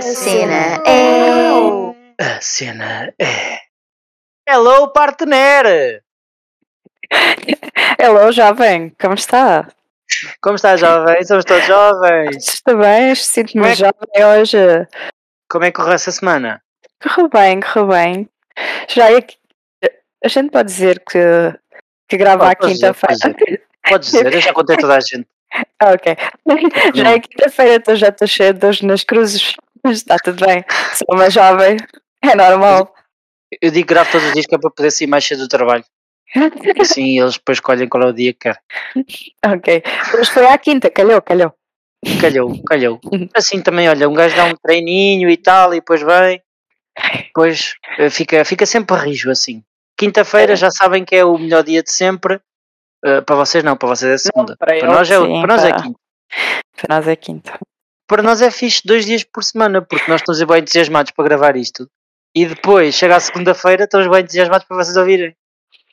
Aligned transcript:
A 0.00 0.02
cena 0.02 0.82
é. 0.86 1.50
A 2.18 2.40
cena 2.40 3.12
é. 3.20 3.58
Hello, 4.48 4.88
partner! 4.94 6.02
Hello, 8.00 8.32
jovem, 8.32 8.96
como 8.98 9.12
está? 9.12 9.68
Como 10.40 10.56
está, 10.56 10.74
jovem? 10.78 11.22
Somos 11.22 11.44
todos 11.44 11.66
jovens. 11.66 12.48
Está 12.48 12.74
bem? 12.74 13.14
Sinto-me 13.14 13.66
é 13.66 13.70
que- 13.72 13.74
jovem 13.76 14.24
hoje. 14.24 14.56
Como 15.50 15.66
é 15.66 15.70
que 15.70 15.76
correu 15.76 15.92
essa 15.92 16.10
semana? 16.10 16.62
Correu 17.02 17.28
bem, 17.28 17.60
correu 17.60 17.88
bem. 17.88 18.28
Já 18.88 19.12
é 19.12 19.20
que. 19.20 19.36
A 20.24 20.28
gente 20.28 20.50
pode 20.50 20.68
dizer 20.70 21.00
que, 21.00 21.18
que 22.08 22.16
grava 22.16 22.50
à 22.50 22.56
Pode 22.56 22.72
dizer, 22.72 22.94
pode 22.94 23.12
quinta-feira. 23.18 23.62
Podes 23.86 24.10
dizer, 24.10 24.32
eu 24.32 24.40
já 24.40 24.54
contei 24.54 24.78
toda 24.78 24.96
a 24.96 25.00
gente. 25.00 25.26
Ah, 25.78 25.92
ok. 25.92 26.16
Já 26.94 27.10
é 27.10 27.20
quinta-feira, 27.20 27.74
então 27.74 27.94
já 27.96 28.08
estou 28.08 28.26
cheia 28.26 28.54
de 28.54 28.60
dores 28.60 28.80
nas 28.80 29.04
cruzes. 29.04 29.54
Mas 29.84 29.98
está 29.98 30.16
tudo 30.18 30.44
bem. 30.44 30.64
Sou 30.94 31.16
uma 31.16 31.30
jovem. 31.30 31.76
É 32.22 32.34
normal. 32.34 32.94
Eu 33.60 33.70
digo 33.70 33.88
que 33.88 33.94
gravo 33.94 34.12
todos 34.12 34.26
os 34.28 34.32
dias 34.32 34.46
que 34.46 34.54
é 34.54 34.58
para 34.58 34.70
poder 34.70 34.90
sair 34.90 35.06
mais 35.06 35.24
cedo 35.24 35.40
do 35.40 35.48
trabalho. 35.48 35.84
Assim 36.80 37.18
eles 37.18 37.34
depois 37.34 37.56
escolhem 37.56 37.88
qual 37.88 38.04
é 38.04 38.06
o 38.06 38.12
dia 38.12 38.32
que 38.32 38.38
querem. 38.40 38.60
ok. 39.44 39.82
Hoje 40.14 40.30
foi 40.30 40.46
à 40.46 40.56
quinta, 40.58 40.90
calhou, 40.90 41.20
calhou. 41.20 41.52
Calhou, 42.20 42.62
calhou. 42.64 43.00
Assim 43.34 43.60
também, 43.60 43.88
olha, 43.88 44.08
um 44.08 44.14
gajo 44.14 44.36
dá 44.36 44.44
um 44.44 44.54
treininho 44.54 45.28
e 45.28 45.36
tal, 45.36 45.72
e 45.74 45.80
depois 45.80 46.02
vem. 46.02 46.40
Depois 47.26 47.74
eh, 47.98 48.10
fica, 48.10 48.44
fica 48.44 48.64
sempre 48.64 48.96
rijo 48.96 49.30
assim. 49.30 49.62
Quinta-feira 49.98 50.56
já 50.56 50.70
sabem 50.70 51.04
que 51.04 51.14
é 51.16 51.24
o 51.24 51.36
melhor 51.36 51.62
dia 51.62 51.82
de 51.82 51.92
sempre. 51.92 52.40
Eh, 53.04 53.20
para 53.20 53.36
vocês 53.36 53.64
não, 53.64 53.76
para 53.76 53.88
vocês 53.88 54.12
é 54.12 54.18
segunda. 54.18 54.56
para 54.56 54.78
eu 54.78 54.86
nós 54.86 55.10
é, 55.10 55.18
sim, 55.18 55.40
para 55.42 55.56
nós 55.56 55.64
é 55.64 55.72
quinta. 55.72 56.00
Para 56.76 56.96
nós 56.96 57.08
é 57.08 57.16
quinta. 57.16 57.58
Para 58.10 58.24
nós 58.24 58.42
é 58.42 58.50
fixe 58.50 58.82
dois 58.84 59.06
dias 59.06 59.22
por 59.22 59.44
semana, 59.44 59.80
porque 59.80 60.10
nós 60.10 60.20
estamos 60.20 60.42
bem 60.42 60.58
entusiasmados 60.62 61.12
para 61.12 61.24
gravar 61.26 61.54
isto. 61.54 61.88
E 62.34 62.44
depois, 62.44 62.96
chega 62.96 63.14
a 63.14 63.20
segunda-feira, 63.20 63.84
estamos 63.84 64.08
bem 64.08 64.22
entusiasmados 64.22 64.66
para 64.66 64.78
vocês 64.78 64.96
ouvirem. 64.96 65.32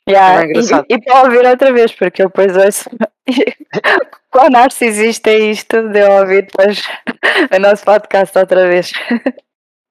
Yeah, 0.08 0.42
É 0.42 0.46
e, 0.46 0.94
e 0.96 1.00
para 1.00 1.22
ouvir 1.22 1.46
outra 1.46 1.72
vez, 1.72 1.92
porque 1.92 2.20
eu 2.22 2.26
depois 2.26 2.56
ouço. 2.56 2.90
Quão 4.32 4.50
narcisista 4.50 5.30
é 5.30 5.38
isto 5.38 5.80
de 5.90 6.00
eu 6.00 6.10
ouvir 6.10 6.42
depois 6.46 6.82
o 7.54 7.58
nosso 7.60 7.84
podcast 7.84 8.36
outra 8.36 8.66
vez? 8.66 8.92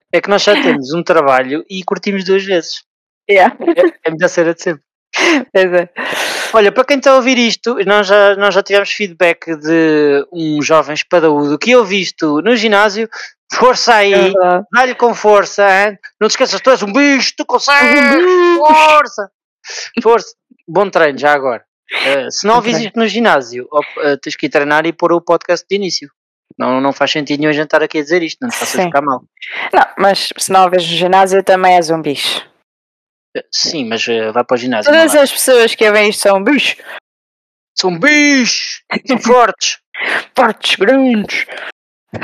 É 0.09 0.21
que 0.21 0.30
nós 0.30 0.41
já 0.41 0.53
temos 0.53 0.93
um 0.93 1.03
trabalho 1.03 1.65
e 1.69 1.83
curtimos 1.83 2.23
duas 2.23 2.43
vezes. 2.45 2.81
Yeah, 3.30 3.53
É 3.75 4.07
a 4.07 4.11
melhor 4.11 4.30
cena 4.30 4.53
de 4.53 4.63
sempre. 4.63 4.81
pois 5.52 5.73
é. 5.73 5.89
Olha, 6.53 6.71
para 6.71 6.85
quem 6.85 6.97
está 6.97 7.11
a 7.11 7.15
ouvir 7.15 7.37
isto, 7.37 7.75
nós 7.85 8.07
já, 8.07 8.35
nós 8.35 8.53
já 8.53 8.63
tivemos 8.63 8.91
feedback 8.91 9.55
de 9.55 10.25
um 10.31 10.61
jovem 10.61 10.93
espadaúdo 10.93 11.57
que 11.57 11.71
eu 11.71 11.83
visto 11.83 12.41
no 12.41 12.55
ginásio. 12.55 13.09
Força 13.53 13.93
aí, 13.95 14.11
verdade. 14.11 14.65
dá-lhe 14.73 14.95
com 14.95 15.15
força, 15.15 15.63
hein? 15.63 15.97
não 16.19 16.27
te 16.27 16.31
esqueças, 16.31 16.59
tu 16.59 16.69
és 16.69 16.83
um 16.83 16.91
bicho, 16.91 17.33
tu 17.37 17.45
consegues, 17.45 17.97
Um 18.21 18.65
força, 18.65 19.31
força. 20.03 20.35
Bom 20.67 20.89
treino 20.89 21.17
já 21.17 21.31
agora. 21.31 21.63
Eh, 21.89 22.29
se 22.29 22.45
não 22.45 22.55
ouvis 22.55 22.77
isto 22.77 22.99
no 22.99 23.07
ginásio, 23.07 23.67
eh, 23.99 24.17
tens 24.17 24.35
que 24.35 24.47
ir 24.47 24.49
treinar 24.49 24.85
e 24.85 24.91
pôr 24.91 25.13
o 25.13 25.21
podcast 25.21 25.65
de 25.69 25.75
início. 25.77 26.09
Não, 26.57 26.81
não 26.81 26.91
faz 26.91 27.11
sentido 27.11 27.39
nenhum 27.39 27.51
a 27.51 27.53
gente 27.53 27.65
estar 27.65 27.83
aqui 27.83 27.99
a 27.99 28.01
dizer 28.01 28.23
isto, 28.23 28.39
não 28.41 28.49
te 28.49 28.57
faças 28.57 28.83
ficar 28.83 29.01
mal. 29.01 29.23
Não, 29.73 29.85
mas 29.97 30.29
se 30.37 30.51
não 30.51 30.69
vês 30.69 30.83
no 30.83 30.97
ginásio 30.97 31.43
também 31.43 31.75
és 31.75 31.89
um 31.89 32.01
bicho. 32.01 32.45
Sim, 33.52 33.85
mas 33.85 34.07
eh, 34.07 34.31
vai 34.31 34.43
para 34.43 34.55
o 34.55 34.57
ginásio. 34.57 34.91
Todas 34.91 35.16
as 35.16 35.31
pessoas 35.31 35.75
que 35.75 35.91
veem 35.91 36.09
isto 36.09 36.21
são 36.21 36.43
bichos. 36.43 36.75
São 37.77 37.97
bichos, 37.97 38.81
são 39.05 39.19
fortes. 39.19 39.80
Fortes, 40.35 40.75
grandes. 40.75 41.45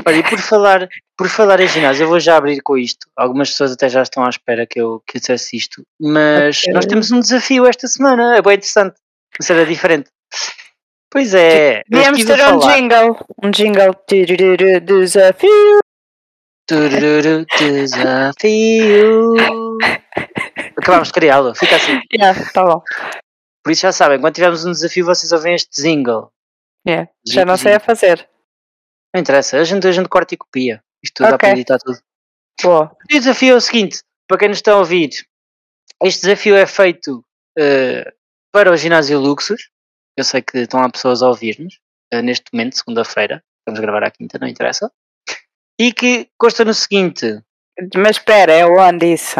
Olha, 0.06 0.18
e 0.18 0.24
por 0.24 0.38
falar, 0.40 0.88
por 1.18 1.28
falar 1.28 1.60
em 1.60 1.68
ginásio, 1.68 2.04
eu 2.04 2.08
vou 2.08 2.20
já 2.20 2.38
abrir 2.38 2.62
com 2.62 2.78
isto. 2.78 3.08
Algumas 3.18 3.50
pessoas 3.50 3.72
até 3.74 3.90
já 3.90 4.04
estão 4.04 4.24
à 4.24 4.30
espera 4.30 4.68
que 4.68 4.80
eu, 4.80 5.02
que 5.08 5.18
eu 5.18 5.20
dissesse 5.20 5.58
isto. 5.58 5.84
Mas 6.00 6.60
Ok. 6.60 6.74
nós 6.74 6.86
temos 6.86 7.12
um 7.12 7.20
desafio 7.20 7.66
esta 7.66 7.88
semana. 7.88 8.38
É 8.38 8.42
bem 8.42 8.54
interessante. 8.54 8.96
Cena 9.42 9.66
diferente. 9.66 10.10
Pois 11.10 11.34
é. 11.34 11.84
estive 11.92 12.36
ter 12.36 12.48
um 12.48 12.60
jingle. 12.60 13.26
Um 13.44 13.52
jingle. 13.52 13.96
Desafio. 14.08 15.80
Desafio. 17.58 19.34
Acabámos 20.78 21.08
de 21.10 21.14
criá-lo. 21.14 21.56
Fica 21.56 21.76
assim. 21.76 22.02
Yeah, 22.14 22.52
tá 22.52 22.64
bom. 22.64 22.82
Por 23.64 23.72
isso 23.72 23.82
já 23.84 23.92
sabem, 23.92 24.20
quando 24.20 24.36
tivermos 24.36 24.66
um 24.66 24.72
desafio, 24.72 25.06
vocês 25.06 25.32
ouvem 25.32 25.56
este 25.56 25.82
jingle. 25.82 26.30
Yeah. 26.88 27.10
Já 27.26 27.46
não 27.46 27.56
sei 27.58 27.76
a 27.76 27.80
fazer. 27.80 28.28
Não 29.14 29.22
interessa. 29.22 29.58
A 29.58 29.64
gente, 29.64 29.88
a 29.88 29.92
gente 29.92 30.10
corta 30.10 30.34
e 30.34 30.38
copia. 30.38 30.84
Isto 31.04 31.16
tudo 31.16 31.30
dá 31.30 31.36
Ok. 31.36 31.50
para 31.50 31.58
editar 31.58 31.78
tudo. 31.80 31.98
Boa. 32.62 32.96
E 33.10 33.18
o 33.18 33.20
desafio 33.20 33.54
é 33.54 33.56
o 33.58 33.62
seguinte, 33.62 34.02
para 34.28 34.38
quem 34.38 34.50
nos 34.50 34.58
está 34.58 34.74
a 34.74 34.78
ouvir, 34.78 35.10
este 36.04 36.22
desafio 36.24 36.56
é 36.56 36.66
feito 36.66 37.24
eh, 37.58 38.14
para 38.52 38.72
o 38.72 38.76
ginásio 38.78 39.20
Luxus. 39.20 39.70
Eu 40.18 40.24
sei 40.24 40.42
que 40.42 40.60
estão 40.60 40.82
lá 40.82 40.90
pessoas 40.90 41.22
a 41.24 41.28
ouvir-nos 41.28 41.80
eh, 42.12 42.22
neste 42.22 42.46
momento, 42.54 42.78
segunda-feira. 42.78 43.44
Vamos 43.66 43.80
gravar 43.80 44.04
à 44.04 44.12
quinta, 44.12 44.38
não 44.38 44.48
interessa. 44.48 44.92
E 45.80 45.94
que 45.94 46.30
consta 46.38 46.66
no 46.66 46.74
seguinte: 46.74 47.42
Mas 47.96 48.18
espera, 48.18 48.52
é 48.52 48.66
onde 48.66 49.14
isso? 49.14 49.40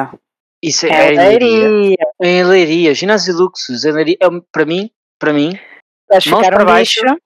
Isso 0.64 0.86
é, 0.86 0.90
É 0.90 1.10
Leiria. 1.12 1.70
Leiria. 1.70 1.98
Em 2.22 2.44
Leiria, 2.44 2.94
ginásio 2.96 3.36
Luxus, 3.36 3.84
em 3.86 3.92
Leiria, 3.92 4.18
é, 4.22 4.28
para 4.52 4.66
mim, 4.66 4.90
para 5.20 5.34
mim, 5.34 5.60
Vais 6.10 6.26
Mãos 6.28 6.48
para 6.48 6.62
um 6.64 6.66
baixo. 6.66 7.02
bicho. 7.02 7.18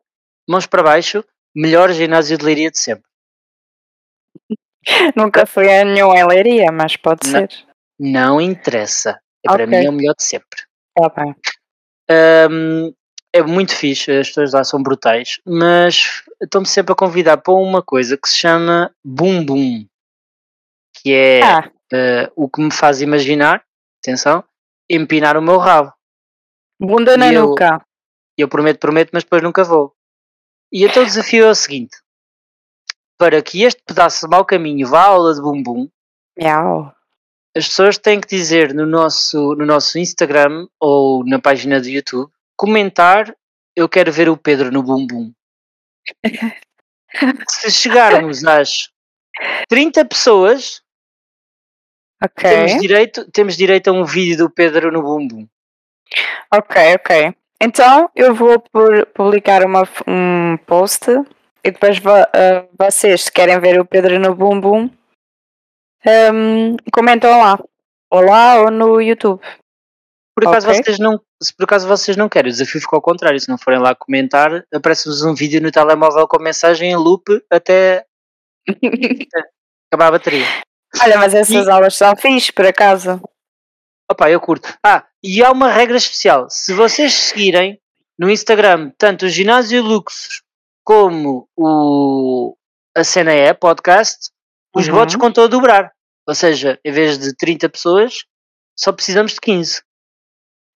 mãos 0.49 0.65
para 0.65 0.83
baixo, 0.83 1.23
melhor 1.55 1.91
ginásio 1.91 2.37
de 2.37 2.43
Leiria 2.45 2.71
de 2.71 2.79
sempre. 2.79 3.03
Nunca 5.15 5.45
fui 5.45 5.69
a 5.73 5.83
nenhum 5.83 6.13
em 6.15 6.25
Leiria, 6.27 6.71
mas 6.71 6.95
pode 6.95 7.29
Não. 7.29 7.39
ser. 7.39 7.49
Não 7.99 8.41
interessa. 8.41 9.19
É 9.45 9.49
para 9.51 9.63
Ok. 9.63 9.67
mim 9.67 9.85
é 9.85 9.89
o 9.89 9.93
melhor 9.93 10.13
de 10.15 10.23
sempre. 10.23 10.61
Tá 10.95 11.09
bem. 11.09 11.35
Hum, 12.49 12.93
é 13.33 13.41
muito 13.43 13.75
fixe, 13.75 14.11
as 14.11 14.27
pessoas 14.29 14.53
lá 14.53 14.63
são 14.63 14.81
brutais, 14.81 15.39
mas 15.45 16.23
estão-me 16.41 16.67
sempre 16.67 16.93
a 16.93 16.95
convidar 16.95 17.37
para 17.37 17.53
uma 17.53 17.81
coisa 17.83 18.17
que 18.17 18.27
se 18.29 18.37
chama 18.37 18.91
Boom 19.03 19.45
Boom, 19.45 19.85
que 20.95 21.13
é 21.13 21.41
Ah, 21.43 21.71
eh, 21.93 22.31
o 22.35 22.49
que 22.49 22.61
me 22.61 22.71
faz 22.71 23.01
imaginar, 23.01 23.63
atenção, 24.03 24.43
empinar 24.89 25.37
o 25.37 25.41
meu 25.41 25.57
rabo. 25.57 25.93
bunda 26.79 27.17
na 27.17 27.31
E 27.31 27.35
eu- 27.35 27.47
nuca. 27.49 27.83
Eu 28.37 28.47
prometo, 28.47 28.79
prometo, 28.79 29.09
mas 29.13 29.23
depois 29.23 29.41
nunca 29.41 29.63
vou. 29.63 29.95
E 30.71 30.85
então 30.85 31.01
o 31.01 31.05
desafio 31.05 31.45
é 31.45 31.49
o 31.49 31.55
seguinte: 31.55 31.97
para 33.17 33.41
que 33.41 33.63
este 33.63 33.81
pedaço 33.83 34.25
de 34.25 34.29
mau 34.29 34.45
caminho 34.45 34.87
vá 34.87 35.01
à 35.01 35.05
aula 35.07 35.33
de 35.33 35.41
Boom, 35.41 35.89
Miau. 36.37 36.93
as 37.55 37.67
pessoas 37.67 37.97
têm 37.97 38.21
que 38.21 38.27
dizer 38.27 38.73
no 38.75 38.85
nosso, 38.85 39.55
no 39.55 39.65
nosso 39.65 39.97
Instagram 39.97 40.67
ou 40.79 41.25
na 41.25 41.39
página 41.39 41.81
do 41.81 41.87
YouTube, 41.89 42.31
comentar 42.55 43.35
eu 43.75 43.89
quero 43.89 44.11
ver 44.11 44.29
o 44.29 44.37
Pedro 44.37 44.71
no 44.71 44.83
bumbum. 44.83 45.31
Se 47.49 47.71
chegarmos 47.71 48.43
às 48.45 48.89
30 49.69 50.05
pessoas, 50.05 50.81
Ok. 52.23 52.49
temos, 52.49 52.81
direito, 52.81 53.31
temos 53.31 53.57
direito 53.57 53.89
a 53.89 53.93
um 53.93 54.03
vídeo 54.03 54.37
do 54.37 54.49
Pedro 54.49 54.91
no 54.91 55.01
bumbum. 55.01 55.47
Ok, 56.53 56.95
ok. 56.95 57.35
Então 57.61 58.09
eu 58.15 58.33
vou 58.33 58.59
pu- 58.59 59.05
publicar 59.13 59.63
uma, 59.65 59.83
um 60.07 60.57
post 60.65 61.05
e 61.63 61.71
depois 61.71 61.99
ah, 62.05 62.65
vocês, 62.77 63.23
se 63.23 63.31
querem 63.31 63.59
ver 63.59 63.79
o 63.79 63.85
Pedro 63.85 64.19
no 64.19 64.33
bumbum, 64.33 64.89
hum, 66.05 66.75
comentam 66.93 67.39
lá. 67.39 67.59
Ou 68.09 68.21
lá 68.21 68.61
ou 68.61 68.71
no 68.71 69.01
YouTube. 69.01 69.41
Por 70.33 70.47
acaso, 70.47 70.69
Ok. 70.69 70.81
vocês 70.83 70.99
não, 70.99 71.19
se 71.41 71.53
por 71.55 71.63
acaso 71.65 71.87
vocês 71.87 72.15
não 72.15 72.29
querem, 72.29 72.49
o 72.49 72.53
desafio 72.53 72.79
ficou 72.79 72.97
ao 72.97 73.01
contrário. 73.01 73.39
Se 73.39 73.49
não 73.49 73.57
forem 73.57 73.79
lá 73.79 73.93
comentar, 73.93 74.63
aparece-vos 74.73 75.23
um 75.23 75.33
vídeo 75.35 75.59
no 75.61 75.71
telemóvel 75.71 76.27
com 76.27 76.39
mensagem 76.41 76.91
em 76.91 76.95
loop 76.95 77.23
até 77.51 78.05
acabar 79.91 80.07
a 80.07 80.11
bateria. 80.11 80.45
Olha, 81.01 81.17
mas 81.17 81.33
essas 81.33 81.65
E- 81.67 81.69
aulas 81.69 81.95
são 81.95 82.15
fixe, 82.15 82.51
por 82.51 82.65
acaso. 82.65 83.21
Opa, 84.09 84.29
eu 84.29 84.39
curto. 84.39 84.73
Ah, 84.83 85.05
e 85.23 85.43
há 85.43 85.51
uma 85.51 85.69
regra 85.71 85.97
especial. 85.97 86.47
Se 86.49 86.73
vocês 86.73 87.13
seguirem 87.13 87.79
no 88.17 88.29
Instagram 88.29 88.91
tanto 88.97 89.25
o 89.25 89.29
Ginásio 89.29 89.83
Lux 89.83 90.41
como 90.83 91.47
o 91.57 92.55
a 92.95 93.03
cena 93.03 93.31
é 93.31 93.53
podcast, 93.53 94.29
os 94.75 94.87
Uhum. 94.87 94.93
votos 94.95 95.15
contam 95.17 95.43
a 95.43 95.47
dobrar. 95.47 95.91
Ou 96.27 96.33
seja, 96.33 96.79
em 96.83 96.91
vez 96.91 97.17
de 97.19 97.35
30 97.35 97.69
pessoas, 97.69 98.23
só 98.75 98.91
precisamos 98.91 99.33
de 99.33 99.41
15. 99.41 99.81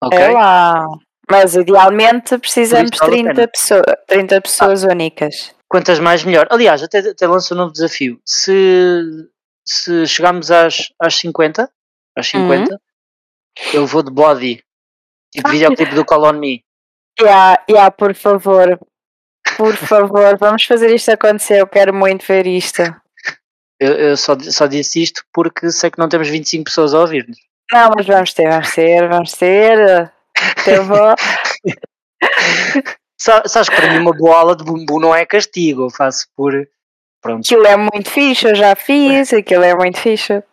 Ok? 0.04 0.20
É 0.20 0.30
lá. 0.30 0.86
Mas 1.30 1.56
idealmente 1.56 2.38
precisamos 2.38 2.92
de 2.92 2.98
Por 2.98 3.06
isso 3.06 3.12
vale 3.12 3.22
a 3.22 3.24
30, 3.24 3.36
pena. 3.36 3.48
pessoa, 3.48 3.84
30 4.08 4.42
pessoas 4.42 4.84
únicas. 4.84 5.56
Quantas 5.70 6.00
mais 6.00 6.24
melhor. 6.24 6.48
Aliás, 6.52 6.84
até, 6.84 7.00
até 7.00 7.26
lanço 7.28 7.54
um 7.54 7.58
novo 7.58 7.72
desafio. 7.72 8.20
Se, 8.26 8.52
se 9.66 10.06
chegarmos 10.08 10.50
às, 10.52 10.92
às 11.00 11.16
50, 11.16 11.70
às 12.18 12.28
50, 12.28 12.80
eu 13.74 13.86
vou 13.86 14.04
de 14.04 14.12
body. 14.12 14.64
Tipo 15.34 15.50
videoclipe 15.50 15.96
do 15.96 16.06
Call 16.06 16.26
on 16.26 16.34
Me. 16.34 16.64
Yeah, 17.20 17.64
yeah, 17.70 17.92
por 17.92 18.14
favor. 18.16 18.80
Por 19.58 19.76
favor, 19.76 20.38
vamos 20.38 20.64
fazer 20.66 20.94
isto 20.94 21.12
acontecer. 21.12 21.60
Eu 21.62 21.68
quero 21.68 21.94
muito 21.94 22.26
ver 22.26 22.48
isto. 22.48 22.82
Eu, 23.80 23.94
eu 23.94 24.18
só, 24.18 24.38
só 24.40 24.68
disse 24.68 25.02
isto 25.02 25.24
porque 25.34 25.72
sei 25.72 25.90
que 25.90 25.98
não 26.00 26.08
temos 26.10 26.28
25 26.30 26.66
pessoas 26.66 26.94
a 26.94 27.00
ouvir-nos. 27.00 27.38
Não, 27.72 27.92
mas 27.96 28.06
vamos 28.06 28.34
ter, 28.34 28.50
vamos 28.50 28.72
ter, 28.74 29.10
vamos 29.10 29.32
ter. 29.34 30.12
Eu 30.68 30.86
vou. 30.86 31.16
Sa- 33.20 33.44
Sabes 33.48 33.70
que 33.70 33.76
para 33.76 33.92
mim 33.92 34.00
uma 34.00 34.14
boa 34.16 34.36
aula 34.38 34.56
de 34.56 34.64
bumbum 34.64 35.00
não 35.00 35.14
é 35.16 35.26
castigo, 35.26 35.84
eu 35.86 35.90
faço 35.90 36.28
por. 36.36 36.54
Pronto, 37.22 37.46
Aquilo 37.46 37.68
é 37.68 37.78
muito 37.78 38.10
fixe, 38.10 38.48
eu 38.48 38.56
já 38.56 38.76
fiz, 38.76 39.32
aquilo 39.32 39.64
é 39.64 39.76
muito 39.76 40.00
fixe. 40.00 40.44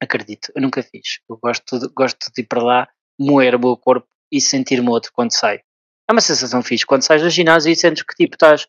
acredito, 0.00 0.50
eu 0.56 0.62
nunca 0.62 0.82
fiz. 0.82 1.20
Eu 1.28 1.36
gosto 1.36 1.78
de, 1.78 1.88
gosto 1.94 2.32
de 2.34 2.42
ir 2.42 2.46
para 2.46 2.62
lá, 2.62 2.88
moer 3.18 3.54
o 3.54 3.60
meu 3.60 3.76
corpo 3.76 4.08
e 4.30 4.40
sentir-me 4.40 4.88
outro 4.88 5.12
quando 5.12 5.32
saio. 5.32 5.60
É 6.08 6.12
uma 6.12 6.20
sensação 6.20 6.62
fixe. 6.62 6.84
Quando 6.84 7.02
sais 7.02 7.22
do 7.22 7.30
ginásio 7.30 7.70
e 7.70 7.76
sentes 7.76 8.02
que 8.02 8.14
tipo 8.16 8.34
estás 8.34 8.66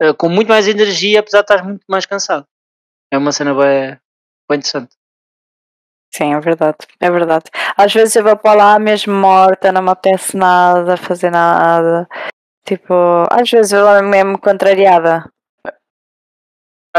eh, 0.00 0.12
com 0.12 0.28
muito 0.28 0.48
mais 0.48 0.68
energia, 0.68 1.20
apesar 1.20 1.38
de 1.38 1.44
estás 1.44 1.62
muito 1.66 1.84
mais 1.88 2.06
cansado. 2.06 2.46
É 3.12 3.18
uma 3.18 3.32
cena 3.32 3.52
bem, 3.54 3.98
bem 4.48 4.58
interessante. 4.58 4.94
Sim, 6.14 6.34
é 6.34 6.40
verdade, 6.40 6.78
é 7.00 7.10
verdade. 7.10 7.44
Às 7.76 7.92
vezes 7.92 8.14
eu 8.16 8.22
vou 8.22 8.36
para 8.36 8.54
lá 8.54 8.78
mesmo 8.78 9.12
morta, 9.12 9.72
não 9.72 9.82
me 9.82 9.90
apetece 9.90 10.36
nada, 10.36 10.96
fazer 10.96 11.30
nada. 11.30 12.08
Tipo, 12.64 12.94
às 13.30 13.50
vezes 13.50 13.72
eu 13.72 14.02
mesmo 14.04 14.38
contrariada. 14.38 15.28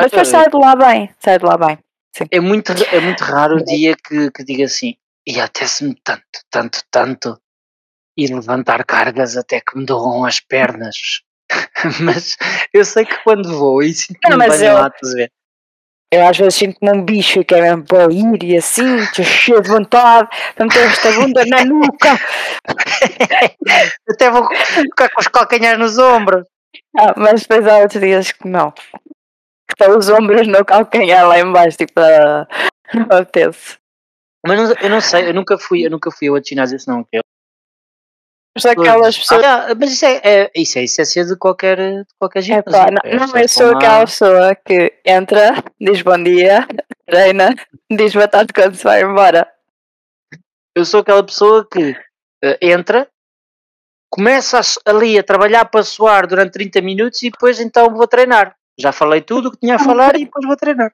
Mas 0.01 0.12
depois 0.12 0.28
saio 0.28 0.50
de 0.50 0.57
lá 0.57 0.75
bem, 0.75 1.10
saio 1.19 1.40
de 1.40 1.46
lá 1.46 1.57
bem. 1.57 1.78
É 2.31 2.40
muito, 2.40 2.72
é 2.92 3.00
muito 3.00 3.24
raro 3.24 3.57
o 3.57 3.63
dia 3.63 3.96
que, 3.96 4.31
que 4.31 4.44
diga 4.44 4.66
assim, 4.66 4.96
e 5.25 5.40
apetece-me 5.40 5.96
tanto, 6.04 6.24
tanto, 6.50 6.80
tanto, 6.92 7.40
e 8.18 8.28
levantar 8.28 8.84
cargas 8.84 9.38
até 9.38 9.62
que 9.62 9.78
me 9.78 9.86
doam 9.86 10.25
as 10.25 10.40
pernas. 10.40 11.22
mas 12.01 12.36
eu 12.74 12.84
sei 12.84 13.06
que 13.06 13.18
quando 13.24 13.57
vou 13.57 13.81
e 13.81 13.94
sinto-me 13.94 14.38
bem 14.38 14.68
eu- 14.68 14.74
lá, 14.74 14.88
estás 14.88 15.13
a 15.13 15.16
ver? 15.18 15.31
Eu 16.12 16.28
às 16.28 16.36
vezes 16.36 16.56
sinto-me 16.56 16.92
um 16.92 17.06
bicho 17.06 17.46
que 17.46 17.54
é 17.54 17.62
mesmo 17.62 17.86
para 17.86 18.12
ir 18.12 18.44
e 18.44 18.57
assim, 18.57 18.98
cheio 19.13 19.62
de 19.62 19.69
vontade 19.69 20.28
para 20.56 20.66
meter 20.66 20.88
esta 20.88 21.12
bunda 21.12 21.46
na 21.46 21.63
nuca. 21.63 22.19
Até 24.10 24.31
vou 24.31 24.50
ficar 24.56 25.10
com 25.12 25.22
os 25.22 25.28
calcanhares 25.28 25.80
nos 25.80 26.00
ombros. 26.00 26.48
Ah, 26.98 27.13
mas 27.16 27.42
depois 27.42 27.68
há 27.68 27.78
outros 27.78 28.01
dias 28.01 28.31
que 28.31 28.48
não. 28.48 28.74
Que 29.69 29.83
estão 29.83 29.98
os 29.98 30.10
ombros 30.10 30.48
no 30.48 30.66
calcanhar 30.66 31.27
lá 31.27 31.39
em 31.39 31.51
baixo, 31.51 31.77
tipo, 31.77 32.00
não 32.94 33.06
me 33.06 33.16
apetece. 33.16 33.77
Mas 34.45 34.57
não- 34.69 34.75
eu 34.81 34.89
não 34.89 35.01
sei, 35.01 35.30
eu 35.30 35.33
nunca 35.33 35.57
fui, 35.57 35.86
eu 35.86 35.92
nunca 35.92 36.10
fui 36.12 36.27
a 36.27 36.31
outro 36.31 36.50
ginásio 36.50 36.80
senão 36.80 37.01
aquele. 37.01 37.24
Mas 38.56 38.66
aquelas 38.66 39.18
pessoas. 39.18 39.44
Ah, 39.45 39.75
mas 39.80 39.92
isso 39.94 40.06
é, 40.06 40.21
é, 40.24 40.51
isso 40.56 40.77
é 40.77 40.81
a 40.81 40.83
essência 40.86 41.24
de 41.25 41.38
qualquer, 41.38 41.77
de 41.77 42.13
qualquer 42.19 42.42
ginásio. 42.42 42.71
Não, 42.71 43.12
É 43.12 43.16
não, 43.16 43.27
só 43.27 43.38
eu 43.38 43.48
sou 43.48 43.75
aquela 43.77 44.06
pessoa 44.06 44.56
que 44.56 44.94
entra, 45.06 45.51
diz 45.80 46.01
bom 46.01 46.22
dia, 46.22 46.68
treina, 47.06 47.54
diz 47.92 48.13
boa 48.13 48.27
tarde 48.27 48.51
quando 48.54 48.75
se 48.75 48.83
vai 48.83 49.04
embora. 49.04 49.48
Eu 50.75 50.83
sou 50.86 51.01
aquela 51.01 51.24
pessoa 51.24 51.68
que 51.69 51.95
eh, 52.44 52.57
entra, 52.62 53.07
começa 54.12 54.60
a 54.60 54.89
ali 54.89 55.19
a 55.19 55.24
trabalhar 55.24 55.65
para 55.65 55.83
suar 55.83 56.25
durante 56.25 56.54
30 56.54 56.81
minutos 56.81 57.22
e 57.22 57.30
depois 57.30 57.60
então 57.60 57.94
vou 57.94 58.07
treinar. 58.07 58.56
Já 58.79 58.91
falei 58.91 59.21
tudo 59.21 59.49
o 59.49 59.51
que 59.51 59.59
tinha 59.59 59.75
a 59.75 59.79
falar 59.79 60.15
e 60.15 60.25
depois 60.25 60.45
vou 60.45 60.55
treinar. 60.55 60.91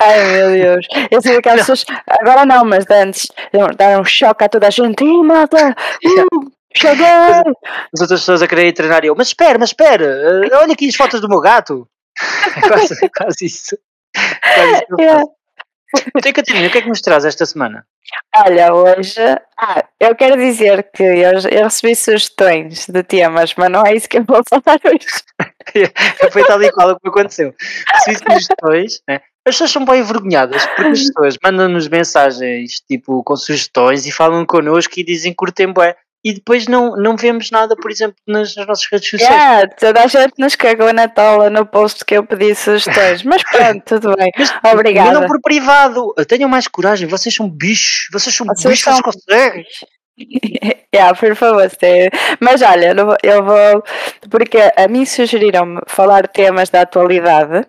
Ai 0.00 0.24
meu 0.32 0.50
Deus, 0.50 0.86
eu 1.10 1.22
sou 1.22 1.38
aquelas 1.38 1.60
pessoas. 1.66 1.84
Agora 2.20 2.44
não, 2.44 2.64
mas 2.64 2.84
antes 2.90 3.28
dar 3.76 4.00
um 4.00 4.04
choque 4.04 4.44
a 4.44 4.48
toda 4.48 4.66
a 4.66 4.70
gente. 4.70 5.02
Ih, 5.02 5.22
malta! 5.22 5.74
Uh, 6.04 6.50
cheguei! 6.76 7.06
As 7.06 8.00
outras 8.00 8.20
pessoas 8.20 8.42
a 8.42 8.48
querer 8.48 8.72
treinar 8.72 9.04
e 9.04 9.08
eu, 9.08 9.14
mas 9.16 9.28
espera, 9.28 9.58
mas 9.58 9.70
espera, 9.70 10.04
eh, 10.04 10.56
olha 10.56 10.72
aqui 10.72 10.88
as 10.88 10.96
fotos 10.96 11.20
do 11.20 11.28
meu 11.28 11.40
gato. 11.40 11.88
É 12.56 12.60
quase, 12.68 13.10
quase 13.16 13.46
isso. 13.46 13.78
Quase 14.42 14.84
isso 14.98 15.34
Então, 16.16 16.32
Catarina, 16.32 16.68
o 16.68 16.70
que 16.70 16.78
é 16.78 16.82
que 16.82 16.88
nos 16.88 17.00
traz 17.00 17.24
esta 17.24 17.46
semana? 17.46 17.86
Olha, 18.36 18.74
hoje. 18.74 19.20
Ah, 19.58 19.84
eu 20.00 20.14
quero 20.14 20.36
dizer 20.36 20.90
que 20.94 21.02
eu, 21.02 21.32
eu 21.50 21.64
recebi 21.64 21.94
sugestões 21.94 22.86
de 22.86 23.02
temas, 23.02 23.54
mas 23.56 23.70
não 23.70 23.84
é 23.86 23.94
isso 23.94 24.08
que 24.08 24.18
eu 24.18 24.24
vou 24.24 24.42
falar 24.48 24.80
hoje. 24.84 25.06
Foi 26.32 26.44
tal 26.44 26.62
e 26.62 26.70
qual 26.72 26.90
o 26.90 27.00
que 27.00 27.08
aconteceu. 27.08 27.54
Se 28.04 28.14
sugestões, 28.14 29.00
né? 29.08 29.20
as 29.46 29.54
pessoas 29.54 29.70
são 29.72 29.84
bem 29.84 30.00
envergonhadas 30.00 30.64
porque 30.66 30.90
as 30.90 31.00
pessoas 31.00 31.36
mandam-nos 31.42 31.86
mensagens 31.88 32.80
tipo 32.88 33.22
com 33.22 33.36
sugestões 33.36 34.06
e 34.06 34.12
falam 34.12 34.46
connosco 34.46 34.94
e 34.96 35.04
dizem 35.04 35.32
que 35.32 35.36
curtem 35.36 35.70
bué 35.70 35.94
e 36.24 36.32
depois 36.32 36.66
não, 36.66 36.96
não 36.96 37.16
vemos 37.16 37.50
nada, 37.50 37.76
por 37.76 37.90
exemplo, 37.90 38.16
nas, 38.26 38.56
nas 38.56 38.66
nossas 38.66 38.86
redes 38.90 39.10
sociais. 39.10 39.30
Yeah, 39.34 39.68
toda 39.78 40.02
a 40.02 40.06
gente 40.06 40.32
nos 40.38 40.56
cagou 40.56 40.92
na 40.92 41.06
tola 41.06 41.50
no 41.50 41.66
post 41.66 42.04
que 42.04 42.16
eu 42.16 42.24
pedi 42.24 42.54
sugestões, 42.54 43.22
mas 43.22 43.42
pronto, 43.50 43.82
tudo 43.84 44.16
bem. 44.16 44.30
Obrigada. 44.72 45.12
Mandam 45.12 45.26
por 45.28 45.40
privado. 45.42 46.14
Tenham 46.26 46.48
mais 46.48 46.66
coragem, 46.66 47.06
vocês 47.06 47.34
são 47.34 47.48
bichos, 47.48 48.08
vocês 48.12 48.34
são 48.34 48.46
Vocês 48.46 48.72
bichos, 48.72 48.84
vocês 48.84 48.96
são- 48.96 49.02
conseguem. 49.02 49.64
yeah, 50.94 51.12
por 51.18 51.34
favor, 51.34 51.68
Steve. 51.68 52.08
mas 52.40 52.62
olha, 52.62 52.94
eu 53.22 53.44
vou, 53.44 53.82
porque 54.30 54.58
a 54.76 54.86
mim 54.88 55.04
sugeriram-me 55.04 55.80
falar 55.88 56.28
temas 56.28 56.70
da 56.70 56.82
atualidade 56.82 57.66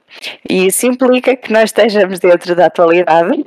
e 0.48 0.68
isso 0.68 0.86
implica 0.86 1.36
que 1.36 1.52
nós 1.52 1.64
estejamos 1.66 2.20
dentro 2.20 2.56
da 2.56 2.68
atualidade. 2.68 3.44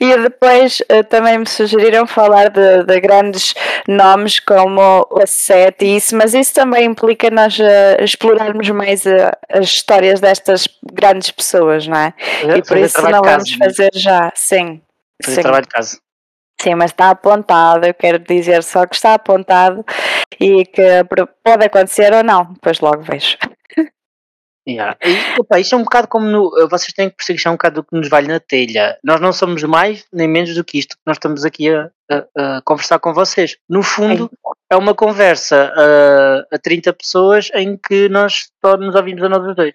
E 0.00 0.16
depois 0.16 0.82
eh, 0.88 1.02
também 1.02 1.38
me 1.38 1.46
sugeriram 1.46 2.06
falar 2.06 2.48
de, 2.48 2.84
de 2.84 3.00
grandes 3.00 3.54
nomes 3.86 4.40
como 4.40 5.06
o 5.10 5.26
Sete 5.26 5.84
e 5.84 5.96
isso, 5.96 6.16
mas 6.16 6.32
isso 6.32 6.54
também 6.54 6.86
implica 6.86 7.30
nós 7.30 7.60
eh, 7.60 8.02
explorarmos 8.02 8.68
mais 8.70 9.04
eh, 9.04 9.30
as 9.50 9.66
histórias 9.66 10.18
destas 10.18 10.66
grandes 10.92 11.30
pessoas, 11.30 11.86
não 11.86 11.98
é? 11.98 12.14
E 12.56 12.62
por 12.62 12.78
isso 12.78 13.02
não 13.02 13.20
vamos 13.22 13.52
fazer 13.54 13.90
já, 13.94 14.32
sim. 14.34 14.80
Fazer 15.22 15.36
Sim. 15.36 15.42
trabalho 15.42 15.64
de 15.64 15.68
casa. 15.68 15.98
Sim, 16.62 16.74
mas 16.74 16.90
está 16.90 17.10
apontado, 17.10 17.86
eu 17.86 17.94
quero 17.94 18.18
dizer 18.18 18.62
só 18.62 18.86
que 18.86 18.94
está 18.94 19.14
apontado 19.14 19.84
e 20.38 20.64
que 20.64 20.82
pode 21.42 21.64
acontecer 21.64 22.12
ou 22.12 22.22
não, 22.22 22.52
depois 22.52 22.80
logo 22.80 23.02
vejo. 23.02 23.36
Yeah. 24.68 24.96
E, 25.02 25.40
opa, 25.40 25.58
isto 25.58 25.74
é 25.74 25.78
um 25.78 25.82
bocado 25.84 26.06
como 26.06 26.26
no, 26.26 26.68
vocês 26.68 26.92
têm 26.92 27.08
que 27.08 27.16
perceber 27.16 27.34
que 27.36 27.38
isto 27.40 27.46
é 27.48 27.50
um 27.50 27.54
bocado 27.54 27.74
do 27.76 27.84
que 27.86 27.96
nos 27.96 28.08
vale 28.08 28.28
na 28.28 28.38
telha. 28.38 28.98
Nós 29.02 29.20
não 29.20 29.32
somos 29.32 29.62
mais 29.64 30.06
nem 30.12 30.28
menos 30.28 30.54
do 30.54 30.62
que 30.62 30.78
isto 30.78 30.96
que 30.96 31.02
nós 31.06 31.16
estamos 31.16 31.44
aqui 31.44 31.68
a, 31.74 31.90
a- 32.10 32.58
a 32.58 32.62
conversar 32.62 32.98
com 32.98 33.12
vocês. 33.14 33.56
No 33.68 33.82
fundo, 33.82 34.30
é 34.70 34.76
uma 34.76 34.94
conversa 34.94 35.72
a, 35.74 36.54
a 36.54 36.58
30 36.58 36.92
pessoas 36.92 37.48
em 37.54 37.76
que 37.76 38.08
nós 38.10 38.48
só 38.64 38.76
nos 38.76 38.94
ouvimos 38.94 39.22
a 39.22 39.28
nós 39.28 39.56
dois. 39.56 39.74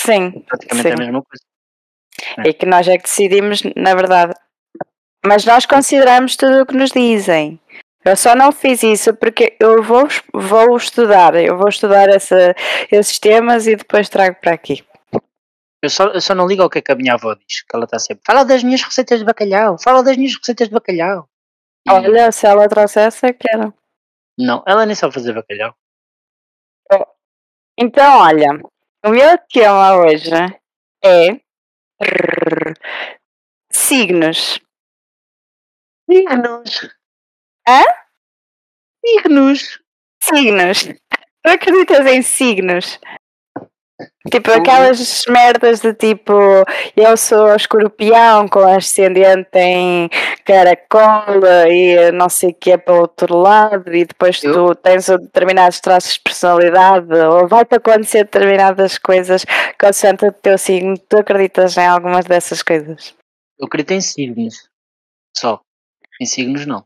Sim, 0.00 0.44
Praticamente 0.48 0.88
é 0.88 0.92
a 0.92 0.96
Sim. 0.96 1.02
mesma 1.02 1.22
coisa. 1.22 2.48
e 2.48 2.52
que 2.54 2.66
nós 2.66 2.86
é 2.88 2.96
que 2.96 3.02
decidimos, 3.02 3.62
na 3.76 3.94
verdade. 3.94 4.32
Mas 5.26 5.44
nós 5.44 5.66
consideramos 5.66 6.36
tudo 6.36 6.62
o 6.62 6.66
que 6.66 6.76
nos 6.76 6.92
dizem. 6.92 7.58
Eu 8.08 8.16
só 8.16 8.34
não 8.34 8.50
fiz 8.52 8.82
isso 8.82 9.14
porque 9.14 9.56
eu 9.60 9.82
vou, 9.82 10.06
vou 10.32 10.76
estudar, 10.76 11.34
eu 11.34 11.56
vou 11.58 11.68
estudar 11.68 12.08
essa, 12.08 12.54
esses 12.90 13.18
temas 13.18 13.66
e 13.66 13.76
depois 13.76 14.08
trago 14.08 14.36
para 14.40 14.52
aqui. 14.54 14.84
Eu 15.82 15.90
só, 15.90 16.04
eu 16.08 16.20
só 16.20 16.34
não 16.34 16.46
ligo 16.46 16.62
ao 16.62 16.70
que 16.70 16.78
é 16.78 16.82
que 16.82 16.90
a 16.90 16.96
minha 16.96 17.14
avó 17.14 17.34
diz, 17.34 17.62
que 17.62 17.74
ela 17.76 17.84
está 17.84 17.98
sempre. 17.98 18.22
Fala 18.26 18.44
das 18.44 18.62
minhas 18.64 18.82
receitas 18.82 19.18
de 19.18 19.24
bacalhau, 19.24 19.78
fala 19.78 20.02
das 20.02 20.16
minhas 20.16 20.34
receitas 20.36 20.68
de 20.68 20.74
bacalhau. 20.74 21.28
E- 21.86 21.90
Olha, 21.90 22.32
se 22.32 22.46
ela 22.46 22.68
trouxesse, 22.68 23.26
eu 23.26 23.34
quero. 23.34 23.74
Não, 24.38 24.62
ela 24.66 24.86
nem 24.86 24.94
sabe 24.94 25.14
fazer 25.14 25.32
bacalhau. 25.34 25.74
Então, 27.80 28.18
olha, 28.20 28.60
o 29.06 29.10
meu 29.10 29.38
tema 29.52 29.96
hoje 29.98 30.30
é 31.04 31.40
signos. 33.70 34.60
Diga-nos. 36.08 36.97
Hã? 37.68 37.82
Diga-nos. 39.04 39.78
Signos. 40.22 40.84
Tu 41.44 41.50
acreditas 41.50 42.06
em 42.06 42.22
signos? 42.22 42.98
Tipo 44.30 44.52
aquelas 44.52 45.24
merdas 45.28 45.80
de 45.80 45.92
tipo 45.92 46.32
eu 46.96 47.16
sou 47.16 47.54
escorpião 47.56 48.46
com 48.46 48.60
ascendente 48.60 49.48
em 49.58 50.08
caracol 50.44 51.24
e 51.68 52.12
não 52.12 52.28
sei 52.28 52.50
o 52.50 52.54
que 52.54 52.70
é 52.72 52.76
para 52.78 52.94
o 52.94 53.00
outro 53.00 53.36
lado 53.36 53.92
e 53.92 54.04
depois 54.04 54.42
Eu- 54.44 54.52
tu 54.52 54.74
tens 54.76 55.06
determinados 55.06 55.80
traços 55.80 56.14
de 56.14 56.20
personalidade 56.20 57.12
ou 57.12 57.48
vai-te 57.48 57.74
acontecer 57.74 58.24
determinadas 58.24 58.98
coisas 58.98 59.44
consoante 59.80 60.26
o 60.26 60.32
teu 60.32 60.56
signo. 60.58 60.96
Tu 60.96 61.16
acreditas 61.18 61.76
em 61.76 61.86
algumas 61.86 62.24
dessas 62.24 62.62
coisas? 62.62 63.14
Eu 63.58 63.66
acredito 63.66 63.92
em 63.92 64.00
signos. 64.00 64.68
Só. 65.36 65.60
Em 66.20 66.26
signos 66.26 66.66
não. 66.66 66.84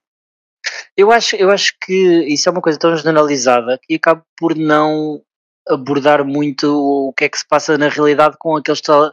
Eu 0.96 1.10
acho, 1.10 1.36
eu 1.36 1.50
acho 1.50 1.74
que 1.80 1.92
isso 2.28 2.48
é 2.48 2.52
uma 2.52 2.60
coisa 2.60 2.78
tão 2.78 2.94
generalizada 2.96 3.78
que 3.82 3.94
acabo 3.94 4.22
por 4.36 4.54
não 4.54 5.22
abordar 5.68 6.24
muito 6.24 6.66
o 7.08 7.12
que 7.14 7.24
é 7.24 7.28
que 7.28 7.38
se 7.38 7.46
passa 7.46 7.78
na 7.78 7.88
realidade 7.88 8.36
com 8.38 8.56
aqueles 8.56 8.80
tal- 8.80 9.12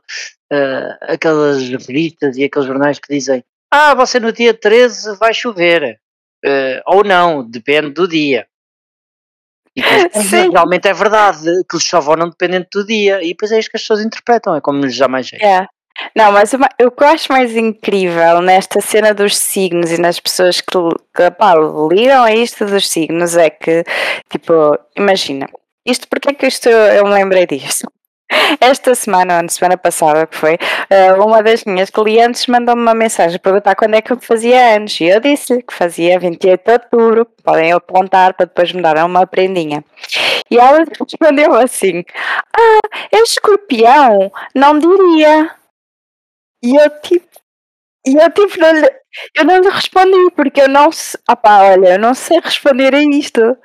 eh, 0.51 0.97
aquelas 1.01 1.69
revistas 1.69 2.35
e 2.37 2.43
aqueles 2.43 2.67
jornais 2.67 2.99
que 2.99 3.13
dizem 3.13 3.43
ah, 3.71 3.93
você 3.93 4.19
no 4.19 4.31
dia 4.33 4.51
13 4.53 5.15
vai 5.17 5.31
chover. 5.33 5.99
Eh, 6.43 6.81
ou 6.87 7.03
não, 7.03 7.47
depende 7.47 7.91
do 7.91 8.07
dia. 8.07 8.47
E 9.75 9.81
depois, 9.81 10.05
"Ah, 10.15 10.21
Sim. 10.23 10.49
realmente 10.49 10.87
é 10.87 10.93
verdade 10.93 11.43
que 11.69 11.75
eles 11.75 11.85
só 11.85 11.99
vão 11.99 12.15
não 12.15 12.29
dependente 12.29 12.69
do 12.73 12.83
dia. 12.85 13.21
E 13.23 13.27
depois 13.29 13.51
é 13.51 13.59
isto 13.59 13.69
que 13.69 13.77
as 13.77 13.83
pessoas 13.83 14.01
interpretam, 14.03 14.55
é 14.55 14.59
como 14.61 14.83
lhes 14.83 14.97
dá 14.97 15.07
mais 15.07 15.27
jeito. 15.27 15.43
Yeah. 15.43 15.69
Não, 16.15 16.31
mas 16.31 16.53
uma- 16.53 16.69
o 16.81 16.91
que 16.91 17.03
eu 17.03 17.07
acho 17.07 17.31
mais 17.31 17.55
incrível 17.55 18.41
nesta 18.41 18.81
cena 18.81 19.13
dos 19.13 19.37
signos 19.37 19.91
e 19.91 19.99
nas 19.99 20.19
pessoas 20.19 20.61
que, 20.61 20.77
que 21.15 21.31
pá, 21.31 21.53
liram 21.91 22.23
a 22.23 22.31
isto 22.33 22.65
dos 22.65 22.87
signos 22.89 23.35
é 23.37 23.49
que, 23.49 23.83
tipo, 24.29 24.77
imagina, 24.97 25.47
isto 25.85 26.07
porque 26.07 26.29
é 26.29 26.33
que 26.33 26.47
isto 26.47 26.69
eu 26.69 27.05
me 27.05 27.13
lembrei 27.13 27.45
disto? 27.45 27.87
Esta 28.61 28.93
semana, 28.93 29.37
ou 29.37 29.41
na 29.43 29.49
semana 29.49 29.75
passada 29.75 30.27
que 30.27 30.35
foi, 30.35 30.55
eh, 30.89 31.13
uma 31.13 31.41
das 31.41 31.63
minhas 31.63 31.89
clientes 31.89 32.45
mandou-me 32.45 32.81
uma 32.81 32.93
mensagem 32.93 33.37
a 33.37 33.39
perguntar 33.39 33.73
quando 33.75 33.95
é 33.95 34.01
que 34.03 34.11
eu 34.13 34.19
fazia 34.19 34.75
anos 34.75 34.99
e 35.01 35.05
eu 35.05 35.19
disse 35.19 35.63
que 35.63 35.73
fazia 35.73 36.19
28 36.19 36.63
de 36.63 36.71
outubro, 36.73 37.27
podem 37.43 37.71
apontar 37.71 38.35
para 38.35 38.45
depois 38.45 38.71
me 38.71 38.83
dar 38.83 39.03
uma 39.03 39.25
prendinha. 39.25 39.83
E 40.51 40.59
ela 40.59 40.85
respondeu 40.99 41.55
assim: 41.55 42.03
Ah, 42.55 42.79
é 43.11 43.17
escorpião? 43.21 44.31
Não 44.53 44.77
diria. 44.77 45.49
E 46.63 46.75
eu 46.75 46.89
tipo, 47.01 47.27
e 48.05 48.15
eu 48.15 48.31
tipo, 48.31 48.59
não 48.59 48.71
lhe, 48.71 48.89
eu 49.35 49.45
não 49.45 49.59
lhe 49.59 49.69
respondi 49.69 50.31
porque 50.35 50.61
eu 50.61 50.69
não 50.69 50.91
sei, 50.91 51.19
opá, 51.29 51.63
olha, 51.63 51.93
eu 51.93 51.99
não 51.99 52.13
sei 52.13 52.39
responder 52.39 52.93
a 52.93 53.01
isto. 53.01 53.57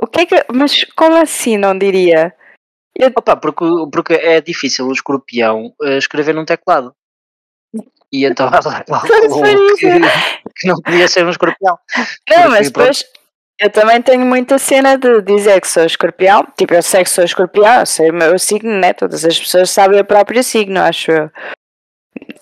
O 0.00 0.06
que 0.06 0.20
é 0.20 0.26
que, 0.26 0.44
mas 0.52 0.84
como 0.96 1.16
assim 1.16 1.58
não 1.58 1.76
diria? 1.76 2.34
Opa, 3.16 3.36
porque, 3.36 3.64
porque 3.92 4.14
é 4.14 4.40
difícil 4.40 4.86
o 4.86 4.92
escorpião 4.92 5.74
eh, 5.82 5.98
escrever 5.98 6.34
num 6.34 6.44
teclado. 6.44 6.94
E 8.12 8.24
então 8.24 8.48
ela 8.52 8.84
que, 9.76 10.00
que 10.56 10.68
não 10.68 10.76
podia 10.82 11.08
ser 11.08 11.24
um 11.24 11.30
escorpião. 11.30 11.78
Não, 11.96 12.04
Porque, 12.26 12.48
mas 12.48 12.66
depois 12.66 13.04
eu 13.60 13.70
também 13.70 14.00
tenho 14.02 14.26
muita 14.26 14.58
cena 14.58 14.96
de 14.96 15.22
dizer 15.22 15.60
que 15.60 15.68
sou 15.68 15.84
escorpião. 15.84 16.46
Tipo, 16.56 16.74
eu 16.74 16.82
sei 16.82 17.04
que 17.04 17.10
sou 17.10 17.24
escorpião, 17.24 17.80
eu 17.80 17.86
sei 17.86 18.10
o 18.10 18.14
meu 18.14 18.38
signo, 18.38 18.72
né? 18.72 18.92
Todas 18.92 19.24
as 19.24 19.38
pessoas 19.38 19.70
sabem 19.70 20.00
o 20.00 20.04
próprio 20.04 20.42
signo, 20.42 20.80
acho 20.80 21.10
eu. 21.10 21.30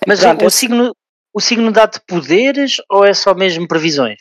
Mas 0.07 0.21
Pronto, 0.21 0.45
o, 0.47 0.50
signo, 0.50 0.93
o 1.35 1.40
signo 1.40 1.71
dá-te 1.71 2.00
poderes 2.07 2.76
ou 2.90 3.05
é 3.05 3.12
só 3.14 3.35
mesmo 3.35 3.67
previsões? 3.69 4.19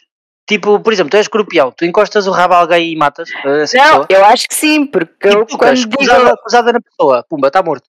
Tipo, 0.50 0.80
por 0.80 0.94
exemplo, 0.94 1.10
tu 1.12 1.18
és 1.18 1.26
escorpião, 1.26 1.72
tu 1.72 1.84
encostas 1.84 2.26
o 2.26 2.32
rabo 2.32 2.54
a 2.54 2.60
alguém 2.60 2.94
e 2.94 2.96
matas 2.96 3.30
eh, 3.46 3.64
essa 3.64 3.78
Não, 3.78 3.84
pessoa. 3.84 4.06
eu 4.10 4.26
acho 4.26 4.48
que 4.48 4.56
sim, 4.56 4.86
porque 4.86 5.28
eu 5.28 5.46
E 5.50 5.58
quando 5.58 5.76
digo. 5.76 6.38
cruzada 6.42 6.72
na 6.74 6.80
pessoa, 6.82 7.26
pumba, 7.30 7.48
está 7.48 7.62
morto. 7.62 7.86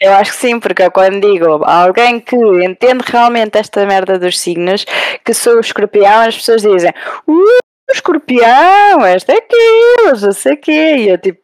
Eu 0.00 0.14
acho 0.14 0.30
que 0.32 0.38
sim, 0.38 0.58
porque 0.60 0.82
eu 0.84 0.90
quando 0.90 1.20
digo 1.20 1.64
a 1.64 1.82
alguém 1.84 2.18
que 2.20 2.36
entende 2.64 3.04
realmente 3.06 3.58
esta 3.58 3.84
merda 3.84 4.18
dos 4.18 4.38
signos, 4.38 4.84
que 5.24 5.34
sou 5.34 5.58
escorpião, 5.60 6.20
as 6.22 6.36
pessoas 6.36 6.62
dizem, 6.62 6.92
uh, 7.26 7.58
escorpião, 7.92 9.04
esta 9.04 9.32
é 9.32 9.36
aquilo, 9.38 10.20
não 10.20 10.32
sei 10.32 10.52
o 10.54 10.56
quê. 10.56 10.96
E 10.98 11.08
eu 11.10 11.18
tipo, 11.18 11.40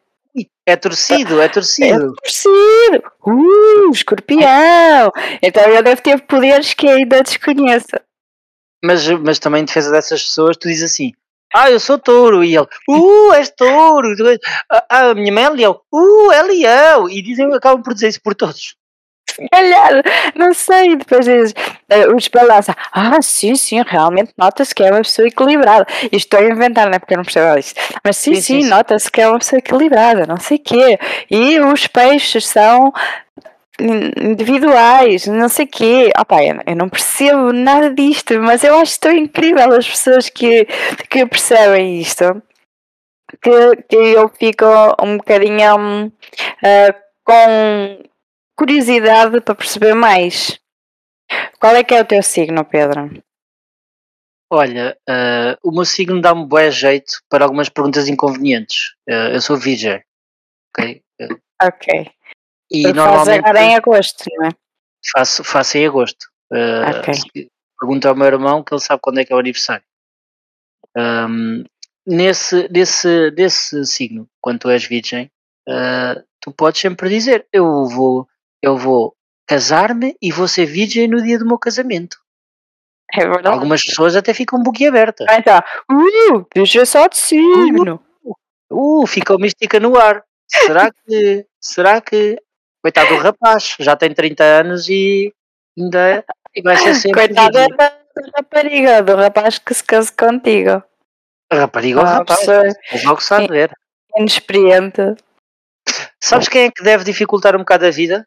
É 0.65 0.75
torcido, 0.77 1.41
é 1.41 1.45
é 1.45 1.49
torcido. 1.49 2.13
torcido, 2.15 3.03
uh, 3.25 3.91
escorpião. 3.91 5.11
Então 5.41 5.63
eu 5.63 5.83
devo 5.83 6.01
ter 6.01 6.21
poderes 6.21 6.73
que 6.73 6.87
ainda 6.87 7.21
desconheço. 7.21 7.87
Mas, 8.83 9.07
mas 9.07 9.39
também 9.39 9.61
em 9.61 9.65
defesa 9.65 9.91
dessas 9.91 10.23
pessoas, 10.23 10.55
tu 10.55 10.69
dizes 10.69 10.91
assim: 10.91 11.11
Ah, 11.53 11.69
eu 11.69 11.79
sou 11.79 11.99
touro. 11.99 12.43
E 12.43 12.55
ele, 12.55 12.67
Uh, 12.87 13.33
és 13.33 13.49
touro. 13.49 14.15
Ah, 14.71 14.85
ah, 14.89 15.09
a 15.09 15.15
minha 15.15 15.33
mãe 15.33 15.43
é 15.43 15.49
leão. 15.49 15.81
Uh, 15.91 16.31
é 16.31 16.43
leão. 16.43 17.09
E 17.09 17.21
dizem, 17.21 17.53
acabam 17.53 17.83
por 17.83 17.93
dizer 17.93 18.07
isso 18.07 18.21
por 18.21 18.33
todos. 18.33 18.75
Se 19.29 19.47
calhar, 19.49 20.03
não 20.35 20.53
sei, 20.53 20.95
depois 20.95 21.25
dizes, 21.25 21.53
eh, 21.89 22.07
os 22.07 22.27
balança, 22.27 22.75
ah, 22.91 23.19
sim, 23.21 23.55
sim, 23.55 23.81
realmente 23.81 24.31
nota-se 24.37 24.75
que 24.75 24.83
é 24.83 24.91
uma 24.91 25.01
pessoa 25.01 25.27
equilibrada. 25.27 25.87
E 26.11 26.15
estou 26.17 26.39
a 26.39 26.43
inventar, 26.43 26.85
não 26.87 26.93
é 26.93 26.99
porque 26.99 27.13
eu 27.15 27.17
não 27.17 27.23
percebo 27.25 27.57
isso. 27.57 27.73
Mas 28.03 28.17
sim, 28.17 28.35
Sim, 28.35 28.61
sim, 28.61 28.69
nota-se 28.69 29.09
que 29.11 29.21
é 29.21 29.27
uma 29.27 29.39
pessoa 29.39 29.57
equilibrada, 29.59 30.27
não 30.27 30.37
sei 30.39 30.57
o 30.57 30.59
quê. 30.63 30.99
E 31.31 31.59
os 31.59 31.87
peixes 31.87 32.45
são 32.47 32.93
in- 33.79 34.11
individuais, 34.31 35.25
não 35.27 35.49
sei 35.49 35.65
o 35.65 35.69
quê. 35.69 36.11
Pá, 36.27 36.43
eu, 36.43 36.59
eu 36.67 36.75
não 36.75 36.89
percebo 36.89 37.51
nada 37.53 37.89
disto, 37.89 38.39
mas 38.39 38.63
eu 38.63 38.77
acho 38.79 38.99
tão 38.99 39.11
incrível 39.11 39.73
as 39.73 39.87
pessoas 39.89 40.29
que, 40.29 40.65
que 41.09 41.25
percebem 41.25 41.99
isto. 41.99 42.41
Que, 43.41 43.75
que 43.89 43.95
eu 43.95 44.29
fico 44.29 44.65
um 45.03 45.17
bocadinho 45.17 46.11
ah, 46.63 46.95
com 47.23 48.03
curiosidade 48.67 49.41
para 49.41 49.55
perceber 49.55 49.93
mais. 49.93 50.57
Qual 51.59 51.75
é 51.75 51.83
que 51.83 51.93
é 51.93 51.99
o 52.01 52.05
teu 52.05 52.23
signo, 52.23 52.63
Pedro? 52.63 53.21
Olha, 54.49 54.97
ah, 55.09 55.57
o 55.61 55.71
meu 55.71 55.83
signo 55.83 56.21
dá-me 56.21 56.45
bué 56.47 56.71
jeito 56.71 57.21
para 57.29 57.43
algumas 57.43 57.67
perguntas 57.67 58.07
inconvenientes. 58.07 58.93
Ah, 59.09 59.31
eu 59.33 59.41
sou 59.41 59.57
virgem. 59.57 60.01
Ok? 60.77 61.03
Ah, 61.59 61.67
Ok. 61.67 62.11
E 62.71 62.83
Faz 62.83 62.95
normalmente 62.95 63.39
agora 63.45 63.63
em 63.63 63.75
agosto, 63.75 64.23
não 64.37 64.47
é? 64.47 64.51
faço, 65.11 65.43
faço 65.43 65.77
em 65.77 65.85
agosto. 65.85 66.25
Ah, 66.51 66.99
Ok. 66.99 67.13
se- 67.13 67.51
Pergunta 67.79 68.07
ao 68.07 68.15
meu 68.15 68.27
irmão 68.27 68.63
que 68.63 68.73
ele 68.73 68.79
sabe 68.79 69.01
quando 69.01 69.19
é 69.19 69.25
que 69.25 69.33
é 69.33 69.35
o 69.35 69.39
aniversário. 69.39 69.83
Ahm, 70.95 71.65
nesse, 72.07 72.69
nesse, 72.69 73.29
nesse 73.31 73.85
signo, 73.85 74.29
quando 74.39 74.59
tu 74.59 74.69
és 74.69 74.85
virgem, 74.85 75.29
ah, 75.67 76.23
tu 76.39 76.51
podes 76.53 76.79
sempre 76.79 77.09
dizer: 77.09 77.45
Eu 77.51 77.85
vou, 77.87 78.25
eu 78.63 78.77
vou 78.77 79.13
casar-me 79.45 80.15
e 80.21 80.31
vou 80.31 80.47
ser 80.47 80.65
virgem 80.65 81.07
no 81.07 81.21
dia 81.21 81.37
do 81.37 81.45
meu 81.45 81.57
casamento. 81.59 82.17
É 83.13 83.19
verdade. 83.19 83.49
Algumas 83.49 83.83
pessoas 83.83 84.15
até 84.15 84.33
ficam 84.33 84.63
boquiabertas. 84.63 85.27
Então, 85.37 85.59
uh, 85.91 86.47
deixa 86.55 86.85
só 86.85 87.07
de 87.07 87.17
signo. 87.17 87.99
Uh, 88.71 89.05
fica 89.05 89.35
o 89.35 89.37
mística 89.39 89.79
no 89.79 89.97
ar. 89.97 90.23
Será 90.47 90.89
que. 90.91 91.45
Será 91.61 92.01
que. 92.01 92.37
Coitado 92.81 93.09
do 93.15 93.21
rapaz, 93.21 93.75
já 93.79 93.95
tem 93.95 94.13
30 94.13 94.43
anos 94.43 94.89
e 94.89 95.33
ainda 95.77 96.25
e 96.55 96.61
vai 96.61 96.75
ser 96.77 96.95
sempre. 96.95 97.27
Coitada 97.27 97.59
virgem. 97.59 97.77
da, 97.77 97.89
da 97.89 98.31
rapariga, 98.37 99.03
do 99.03 99.15
rapaz 99.15 99.59
que 99.59 99.73
se 99.73 99.83
casa 99.83 100.11
contigo. 100.11 100.83
A 101.49 101.55
rapariga 101.55 101.99
ou 101.99 102.05
o 102.05 102.07
Ah, 102.07 102.13
rapaz, 102.15 102.39
pessoa 102.39 102.63
logo 103.05 103.21
saber. 103.21 103.71
inexperiente. 104.17 105.01
Sabes 106.21 106.47
quem 106.49 106.65
é 106.65 106.71
que 106.71 106.83
deve 106.83 107.03
dificultar 107.03 107.55
um 107.55 107.59
bocado 107.59 107.85
a 107.85 107.91
vida? 107.91 108.25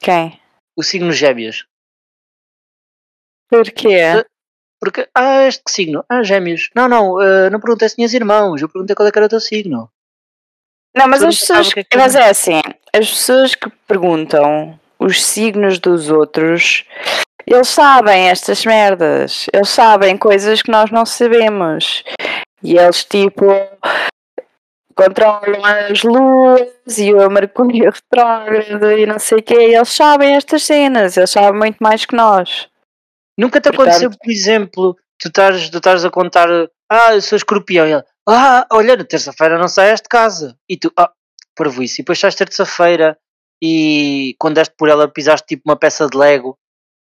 Quem? 0.00 0.40
O 0.76 0.82
signo 0.82 1.12
gêmeos. 1.12 1.66
Porquê? 3.48 4.24
Porque, 4.80 5.08
ah, 5.14 5.44
este 5.46 5.62
signo? 5.68 6.04
Ah, 6.08 6.22
gêmeos. 6.22 6.70
Não, 6.74 6.88
não, 6.88 7.20
eh, 7.20 7.48
não 7.50 7.60
perguntei 7.60 7.88
se 7.88 7.96
tinhas 7.96 8.12
irmãos, 8.12 8.60
eu 8.60 8.68
perguntei 8.68 8.94
qual 8.94 9.08
é 9.08 9.12
que 9.12 9.18
era 9.18 9.26
o 9.26 9.30
teu 9.30 9.40
signo. 9.40 9.88
Não, 10.96 11.08
mas 11.08 11.20
Tu 11.20 11.26
as 11.26 11.40
pessoas. 11.40 11.72
que 11.72 11.80
é 11.80 11.84
que 11.84 11.96
Mas 11.96 12.14
é 12.14 12.28
assim, 12.28 12.60
as 12.94 13.08
pessoas 13.10 13.54
que 13.54 13.68
perguntam 13.86 14.78
os 14.98 15.22
signos 15.24 15.78
dos 15.78 16.10
outros, 16.10 16.84
eles 17.46 17.68
sabem 17.68 18.28
estas 18.28 18.64
merdas. 18.64 19.46
Eles 19.52 19.68
sabem 19.70 20.16
coisas 20.16 20.62
que 20.62 20.70
nós 20.70 20.90
não 20.90 21.04
sabemos. 21.04 22.04
E 22.62 22.76
eles 22.76 23.04
tipo 23.04 23.44
controlam 24.94 25.64
as 25.64 26.02
luas 26.02 26.98
e 26.98 27.12
o 27.12 27.28
Mercúrio 27.30 27.90
retrógrado 27.90 28.92
e 28.92 29.06
não 29.06 29.18
sei 29.18 29.38
o 29.38 29.42
quê. 29.42 29.54
Eles 29.54 29.88
sabem 29.88 30.34
estas 30.34 30.62
cenas, 30.64 31.16
eles 31.16 31.30
sabem 31.30 31.58
muito 31.58 31.78
mais 31.80 32.04
que 32.04 32.14
nós. 32.14 32.68
Nunca 33.38 33.60
te 33.60 33.64
Portanto- 33.64 33.82
aconteceu, 33.82 34.10
por 34.10 34.30
exemplo, 34.30 34.96
tu 35.18 35.28
estás, 35.28 35.68
tu 35.70 35.76
estás 35.78 36.04
a 36.04 36.10
contar, 36.10 36.48
ah, 36.90 37.14
eu 37.14 37.20
sou 37.20 37.36
escorpião, 37.36 37.86
e 37.86 37.92
ele, 37.92 38.04
ah, 38.28 38.66
olha, 38.72 38.96
na 38.96 39.04
terça-feira 39.04 39.58
não 39.58 39.68
saias 39.68 40.00
de 40.00 40.08
casa. 40.08 40.56
E 40.68 40.76
tu, 40.76 40.92
ah, 40.96 41.10
parvo 41.56 41.82
isso. 41.82 41.94
E 41.96 42.02
depois 42.02 42.18
estás 42.18 42.34
terça-feira 42.34 43.18
e 43.62 44.34
quando 44.38 44.56
deste 44.56 44.74
por 44.76 44.88
ela 44.88 45.08
pisaste 45.08 45.46
tipo 45.46 45.62
uma 45.66 45.76
peça 45.76 46.06
de 46.06 46.16
Lego 46.16 46.56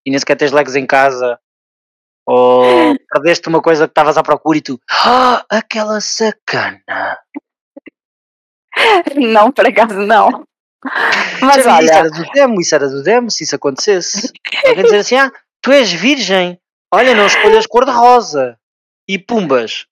e 0.06 0.10
nem 0.10 0.20
sequer 0.20 0.36
tens 0.38 0.52
Legos 0.52 0.76
em 0.76 0.86
casa. 0.86 1.38
Ou 2.26 2.96
perdeste 3.12 3.48
uma 3.50 3.62
coisa 3.62 3.86
que 3.88 3.92
estavas 3.92 4.18
à 4.18 4.24
procura 4.24 4.58
e 4.58 4.62
tu, 4.62 4.80
ah, 4.90 5.46
aquela 5.50 6.00
sacana. 6.02 7.20
Não, 9.16 9.52
por 9.52 9.68
acaso 9.68 10.00
não. 10.00 10.44
Mas 11.42 11.56
vi, 11.56 11.62
Isso 11.62 11.70
olha, 11.70 11.92
era 11.92 12.10
do 12.10 12.24
demo, 12.32 12.62
isso 12.62 12.76
era 12.76 12.90
do 12.90 13.04
demo, 13.04 13.32
se 13.32 13.44
isso 13.44 13.56
acontecesse. 13.56 14.34
Alguém 14.66 14.84
dizer 14.84 14.98
assim, 14.98 15.16
ah, 15.16 15.32
tu 15.62 15.72
és 15.72 15.92
virgem, 15.94 16.60
olha, 16.94 17.16
não 17.16 17.26
escolhas 17.26 17.66
cor 17.66 17.86
de 17.86 17.92
rosa. 17.92 18.58
E 19.08 19.18
pumbas, 19.18 19.86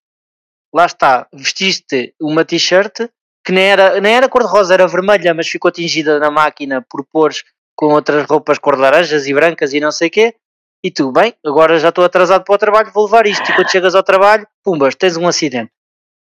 lá 0.73 0.85
está, 0.85 1.27
vestiste 1.33 2.13
uma 2.19 2.43
t-shirt 2.43 3.09
que 3.43 3.51
nem 3.51 3.65
era, 3.65 3.99
nem 3.99 4.15
era 4.15 4.29
cor 4.29 4.43
de 4.43 4.49
rosa, 4.49 4.73
era 4.73 4.87
vermelha, 4.87 5.33
mas 5.33 5.47
ficou 5.47 5.71
tingida 5.71 6.19
na 6.19 6.29
máquina 6.29 6.85
por 6.89 7.05
pores 7.05 7.43
com 7.75 7.87
outras 7.87 8.25
roupas 8.25 8.59
cor 8.59 8.75
de 8.75 8.81
laranjas 8.81 9.25
e 9.27 9.33
brancas 9.33 9.73
e 9.73 9.79
não 9.79 9.91
sei 9.91 10.07
o 10.09 10.11
quê. 10.11 10.35
E 10.83 10.89
tu, 10.89 11.11
bem, 11.11 11.33
agora 11.45 11.79
já 11.79 11.89
estou 11.89 12.03
atrasado 12.03 12.43
para 12.43 12.55
o 12.55 12.57
trabalho, 12.57 12.91
vou 12.91 13.05
levar 13.05 13.25
isto. 13.27 13.49
E 13.49 13.55
quando 13.55 13.71
chegas 13.71 13.95
ao 13.95 14.03
trabalho, 14.03 14.47
pumbas, 14.63 14.95
tens 14.95 15.15
um 15.15 15.27
acidente. 15.27 15.71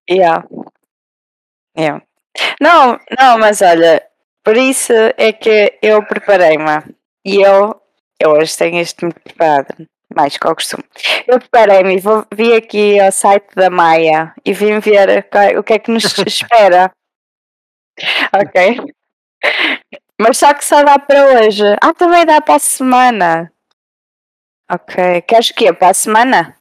Yeah. 0.09 0.47
Yeah. 1.77 2.06
Não, 2.61 2.99
não, 3.19 3.39
mas 3.39 3.61
olha, 3.63 4.03
por 4.45 4.57
isso 4.57 4.93
é 5.17 5.33
que 5.33 5.79
eu 5.83 6.03
preparei-me. 6.05 6.83
E 7.25 7.43
eu, 7.43 7.81
eu 8.21 8.31
hoje 8.31 8.57
tenho 8.57 8.81
isto 8.81 9.05
muito 9.05 9.21
preparado. 9.21 9.87
mais 10.15 10.37
que 10.37 10.47
ao 10.47 10.55
costume. 10.55 10.85
Eu 11.27 11.39
preparei-me, 11.41 11.99
vou 12.01 12.25
vi 12.35 12.55
aqui 12.55 12.99
ao 13.01 13.11
site 13.13 13.49
da 13.55 13.69
Maia 13.71 14.33
e 14.45 14.53
vim 14.53 14.79
ver 14.79 15.27
o 15.59 15.63
que 15.63 15.73
é 15.75 15.79
que 15.79 15.91
nos 15.91 16.05
espera. 16.27 16.91
ok? 18.33 18.81
Mas 20.21 20.39
só 20.39 20.55
que 20.55 20.65
só 20.65 20.83
dá 20.83 20.99
para 20.99 21.27
hoje. 21.41 21.65
Ah, 21.83 21.93
também 21.93 22.25
dá 22.25 22.41
para 22.41 22.55
a 22.55 22.59
semana. 22.59 23.53
Ok. 24.71 25.23
Queres 25.23 25.51
o 25.51 25.55
quê? 25.55 25.73
Para 25.73 25.91
a 25.91 25.95
semana? 25.95 26.57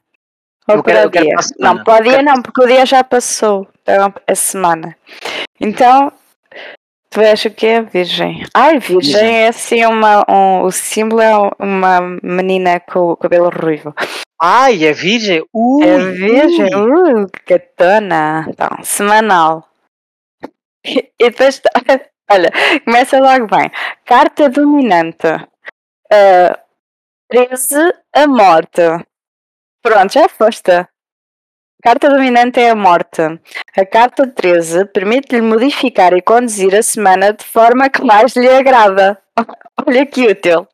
Ou 0.68 0.76
Eu 0.76 0.82
para 0.82 0.94
quero- 0.94 1.08
o 1.08 1.10
dia? 1.10 1.34
para. 1.36 1.46
Não, 1.58 1.84
para 1.84 2.00
o 2.00 2.04
dia 2.08 2.22
não, 2.22 2.42
porque 2.42 2.62
o 2.62 2.66
dia 2.66 2.84
já 2.84 3.02
passou. 3.04 3.66
Então, 3.82 4.12
a 4.26 4.34
semana. 4.34 4.96
Então, 5.60 6.12
tu 7.10 7.20
és 7.20 7.44
o 7.44 7.50
quê? 7.50 7.80
Virgem. 7.82 8.44
Ai, 8.54 8.78
virgem, 8.78 9.44
é 9.44 9.48
assim 9.48 9.84
uma. 9.86 10.24
Um, 10.28 10.62
o 10.62 10.70
símbolo 10.72 11.20
é 11.22 11.32
uma 11.58 12.00
menina 12.22 12.80
com 12.80 13.10
o 13.12 13.16
cabelo 13.16 13.50
ruivo. 13.50 13.94
Ai, 14.40 14.84
é 14.84 14.92
virgem? 14.92 15.44
Ui, 15.52 15.86
é 15.86 15.98
virgem? 15.98 16.74
Uh, 16.74 17.26
que 17.30 17.54
gatona. 17.54 18.46
Então, 18.48 18.68
semanal. 18.82 19.66
E 20.84 21.10
depois, 21.18 21.58
tá- 21.58 21.70
olha, 22.30 22.50
começa 22.84 23.18
logo 23.18 23.46
bem. 23.46 23.70
Carta 24.04 24.48
dominante. 24.48 25.26
Ah, 26.12 26.58
13, 27.28 27.92
a 28.14 28.26
morte. 28.26 28.82
Pronto, 29.82 30.12
já 30.12 30.28
foste. 30.28 30.86
Carta 31.86 32.10
dominante 32.10 32.58
é 32.58 32.70
a 32.70 32.74
morte. 32.74 33.22
A 33.76 33.86
carta 33.86 34.26
13 34.26 34.86
permite-lhe 34.86 35.40
modificar 35.40 36.12
e 36.14 36.20
conduzir 36.20 36.74
a 36.74 36.82
semana 36.82 37.32
de 37.32 37.44
forma 37.44 37.88
que 37.88 38.02
mais 38.02 38.34
lhe 38.34 38.48
agrada. 38.48 39.16
Olha 39.86 40.04
que 40.04 40.26
útil. 40.26 40.66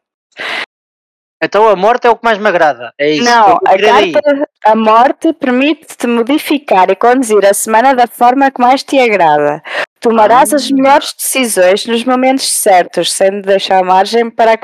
Então 1.45 1.69
a 1.69 1.77
morte 1.77 2.07
é 2.07 2.11
o 2.11 2.17
que 2.17 2.25
mais 2.25 2.39
me 2.39 2.49
agrada. 2.49 2.95
É 2.99 3.11
isso. 3.11 3.25
Não, 3.25 3.59
a 3.59 3.79
carta 3.79 4.49
a 4.65 4.75
morte 4.75 5.35
permite-te 5.35 6.07
modificar 6.07 6.89
e 6.89 6.97
conduzir 6.97 7.45
a 7.45 7.53
semana 7.53 7.95
da 7.95 8.07
forma 8.07 8.51
que 8.51 8.63
mais 8.63 8.83
te 8.83 8.99
agrada. 8.99 9.63
Tomarás 10.01 10.55
Ah. 10.55 10.57
as 10.57 10.71
melhores 10.71 11.13
decisões 11.13 11.85
nos 11.85 12.05
momentos 12.05 12.51
certos, 12.51 13.13
sem 13.13 13.43
deixar 13.43 13.85
margem 13.85 14.31
para 14.31 14.55
a 14.55 14.59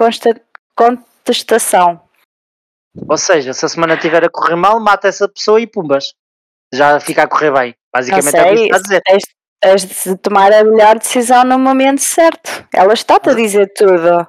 contestação. 0.75 2.01
Ou 3.07 3.19
seja, 3.19 3.53
se 3.53 3.67
a 3.67 3.69
semana 3.69 3.97
estiver 3.97 4.25
a 4.25 4.31
correr 4.31 4.57
mal, 4.57 4.81
mata 4.81 5.09
essa 5.09 5.29
pessoa 5.29 5.61
e 5.61 5.67
pumbas. 5.67 6.15
Já 6.73 7.01
fica 7.01 7.23
a 7.23 7.27
correr 7.29 7.51
bem. 7.53 7.75
Basicamente 7.93 8.37
é 8.37 8.43
o 8.43 8.55
que 8.55 8.63
está 8.65 8.77
a 8.77 8.81
dizer. 8.81 9.03
tens, 9.05 9.23
tens 9.61 10.05
de 10.05 10.17
tomar 10.19 10.53
a 10.53 10.63
melhor 10.65 10.99
decisão 10.99 11.45
no 11.45 11.59
momento 11.59 12.01
certo. 12.01 12.67
Ela 12.75 12.93
está-te 12.93 13.31
a 13.31 13.35
dizer 13.35 13.73
tudo. 13.75 14.27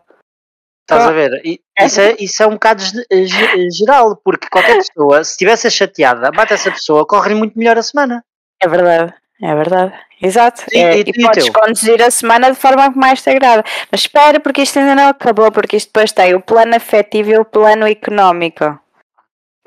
Estás 0.90 1.08
a 1.08 1.12
ver? 1.12 1.32
Isso 1.80 2.02
é, 2.02 2.16
isso 2.20 2.42
é 2.42 2.48
um 2.48 2.52
bocado 2.54 2.82
ge- 2.82 3.06
ge- 3.28 3.70
geral, 3.78 4.16
porque 4.24 4.48
qualquer 4.50 4.78
pessoa, 4.84 5.24
se 5.24 5.32
estivesse 5.32 5.70
chateada, 5.70 6.32
mata 6.34 6.54
essa 6.56 6.72
pessoa, 6.72 7.06
corre 7.06 7.36
muito 7.36 7.58
melhor 7.60 7.78
a 7.78 7.84
semana. 7.84 8.24
É 8.62 8.68
verdade, 8.68 9.14
é 9.42 9.54
verdade. 9.56 9.94
Exato. 10.22 10.64
E- 10.72 10.78
É, 10.80 10.98
e- 10.98 11.04
e, 11.06 11.22
podes 11.24 11.44
teu? 11.46 11.54
conduzir 11.54 12.02
a 12.02 12.10
semana 12.10 12.50
de 12.52 12.58
forma 12.58 12.92
que 12.92 12.98
mais 12.98 13.22
te 13.22 13.30
agrada. 13.30 13.64
Mas 13.92 14.02
espera, 14.02 14.40
porque 14.40 14.64
isto 14.64 14.80
ainda 14.80 14.96
não 14.96 15.10
acabou, 15.10 15.52
porque 15.52 15.78
isto 15.78 15.88
depois 15.90 16.12
tem 16.12 16.34
o 16.34 16.42
plano 16.42 16.76
afetivo 16.76 17.30
e 17.32 17.38
o 17.38 17.46
plano 17.46 17.86
económico. 17.88 18.80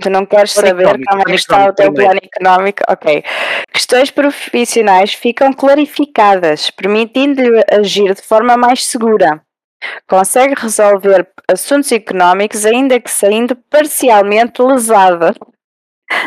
Tu 0.01 0.11
não 0.11 0.25
queres 0.27 0.53
saber 0.53 0.99
como 1.05 1.23
é 1.29 1.35
está 1.35 1.67
o 1.67 1.75
teu 1.75 1.93
plano 1.93 2.21
económico? 2.23 2.83
Ok. 2.89 3.23
Questões 3.73 4.11
profissionais 4.11 5.15
ficam 5.15 5.53
clarificadas, 5.53 6.71
permitindo-lhe 6.71 7.63
agir 7.71 8.15
de 8.15 8.23
forma 8.23 8.57
mais 8.57 8.85
segura. 8.85 9.43
Consegue 10.09 10.55
resolver 10.57 11.29
assuntos 11.49 11.93
económicos, 11.93 12.65
ainda 12.65 13.01
que 13.01 13.11
saindo 13.11 13.57
parcialmente 13.69 14.63
lesada. 14.63 15.35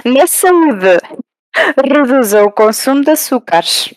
Na 0.03 0.27
saúde, 0.27 0.99
reduza 1.77 2.43
o 2.43 2.51
consumo 2.51 3.03
de 3.03 3.11
açúcares. 3.11 3.93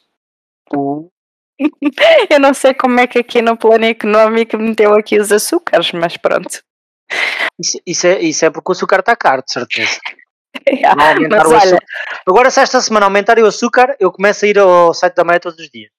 Eu 2.31 2.39
não 2.41 2.55
sei 2.55 2.75
como 2.75 3.01
é 3.01 3.07
que 3.07 3.19
aqui 3.19 3.43
no 3.43 3.57
plano 3.57 3.85
económico 3.85 4.57
meteu 4.57 4.95
aqui 4.95 5.19
os 5.19 5.33
açúcares, 5.33 5.93
mas 5.93 6.17
pronto. 6.17 6.63
Isso, 7.59 7.79
isso 7.87 8.07
é, 8.07 8.21
isso 8.21 8.45
é 8.45 8.51
porque 8.51 8.71
o 8.71 8.73
açúcar 8.73 9.01
está 9.01 9.17
caro, 9.17 9.43
de 9.43 9.53
certeza. 9.53 9.99
Yeah, 10.67 11.11
aumentar 11.11 11.47
o 11.47 11.51
olha. 11.51 11.79
Agora, 12.27 12.51
se 12.51 12.61
esta 12.61 12.81
semana 12.81 13.07
aumentarem 13.07 13.45
o 13.45 13.47
açúcar, 13.47 13.95
eu 14.01 14.11
começo 14.11 14.45
a 14.45 14.49
ir 14.49 14.59
ao 14.59 14.93
site 14.93 15.15
da 15.15 15.23
Maia 15.23 15.39
todos 15.39 15.59
os 15.59 15.71
dias. 15.71 15.91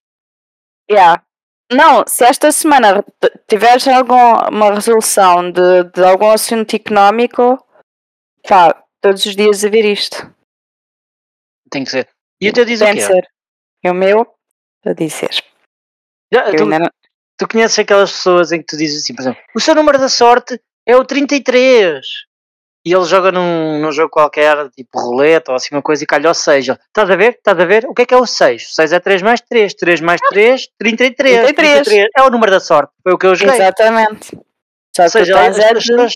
yeah. 0.92 1.24
não, 1.72 2.04
se 2.08 2.26
esta 2.26 2.52
semana 2.52 3.06
tiveres 3.48 3.88
alguma 3.88 4.74
resolução 4.74 5.52
de, 5.52 5.84
de 5.94 6.04
algum 6.04 6.32
assunto 6.32 6.76
económico, 6.76 7.64
pá, 8.48 8.84
todos 9.02 9.26
os 9.26 9.36
dias 9.36 9.64
a 9.64 9.70
ver 9.70 9.86
isto. 9.86 10.30
Tem 11.72 11.84
que 11.86 11.92
ser. 11.92 12.10
E 12.42 12.50
o 12.50 12.54
teu 12.54 12.66
diz 12.66 12.82
o 12.82 12.86
Tem 12.86 12.96
de 12.96 13.00
quê? 13.02 13.06
ser. 13.06 13.28
E 13.84 13.90
o 13.90 13.94
meu, 13.94 14.28
a 14.86 14.94
dizer. 14.94 15.44
Já, 16.34 16.52
tu, 16.56 16.66
não- 16.66 16.90
tu 17.38 17.48
conheces 17.48 17.80
aquelas 17.80 18.12
pessoas 18.12 18.52
em 18.52 18.60
que 18.60 18.66
tu 18.66 18.76
dizes 18.78 19.04
assim, 19.04 19.14
por 19.16 19.22
exemplo, 19.22 19.42
o 19.56 19.60
seu 19.60 19.74
número 19.76 20.00
da 20.00 20.10
sorte 20.10 20.60
é 20.90 20.96
o 20.96 21.06
33. 21.06 22.06
E 22.86 22.94
ele 22.94 23.06
joga 23.06 23.32
num, 23.32 23.80
num 23.80 23.92
jogo 23.92 24.10
qualquer, 24.10 24.70
tipo 24.70 25.00
roleta 25.00 25.52
ou 25.52 25.56
assim 25.56 25.76
uma 25.76 25.82
coisa, 25.82 26.04
e 26.04 26.08
calha 26.08 26.32
o 26.32 26.34
6. 26.34 26.70
Ele, 26.70 26.78
Estás 26.88 27.10
a 27.10 27.16
ver? 27.16 27.34
Estás 27.34 27.60
a 27.60 27.66
ver? 27.66 27.86
O 27.86 27.94
que 27.94 28.02
é 28.02 28.06
que 28.06 28.14
é 28.14 28.18
o 28.18 28.26
6? 28.26 28.64
O 28.64 28.74
6 28.74 28.94
é 28.94 29.00
3 29.00 29.22
mais 29.22 29.42
3. 29.42 29.74
3 29.76 30.02
mais 30.02 30.22
3, 30.30 30.68
33. 30.80 31.36
33. 31.36 31.88
33. 31.88 32.10
É 32.18 32.24
o 32.24 32.30
número 32.32 32.52
da 32.52 32.60
sorte. 32.60 32.92
Foi 33.04 33.14
o 33.14 33.18
que 33.18 33.28
eu 33.28 33.36
joguei. 33.36 33.56
Exatamente. 33.56 34.38
Só 34.96 35.04
Ou 35.04 35.10
seja, 35.10 35.40
as, 35.40 35.60
é 35.60 35.74
pessoas, 35.74 36.14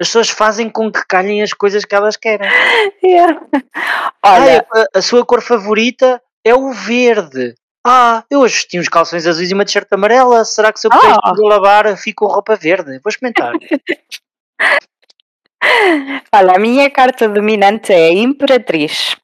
as 0.00 0.06
pessoas 0.06 0.30
fazem 0.30 0.70
com 0.70 0.92
que 0.92 1.04
calhem 1.08 1.42
as 1.42 1.52
coisas 1.52 1.84
que 1.84 1.94
elas 1.94 2.16
querem. 2.16 2.48
Yeah. 3.02 3.40
Ai, 4.22 4.40
Olha, 4.40 4.66
a, 4.72 4.98
a 4.98 5.02
sua 5.02 5.26
cor 5.26 5.42
favorita 5.42 6.22
é 6.44 6.54
o 6.54 6.72
verde. 6.72 7.54
Ah, 7.86 8.24
eu 8.30 8.40
hoje 8.40 8.54
vesti 8.54 8.80
uns 8.80 8.88
calções 8.88 9.26
azuis 9.26 9.50
e 9.50 9.54
uma 9.54 9.64
t-shirt 9.64 9.86
amarela. 9.92 10.44
Será 10.44 10.72
que 10.72 10.80
se 10.80 10.86
eu 10.86 10.90
Ah. 10.92 10.96
puder 11.32 11.42
oh. 11.44 11.48
lavar 11.48 11.96
fico 11.96 12.26
com 12.26 12.32
roupa 12.32 12.56
verde? 12.56 12.98
Vou 13.04 13.10
experimentar. 13.10 13.52
olha, 16.34 16.52
a 16.54 16.58
minha 16.58 16.90
carta 16.90 17.28
dominante 17.28 17.92
é 17.92 18.08
a 18.08 18.12
Imperatriz. 18.12 19.16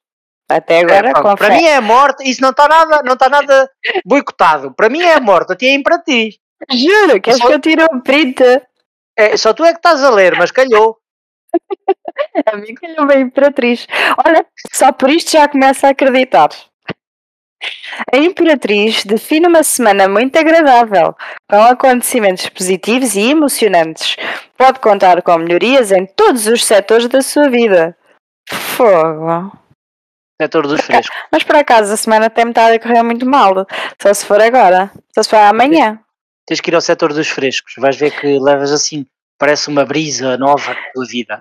Até 0.48 0.80
agora, 0.80 1.10
É, 1.10 1.12
pronto, 1.12 1.38
para 1.38 1.54
mim 1.54 1.64
é 1.64 1.76
a 1.76 1.80
morte. 1.80 2.28
Isso 2.28 2.42
não 2.42 2.50
está 2.50 2.66
nada, 2.66 3.02
não 3.04 3.12
está 3.14 3.28
nada 3.28 3.70
boicotado. 4.04 4.74
Para 4.74 4.88
mim 4.88 5.00
é 5.00 5.14
a 5.14 5.20
morte. 5.20 5.52
A 5.52 5.56
ti 5.56 5.66
é 5.66 5.74
imperatriz. 5.74 6.36
Juro, 6.72 7.20
queres 7.20 7.38
Só- 7.38 7.46
que 7.46 7.54
eu 7.54 7.60
tire 7.60 7.84
o 7.84 8.02
print? 8.02 8.42
É, 9.16 9.36
só 9.36 9.54
tu 9.54 9.64
é 9.64 9.72
que 9.72 9.78
estás 9.78 10.02
a 10.02 10.10
ler, 10.10 10.36
mas 10.36 10.50
calhou. 10.50 10.98
A 12.46 12.56
mim 12.56 12.74
calhou 12.74 13.06
bem 13.06 13.22
Imperatriz. 13.22 13.86
Olha, 14.24 14.44
só 14.72 14.92
por 14.92 15.10
isto 15.10 15.32
já 15.32 15.48
começo 15.48 15.86
a 15.86 15.90
acreditar. 15.90 16.48
A 18.12 18.16
Imperatriz 18.16 19.04
define 19.04 19.46
uma 19.46 19.62
semana 19.62 20.08
muito 20.08 20.36
agradável, 20.38 21.14
com 21.48 21.62
acontecimentos 21.62 22.48
positivos 22.48 23.14
e 23.14 23.30
emocionantes. 23.30 24.16
Pode 24.56 24.80
contar 24.80 25.20
com 25.22 25.38
melhorias 25.38 25.92
em 25.92 26.06
todos 26.06 26.46
os 26.46 26.64
setores 26.64 27.08
da 27.08 27.22
sua 27.22 27.48
vida. 27.48 27.96
Fogo. 28.48 29.52
Setor 30.40 30.66
dos 30.66 30.80
frescos. 30.80 31.14
Mas 31.30 31.44
por 31.44 31.56
acaso 31.56 31.92
a 31.92 31.96
semana 31.96 32.30
tem 32.30 32.46
metade 32.46 32.76
a 32.76 32.80
correr 32.80 33.02
muito 33.02 33.26
mal. 33.26 33.66
Só 34.00 34.14
se 34.14 34.24
for 34.24 34.40
agora. 34.40 34.90
Só 35.14 35.22
se 35.22 35.28
for 35.28 35.36
amanhã. 35.36 36.00
Tens 36.46 36.60
que 36.60 36.70
ir 36.70 36.74
ao 36.74 36.80
setor 36.80 37.12
dos 37.12 37.28
frescos. 37.28 37.74
Vais 37.76 37.96
ver 37.96 38.18
que 38.18 38.38
levas 38.38 38.72
assim. 38.72 39.04
Parece 39.38 39.68
uma 39.68 39.84
brisa 39.84 40.38
nova 40.38 40.72
na 40.72 40.92
tua 40.94 41.06
vida. 41.06 41.38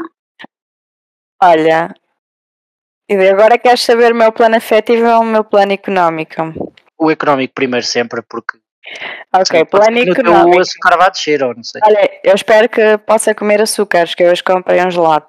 Olha. 1.41 1.95
E 3.09 3.27
agora 3.27 3.57
queres 3.57 3.81
saber 3.81 4.11
o 4.11 4.15
meu 4.15 4.31
plano 4.31 4.55
afetivo 4.55 5.07
ou 5.07 5.21
o 5.21 5.25
meu 5.25 5.43
plano 5.43 5.73
económico? 5.73 6.73
O 6.97 7.09
económico 7.09 7.53
primeiro 7.55 7.85
sempre, 7.85 8.21
porque 8.21 8.59
Ok, 9.33 9.65
plano 9.65 9.97
económico. 9.99 10.59
açúcar 10.59 10.97
vai 10.97 11.11
descer, 11.11 11.43
ou 11.43 11.55
não 11.55 11.63
sei. 11.63 11.81
Olha, 11.83 12.09
eu 12.23 12.33
espero 12.33 12.67
que 12.69 12.97
possa 12.99 13.33
comer 13.35 13.61
açúcares, 13.61 14.15
que 14.15 14.23
eu 14.23 14.31
hoje 14.31 14.43
comprei 14.43 14.83
um 14.83 14.91
gelado. 14.91 15.27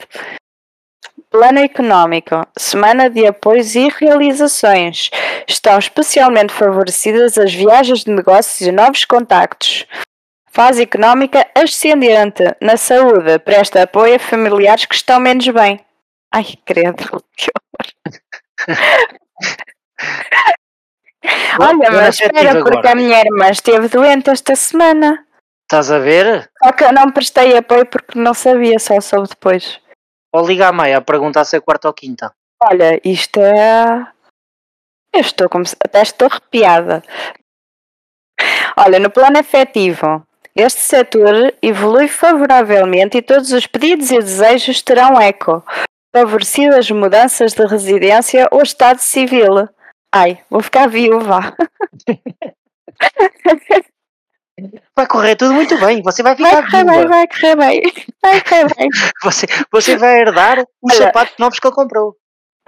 Plano 1.30 1.60
económico. 1.60 2.46
Semana 2.58 3.08
de 3.08 3.26
apoios 3.26 3.74
e 3.74 3.88
realizações. 3.88 5.10
Estão 5.46 5.78
especialmente 5.78 6.52
favorecidas 6.52 7.38
as 7.38 7.54
viagens 7.54 8.04
de 8.04 8.10
negócios 8.10 8.60
e 8.66 8.72
novos 8.72 9.04
contactos. 9.04 9.86
Fase 10.50 10.82
económica 10.82 11.46
ascendente. 11.54 12.42
Na 12.60 12.76
saúde, 12.76 13.38
presta 13.38 13.82
apoio 13.82 14.16
a 14.16 14.18
familiares 14.18 14.84
que 14.86 14.94
estão 14.94 15.20
menos 15.20 15.46
bem. 15.48 15.78
Ai, 16.32 16.44
credo. 16.64 17.04
Que 17.36 17.50
horror. 17.50 19.00
Olha, 21.60 21.90
mas 21.90 22.18
espera, 22.20 22.52
porque 22.62 22.78
agora. 22.78 22.92
a 22.92 22.94
minha 22.94 23.20
irmã 23.20 23.50
esteve 23.50 23.88
doente 23.88 24.30
esta 24.30 24.56
semana. 24.56 25.26
Estás 25.64 25.90
a 25.90 25.98
ver? 25.98 26.50
Só 26.62 26.72
que 26.72 26.84
eu 26.84 26.92
não 26.92 27.10
prestei 27.12 27.56
apoio 27.56 27.86
porque 27.86 28.18
não 28.18 28.32
sabia, 28.34 28.78
só 28.78 29.00
soube 29.00 29.28
depois. 29.28 29.78
Ou 30.32 30.46
liga 30.46 30.68
à 30.68 30.72
meia 30.72 30.98
a 30.98 31.00
perguntar 31.02 31.44
se 31.44 31.56
é 31.56 31.60
quarta 31.60 31.88
ou 31.88 31.94
quinta. 31.94 32.32
Olha, 32.62 33.00
isto 33.04 33.38
é. 33.40 34.06
Eu 35.14 35.20
estou 35.20 35.48
como 35.48 35.66
se- 35.66 35.76
até 35.84 36.02
estou 36.02 36.28
arrepiada. 36.28 37.02
Olha, 38.76 38.98
no 38.98 39.10
plano 39.10 39.38
afetivo, 39.38 40.24
Este 40.56 40.80
setor 40.80 41.54
evolui 41.62 42.08
favoravelmente 42.08 43.16
e 43.18 43.22
todos 43.22 43.52
os 43.52 43.66
pedidos 43.68 44.10
e 44.10 44.18
desejos 44.18 44.82
terão 44.82 45.18
eco, 45.20 45.64
favorecido 46.14 46.76
as 46.76 46.90
mudanças 46.90 47.52
de 47.54 47.64
residência 47.66 48.46
ou 48.50 48.62
estado 48.62 48.98
civil. 48.98 49.68
Ai, 50.12 50.40
vou 50.50 50.62
ficar 50.62 50.88
viúva. 50.88 51.54
Vai 54.94 55.06
correr 55.06 55.36
tudo 55.36 55.54
muito 55.54 55.78
bem, 55.80 56.02
você 56.02 56.22
vai 56.22 56.34
Vai 56.34 56.50
ficar 56.50 56.70
correr 56.70 56.84
bem, 56.84 56.98
viúva. 56.98 57.08
vai 57.08 57.26
correr 57.28 57.56
bem. 57.56 57.82
Vai 58.22 58.40
correr 58.42 58.74
bem. 58.76 58.88
Você, 59.24 59.46
você 59.72 59.96
vai 59.96 60.20
herdar 60.20 60.58
os 60.82 60.94
Olha. 60.94 61.06
sapatos 61.06 61.34
novos 61.38 61.58
que 61.58 61.66
ele 61.66 61.74
comprou. 61.74 62.14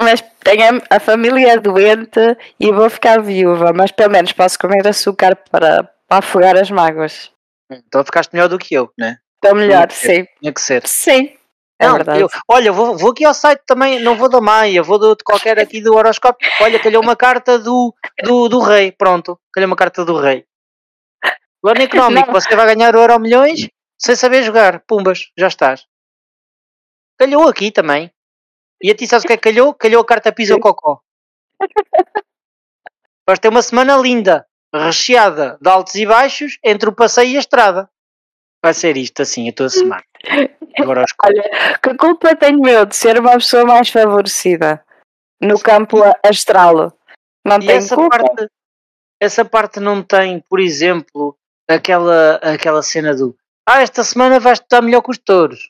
Mas 0.00 0.22
tenho 0.42 0.78
a, 0.90 0.96
a 0.96 1.00
família 1.00 1.60
doente 1.60 2.18
e 2.58 2.72
vou 2.72 2.88
ficar 2.88 3.20
viúva, 3.20 3.72
mas 3.74 3.92
pelo 3.92 4.10
menos 4.10 4.32
posso 4.32 4.58
comer 4.58 4.86
açúcar 4.86 5.36
para, 5.50 5.84
para 6.08 6.18
afogar 6.18 6.56
as 6.56 6.70
mágoas. 6.70 7.30
Então 7.70 8.02
ficaste 8.04 8.32
melhor 8.32 8.48
do 8.48 8.58
que 8.58 8.74
eu, 8.74 8.90
né? 8.98 9.18
Estou 9.42 9.58
melhor, 9.58 9.90
sim. 9.90 10.26
Tinha 10.40 10.52
que 10.52 10.60
ser. 10.62 10.86
Sim. 10.86 11.34
É 11.82 11.86
Não, 11.88 11.94
verdade. 11.96 12.20
eu- 12.20 12.28
olha, 12.48 12.70
vou, 12.72 12.96
vou 12.96 13.10
aqui 13.10 13.24
ao 13.24 13.34
site 13.34 13.62
também, 13.66 13.98
não 14.00 14.16
vou 14.16 14.28
da 14.28 14.40
Maia, 14.40 14.82
vou 14.82 14.98
do- 14.98 15.16
de 15.16 15.24
qualquer 15.24 15.58
aqui 15.58 15.80
do 15.80 15.94
horoscópio. 15.94 16.48
Olha, 16.60 16.78
calhou 16.80 17.02
uma 17.02 17.16
carta 17.16 17.58
do, 17.58 17.92
do, 18.22 18.48
do 18.48 18.60
rei, 18.60 18.92
pronto, 18.92 19.38
calhou 19.52 19.66
uma 19.66 19.76
carta 19.76 20.04
do 20.04 20.16
rei. 20.16 20.44
Plano 21.60 21.82
económico, 21.82 22.26
Não. 22.32 22.40
você 22.40 22.54
vai 22.54 22.74
ganhar 22.74 22.94
euro 22.94 23.18
milhões 23.18 23.68
sem 23.98 24.14
saber 24.16 24.42
jogar, 24.44 24.80
pumbas, 24.86 25.30
já 25.36 25.48
estás. 25.48 25.84
Calhou 27.18 27.48
aqui 27.48 27.70
também. 27.70 28.10
E 28.82 28.90
a 28.90 28.94
ti 28.94 29.06
sabes 29.06 29.24
o 29.24 29.26
que 29.28 29.32
é 29.32 29.36
que 29.36 29.42
calhou? 29.50 29.74
Calhou 29.74 30.02
a 30.02 30.06
carta 30.06 30.32
Pisa 30.32 30.58
Cocó. 30.58 31.00
Vais 33.26 33.38
ter 33.38 33.48
uma 33.48 33.62
semana 33.62 33.96
linda, 33.96 34.46
recheada 34.74 35.56
de 35.60 35.68
altos 35.68 35.94
e 35.94 36.04
baixos 36.06 36.58
entre 36.64 36.88
o 36.88 36.92
passeio 36.94 37.30
e 37.32 37.36
a 37.36 37.40
estrada. 37.40 37.88
Vai 38.62 38.74
ser 38.74 38.96
isto 38.96 39.22
assim 39.22 39.48
a 39.48 39.52
tua 39.52 39.68
semana. 39.68 40.04
Agora 40.78 41.04
Olha, 41.24 41.42
que 41.82 41.94
culpa 41.96 42.36
tenho 42.36 42.64
eu 42.68 42.86
de 42.86 42.94
ser 42.94 43.18
uma 43.18 43.32
pessoa 43.32 43.64
mais 43.64 43.88
favorecida 43.88 44.84
no 45.40 45.58
campo 45.58 45.98
astral? 46.24 46.96
Não 47.44 47.56
E 47.56 47.66
tenho 47.66 47.78
essa 47.78 47.96
culpa. 47.96 48.18
parte, 48.18 48.46
essa 49.20 49.44
parte 49.44 49.80
não 49.80 50.00
tem, 50.02 50.40
por 50.48 50.60
exemplo, 50.60 51.36
aquela, 51.68 52.36
aquela 52.36 52.82
cena 52.82 53.16
do 53.16 53.36
Ah, 53.68 53.82
esta 53.82 54.04
semana 54.04 54.38
vais 54.38 54.60
estar 54.60 54.80
melhor 54.80 55.02
que 55.02 55.10
os 55.10 55.18
touros. 55.18 55.68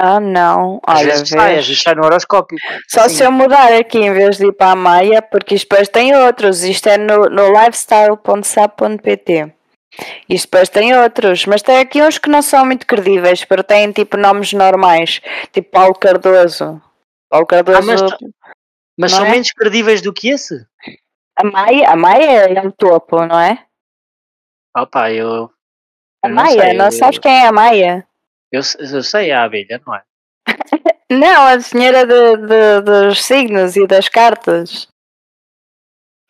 Ah, 0.00 0.18
não. 0.20 0.80
Às 0.86 1.00
Olha, 1.00 1.08
vezes 1.10 1.28
sai, 1.28 1.58
às 1.58 1.66
vezes 1.66 1.82
sai 1.82 1.94
no 1.94 2.04
horoscópio. 2.06 2.56
Só 2.88 3.00
Assim, 3.02 3.16
se 3.16 3.24
eu 3.24 3.32
mudar 3.32 3.70
aqui 3.72 3.98
em 3.98 4.12
vez 4.14 4.38
de 4.38 4.46
ir 4.46 4.52
para 4.52 4.70
a 4.72 4.76
Maia, 4.76 5.20
porque 5.20 5.56
isto 5.56 5.68
depois 5.68 5.88
tem 5.88 6.14
outros. 6.14 6.62
Isto 6.62 6.88
é 6.88 6.96
no, 6.96 7.24
no 7.28 7.52
lifestyle.sap.pt. 7.52 9.52
Isto 10.28 10.46
depois 10.46 10.68
tem 10.68 10.96
outros, 10.96 11.46
mas 11.46 11.62
tem 11.62 11.78
aqui 11.78 12.02
uns 12.02 12.18
que 12.18 12.28
não 12.28 12.42
são 12.42 12.64
muito 12.66 12.86
credíveis, 12.86 13.44
porque 13.44 13.62
têm 13.64 13.90
tipo 13.92 14.16
nomes 14.16 14.52
normais, 14.52 15.20
tipo 15.52 15.70
Paulo 15.70 15.94
Cardoso. 15.94 16.80
Paulo 17.30 17.46
Cardoso. 17.46 17.78
Ah, 17.78 17.82
mas- 17.82 18.02
Mas 19.00 19.12
Não 19.12 19.18
são 19.18 19.26
é? 19.26 19.30
menos 19.30 19.52
credíveis 19.52 20.02
do 20.02 20.12
que 20.12 20.28
esse? 20.30 20.66
A 21.38 21.44
Maia, 21.44 21.88
a 21.90 21.94
Maia 21.96 22.48
é 22.48 22.66
o 22.66 22.72
topo, 22.72 23.24
não 23.24 23.38
é? 23.38 23.64
Opa, 24.76 25.12
eu. 25.12 25.50
A 26.24 26.28
eu 26.28 26.34
não 26.34 26.42
Maia, 26.42 26.60
sei, 26.60 26.72
não 26.74 26.84
eu- 26.86 26.92
sabes 26.92 27.18
quem 27.20 27.32
é 27.32 27.46
a 27.46 27.52
Maia? 27.52 28.06
Eu, 28.50 28.60
eu 28.80 29.02
sei 29.04 29.30
a 29.30 29.44
abelha, 29.44 29.80
não 29.86 29.94
é? 29.94 30.02
Não, 31.10 31.46
a 31.46 31.58
senhora 31.60 32.04
de, 32.06 32.36
de- 32.46 32.80
dos 32.82 33.24
signos 33.24 33.76
e 33.76 33.86
das 33.86 34.08
cartas. 34.10 34.88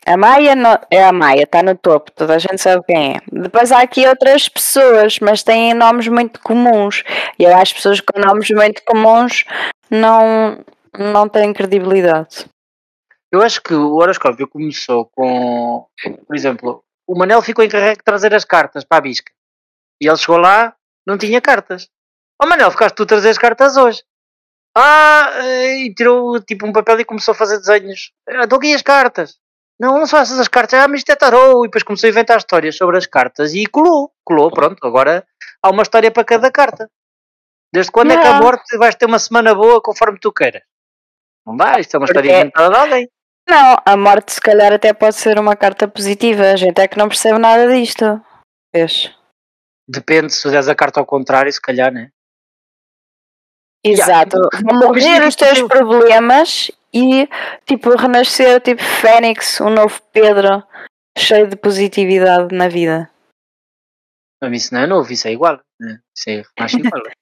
A 0.06 0.16
Maia 0.16 0.54
é 0.90 1.04
a 1.04 1.12
Maia, 1.12 1.42
está 1.42 1.62
no 1.62 1.76
topo, 1.76 2.10
toda 2.12 2.34
a 2.34 2.38
gente 2.38 2.58
sabe 2.58 2.82
quem 2.86 3.16
é. 3.16 3.20
Depois 3.30 3.70
há 3.70 3.82
aqui 3.82 4.06
outras 4.06 4.48
pessoas, 4.48 5.18
mas 5.18 5.42
têm 5.42 5.74
nomes 5.74 6.08
muito 6.08 6.40
comuns. 6.40 7.04
E 7.38 7.44
eu 7.44 7.54
acho 7.54 7.74
pessoas 7.74 8.00
com 8.00 8.18
nomes 8.18 8.48
muito 8.50 8.82
comuns 8.84 9.44
não, 9.90 10.64
não 10.96 11.28
têm 11.28 11.52
credibilidade. 11.52 12.46
Eu 13.30 13.42
acho 13.42 13.62
que 13.62 13.74
o 13.74 13.96
horoscópio 13.96 14.48
começou 14.48 15.06
com. 15.14 15.86
Por 16.26 16.34
exemplo, 16.34 16.82
o 17.06 17.18
Manel 17.18 17.42
ficou 17.42 17.64
encarregue 17.64 17.98
de 17.98 18.04
trazer 18.04 18.34
as 18.34 18.44
cartas 18.44 18.84
para 18.84 18.98
a 18.98 19.02
bisca. 19.02 19.30
E 20.00 20.08
ele 20.08 20.16
chegou 20.16 20.38
lá, 20.38 20.74
não 21.06 21.18
tinha 21.18 21.40
cartas. 21.40 21.88
Ó 22.40 22.46
Manel, 22.46 22.70
ficaste 22.70 22.94
tu 22.94 23.02
a 23.02 23.06
trazer 23.06 23.30
as 23.30 23.38
cartas 23.38 23.76
hoje. 23.76 24.02
Ah, 24.76 25.30
eh, 25.42 25.86
e 25.86 25.94
tirou 25.94 26.40
tipo 26.40 26.66
um 26.66 26.72
papel 26.72 27.00
e 27.00 27.04
começou 27.04 27.32
a 27.32 27.34
fazer 27.34 27.58
desenhos. 27.58 28.12
Ah, 28.28 28.44
Estou 28.44 28.58
aqui 28.58 28.72
as 28.72 28.82
cartas. 28.82 29.36
Não, 29.80 29.94
não 29.94 30.02
essas 30.02 30.38
as 30.40 30.48
cartas. 30.48 30.80
Ah, 30.80 30.88
mas 30.88 30.98
isto 31.00 31.10
é 31.10 31.16
tarô. 31.16 31.64
E 31.64 31.68
depois 31.68 31.82
começou 31.84 32.08
a 32.08 32.10
inventar 32.10 32.38
histórias 32.38 32.76
sobre 32.76 32.96
as 32.98 33.06
cartas 33.06 33.54
e 33.54 33.66
colou. 33.66 34.12
Colou, 34.24 34.50
pronto. 34.50 34.84
Agora 34.86 35.26
há 35.62 35.70
uma 35.70 35.82
história 35.82 36.10
para 36.10 36.24
cada 36.24 36.50
carta. 36.50 36.90
Desde 37.72 37.92
quando 37.92 38.12
é 38.12 38.20
que 38.20 38.26
a 38.26 38.34
Não. 38.34 38.40
morte 38.42 38.76
vais 38.78 38.94
ter 38.94 39.04
uma 39.06 39.18
semana 39.18 39.54
boa 39.54 39.80
conforme 39.80 40.18
tu 40.18 40.32
queiras? 40.32 40.62
Não 41.46 41.56
vai, 41.56 41.80
isto 41.80 41.94
é 41.94 41.98
uma 41.98 42.06
história 42.06 42.28
Porque- 42.30 42.40
inventada 42.40 42.70
de 42.70 42.76
alguém. 42.80 43.08
Não, 43.48 43.76
a 43.84 43.96
morte 43.96 44.32
se 44.32 44.40
calhar 44.40 44.72
até 44.72 44.92
pode 44.92 45.14
ser 45.16 45.38
uma 45.38 45.56
carta 45.56 45.86
positiva. 45.88 46.42
A 46.50 46.56
gente 46.56 46.78
é 46.80 46.88
que 46.88 46.98
não 46.98 47.08
percebe 47.08 47.38
nada 47.38 47.66
disto. 47.72 48.20
Vês? 48.74 49.14
Depende, 49.88 50.32
se 50.34 50.42
fizeres 50.42 50.68
a 50.68 50.74
carta 50.74 51.00
ao 51.00 51.06
contrário, 51.06 51.50
se 51.52 51.60
calhar, 51.60 51.90
né? 51.92 52.10
Exato. 53.84 54.36
Vão 54.64 54.78
morrer 54.78 55.26
os 55.26 55.34
teus 55.36 55.58
eu- 55.58 55.68
problemas 55.68 56.70
e 56.92 57.28
tipo 57.66 57.90
renascer 57.96 58.60
tipo 58.60 58.82
Fênix, 58.82 59.60
um 59.60 59.70
novo 59.70 60.00
Pedro, 60.12 60.62
cheio 61.16 61.48
de 61.48 61.56
positividade 61.56 62.54
na 62.54 62.68
vida. 62.68 63.10
Mas 64.40 64.64
isso 64.64 64.74
não 64.74 64.82
é 64.82 64.86
novo, 64.86 65.12
isso 65.12 65.26
é 65.28 65.32
igual. 65.32 65.60
Né? 65.80 66.00
Isso 66.16 66.30
é 66.30 66.42
mais 66.58 66.72
igual. 66.72 67.02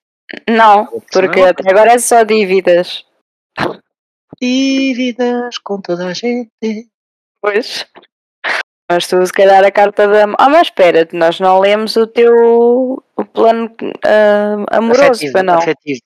Não, 0.51 0.87
porque 1.13 1.39
não 1.39 1.47
é 1.47 1.51
até 1.51 1.71
agora 1.71 1.93
é 1.93 1.99
só 1.99 2.25
dívidas. 2.25 3.07
Dívidas 4.43 5.57
com 5.59 5.81
toda 5.81 6.09
a 6.09 6.13
gente. 6.13 6.51
Pois. 7.41 7.87
Mas 8.91 9.07
tu 9.07 9.25
se 9.25 9.33
calhar 9.33 9.65
a 9.65 9.71
carta 9.71 10.09
da. 10.09 10.25
Ah, 10.37 10.49
mas 10.49 10.69
espera, 10.69 11.09
nós 11.13 11.39
não 11.39 11.61
lemos 11.61 11.95
o 11.95 12.09
teu 12.09 13.03
o 13.17 13.25
plano 13.25 13.73
ah, 14.05 14.77
amoroso, 14.77 15.11
Afetivo, 15.13 15.33
para 15.33 15.43
não. 15.45 15.59
afetivo. 15.59 16.01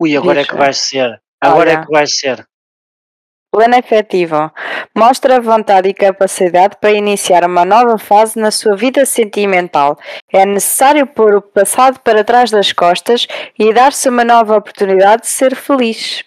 Ui, 0.00 0.16
agora 0.16 0.40
é 0.40 0.42
Diz, 0.42 0.50
que 0.50 0.56
vais 0.56 0.78
ser. 0.78 1.22
Agora 1.40 1.70
Olha. 1.70 1.78
é 1.78 1.84
que 1.84 1.92
vais 1.92 2.16
ser. 2.18 2.46
Plano 3.52 3.74
efetivo. 3.74 4.52
Mostra 4.96 5.40
vontade 5.40 5.88
e 5.88 5.94
capacidade 5.94 6.76
para 6.80 6.92
iniciar 6.92 7.44
uma 7.44 7.64
nova 7.64 7.98
fase 7.98 8.38
na 8.38 8.50
sua 8.50 8.76
vida 8.76 9.04
sentimental. 9.04 9.98
É 10.32 10.46
necessário 10.46 11.04
pôr 11.06 11.34
o 11.34 11.42
passado 11.42 11.98
para 12.00 12.22
trás 12.22 12.50
das 12.50 12.72
costas 12.72 13.26
e 13.58 13.72
dar-se 13.74 14.08
uma 14.08 14.24
nova 14.24 14.56
oportunidade 14.56 15.22
de 15.22 15.28
ser 15.28 15.56
feliz. 15.56 16.24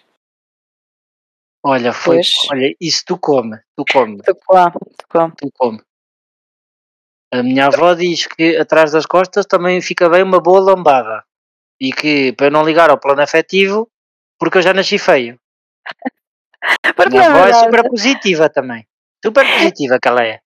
Olha, 1.64 1.94
foi. 1.94 2.16
Pois. 2.16 2.28
Olha, 2.52 2.76
isso 2.78 3.02
tu 3.06 3.18
come. 3.18 3.58
Tu 3.74 3.84
come. 3.90 4.22
Tocou 4.22 4.54
lá, 4.54 4.70
tocou. 4.70 5.32
Tu 5.34 5.48
come. 5.54 5.80
A 7.32 7.42
minha 7.42 7.66
avó 7.66 7.94
diz 7.94 8.26
que 8.26 8.56
atrás 8.58 8.92
das 8.92 9.06
costas 9.06 9.46
também 9.46 9.80
fica 9.80 10.10
bem 10.10 10.22
uma 10.22 10.40
boa 10.40 10.60
lambada. 10.60 11.24
E 11.80 11.90
que 11.90 12.34
para 12.34 12.50
não 12.50 12.64
ligar 12.64 12.90
ao 12.90 13.00
plano 13.00 13.22
afetivo, 13.22 13.88
porque 14.38 14.58
eu 14.58 14.62
já 14.62 14.72
nasci 14.72 14.98
feio. 14.98 15.38
A 16.82 16.94
Porque 16.94 17.10
minha 17.10 17.28
avó 17.28 17.46
é 17.46 17.52
super 17.52 17.88
positiva 17.88 18.48
também. 18.48 18.86
Super 19.24 19.46
positiva 19.46 19.98
que 20.00 20.08
ela 20.08 20.24
é. 20.24 20.40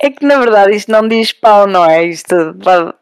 é 0.00 0.10
que 0.10 0.24
na 0.24 0.38
verdade 0.38 0.76
isto 0.76 0.90
não 0.90 1.06
diz 1.06 1.32
pau, 1.32 1.66
não 1.66 1.84
é? 1.84 2.04
Isto 2.04 2.54
pode, 2.62 2.94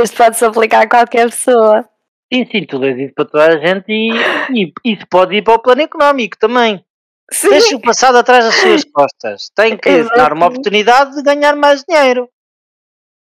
isto 0.00 0.16
pode-se 0.16 0.44
aplicar 0.44 0.82
a 0.82 0.88
qualquer 0.88 1.28
pessoa. 1.30 1.88
Sim, 2.32 2.46
sim, 2.50 2.64
tu 2.66 2.78
lês 2.78 2.96
isso 2.98 3.14
para 3.14 3.24
toda 3.24 3.46
a 3.46 3.58
gente 3.58 3.86
e, 3.88 4.12
e 4.54 4.72
isso 4.84 5.04
pode 5.08 5.34
ir 5.34 5.42
para 5.42 5.54
o 5.54 5.58
plano 5.58 5.82
económico 5.82 6.38
também. 6.38 6.84
Sim, 7.32 7.50
Deixa 7.50 7.76
o 7.76 7.80
passado 7.80 8.18
atrás 8.18 8.44
das 8.44 8.54
suas 8.54 8.84
costas. 8.92 9.50
Tem 9.54 9.76
que 9.76 9.88
Exato. 9.88 10.16
dar 10.16 10.32
uma 10.32 10.46
oportunidade 10.46 11.14
de 11.16 11.22
ganhar 11.22 11.56
mais 11.56 11.84
dinheiro. 11.84 12.28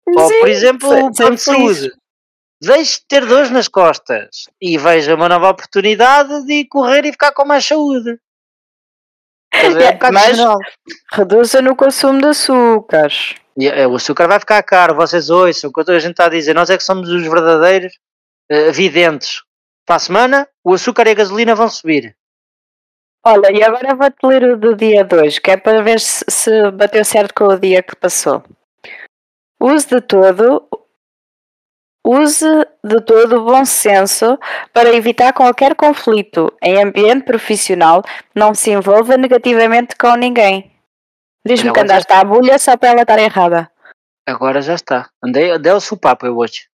Ou, 0.09 0.29
sim, 0.29 0.41
por 0.41 0.49
exemplo, 0.49 0.89
o 0.89 1.13
plano 1.13 1.37
de 1.37 1.43
saúde. 1.43 1.93
Deixe 2.63 3.01
de 3.01 3.07
ter 3.07 3.27
dores 3.27 3.51
nas 3.51 3.69
costas 3.69 4.45
e 4.61 4.79
veja 4.79 5.15
uma 5.15 5.29
nova 5.29 5.51
oportunidade 5.51 6.47
de 6.47 6.67
correr 6.67 7.05
e 7.05 7.13
ficar 7.13 7.33
com 7.33 7.45
mais 7.45 7.65
saúde. 7.65 8.19
Dizer, 9.53 9.83
é 9.83 10.09
um 10.09 10.13
Mas-. 10.13 10.39
Reduza 11.13 11.63
no 11.63 11.77
consumo 11.77 12.21
de 12.21 12.29
açúcares. 12.29 13.35
E, 13.57 13.69
eh, 13.69 13.87
O 13.87 13.97
açúcar 13.97 14.27
vai 14.27 14.39
ficar 14.41 14.63
caro, 14.63 14.95
vocês 14.95 15.31
ouçam 15.31 15.71
o 15.71 15.73
que 15.73 15.91
a 15.91 15.99
gente 15.99 16.13
está 16.13 16.27
a 16.27 16.31
dizer. 16.31 16.55
Nós 16.55 16.71
é 16.71 16.77
que 16.77 16.85
somos 16.85 17.09
os 17.09 17.23
verdadeiros 17.23 17.93
eh, 18.51 18.71
videntes. 18.73 19.43
Para 19.87 19.97
a 19.97 20.01
semana, 20.01 20.49
o 20.65 20.75
açúcar 20.75 21.07
e 21.07 21.11
a 21.11 21.15
gasolina 21.15 21.55
vão 21.55 21.69
subir. 21.69 22.17
Olha, 23.25 23.51
e 23.53 23.63
agora 23.63 23.95
vou-te 23.95 24.25
ler 24.25 24.45
o 24.45 24.57
do 24.57 24.75
dia 24.75 25.05
2, 25.05 25.39
que 25.41 25.51
é 25.51 25.57
para 25.57 25.83
ver 25.83 26.01
se, 26.01 26.25
se 26.29 26.71
bateu 26.71 27.05
certo 27.05 27.35
com 27.35 27.45
o 27.45 27.59
dia 27.59 27.83
que 27.83 27.97
passou. 27.97 28.43
Use 29.61 29.89
de 29.89 30.01
todo 30.01 30.69
use 32.07 32.47
de 32.85 33.01
todo 33.01 33.39
o 33.41 33.45
bom 33.45 33.65
senso 33.65 34.39
para 34.73 34.95
evitar 34.95 35.33
qualquer 35.33 35.75
conflito 35.75 36.53
em 36.63 36.81
ambiente 36.83 37.25
profissional, 37.25 38.03
não 38.35 38.55
se 38.55 38.71
envolva 38.71 39.17
negativamente 39.17 39.97
com 39.97 40.15
ninguém. 40.15 40.73
Diz-me 41.45 41.73
que 41.73 41.81
andaste 41.81 42.13
à 42.13 42.23
bulha 42.25 42.59
só 42.59 42.77
para 42.77 42.91
ela 42.91 43.03
estar 43.03 43.19
errada. 43.19 43.71
Agora 44.27 44.61
já 44.61 44.75
está. 44.75 45.09
Andei, 45.23 45.51
andei 45.51 45.73
ao 45.73 45.81
sopapo 45.81 46.27
eu 46.27 46.37
hoje. 46.37 46.69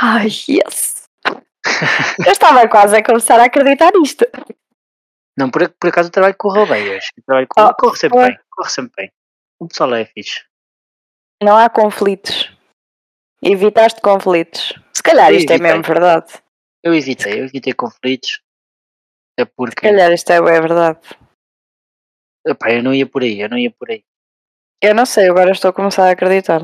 Ai, 0.00 0.26
yes! 0.48 1.08
eu 2.24 2.32
estava 2.32 2.66
quase 2.68 2.96
a 2.96 3.02
começar 3.04 3.38
a 3.40 3.44
acreditar 3.44 3.92
nisto. 3.92 4.24
Não, 5.38 5.50
por, 5.50 5.68
por 5.80 5.88
acaso 5.88 6.08
o 6.08 6.12
trabalho 6.12 6.34
correu 6.38 6.66
bem 6.66 6.88
hoje. 6.88 7.08
O 7.18 7.22
trabalho 7.22 7.46
correu, 7.48 7.70
Oh, 7.70 7.74
corre 7.74 7.96
sempre 7.98 8.18
foi. 8.18 8.28
bem. 8.28 8.38
Corre 8.50 8.70
sempre 8.70 8.92
bem. 8.96 9.12
O 9.60 9.68
pessoal 9.68 9.94
é 9.94 10.04
fixe. 10.06 10.44
Não 11.42 11.56
há 11.56 11.68
conflitos. 11.68 12.55
Evitaste 13.42 14.00
conflitos. 14.00 14.74
Se 14.92 15.02
calhar 15.02 15.30
Eu 15.30 15.38
isto 15.38 15.52
é 15.52 15.58
mesmo 15.58 15.82
verdade. 15.82 16.30
Se 16.30 16.42
Eu 16.82 16.94
evitei, 16.94 17.40
eu 17.40 17.44
evitei 17.44 17.72
conflitos. 17.72 18.42
É 19.38 19.44
porque 19.44 19.82
calhar 19.82 20.10
isto 20.12 20.32
é 20.32 20.40
bem 20.40 20.60
verdade. 20.60 21.00
epá, 22.46 22.72
eu 22.72 22.82
não 22.82 22.94
ia 22.94 23.06
por 23.06 23.22
aí, 23.22 23.40
eu 23.40 23.48
não 23.48 23.58
ia 23.58 23.70
por 23.70 23.90
aí. 23.90 24.04
Eu 24.82 24.94
não 24.94 25.04
sei, 25.04 25.28
agora 25.28 25.50
estou 25.50 25.70
a 25.70 25.74
começar 25.74 26.08
a 26.08 26.12
acreditar. 26.12 26.62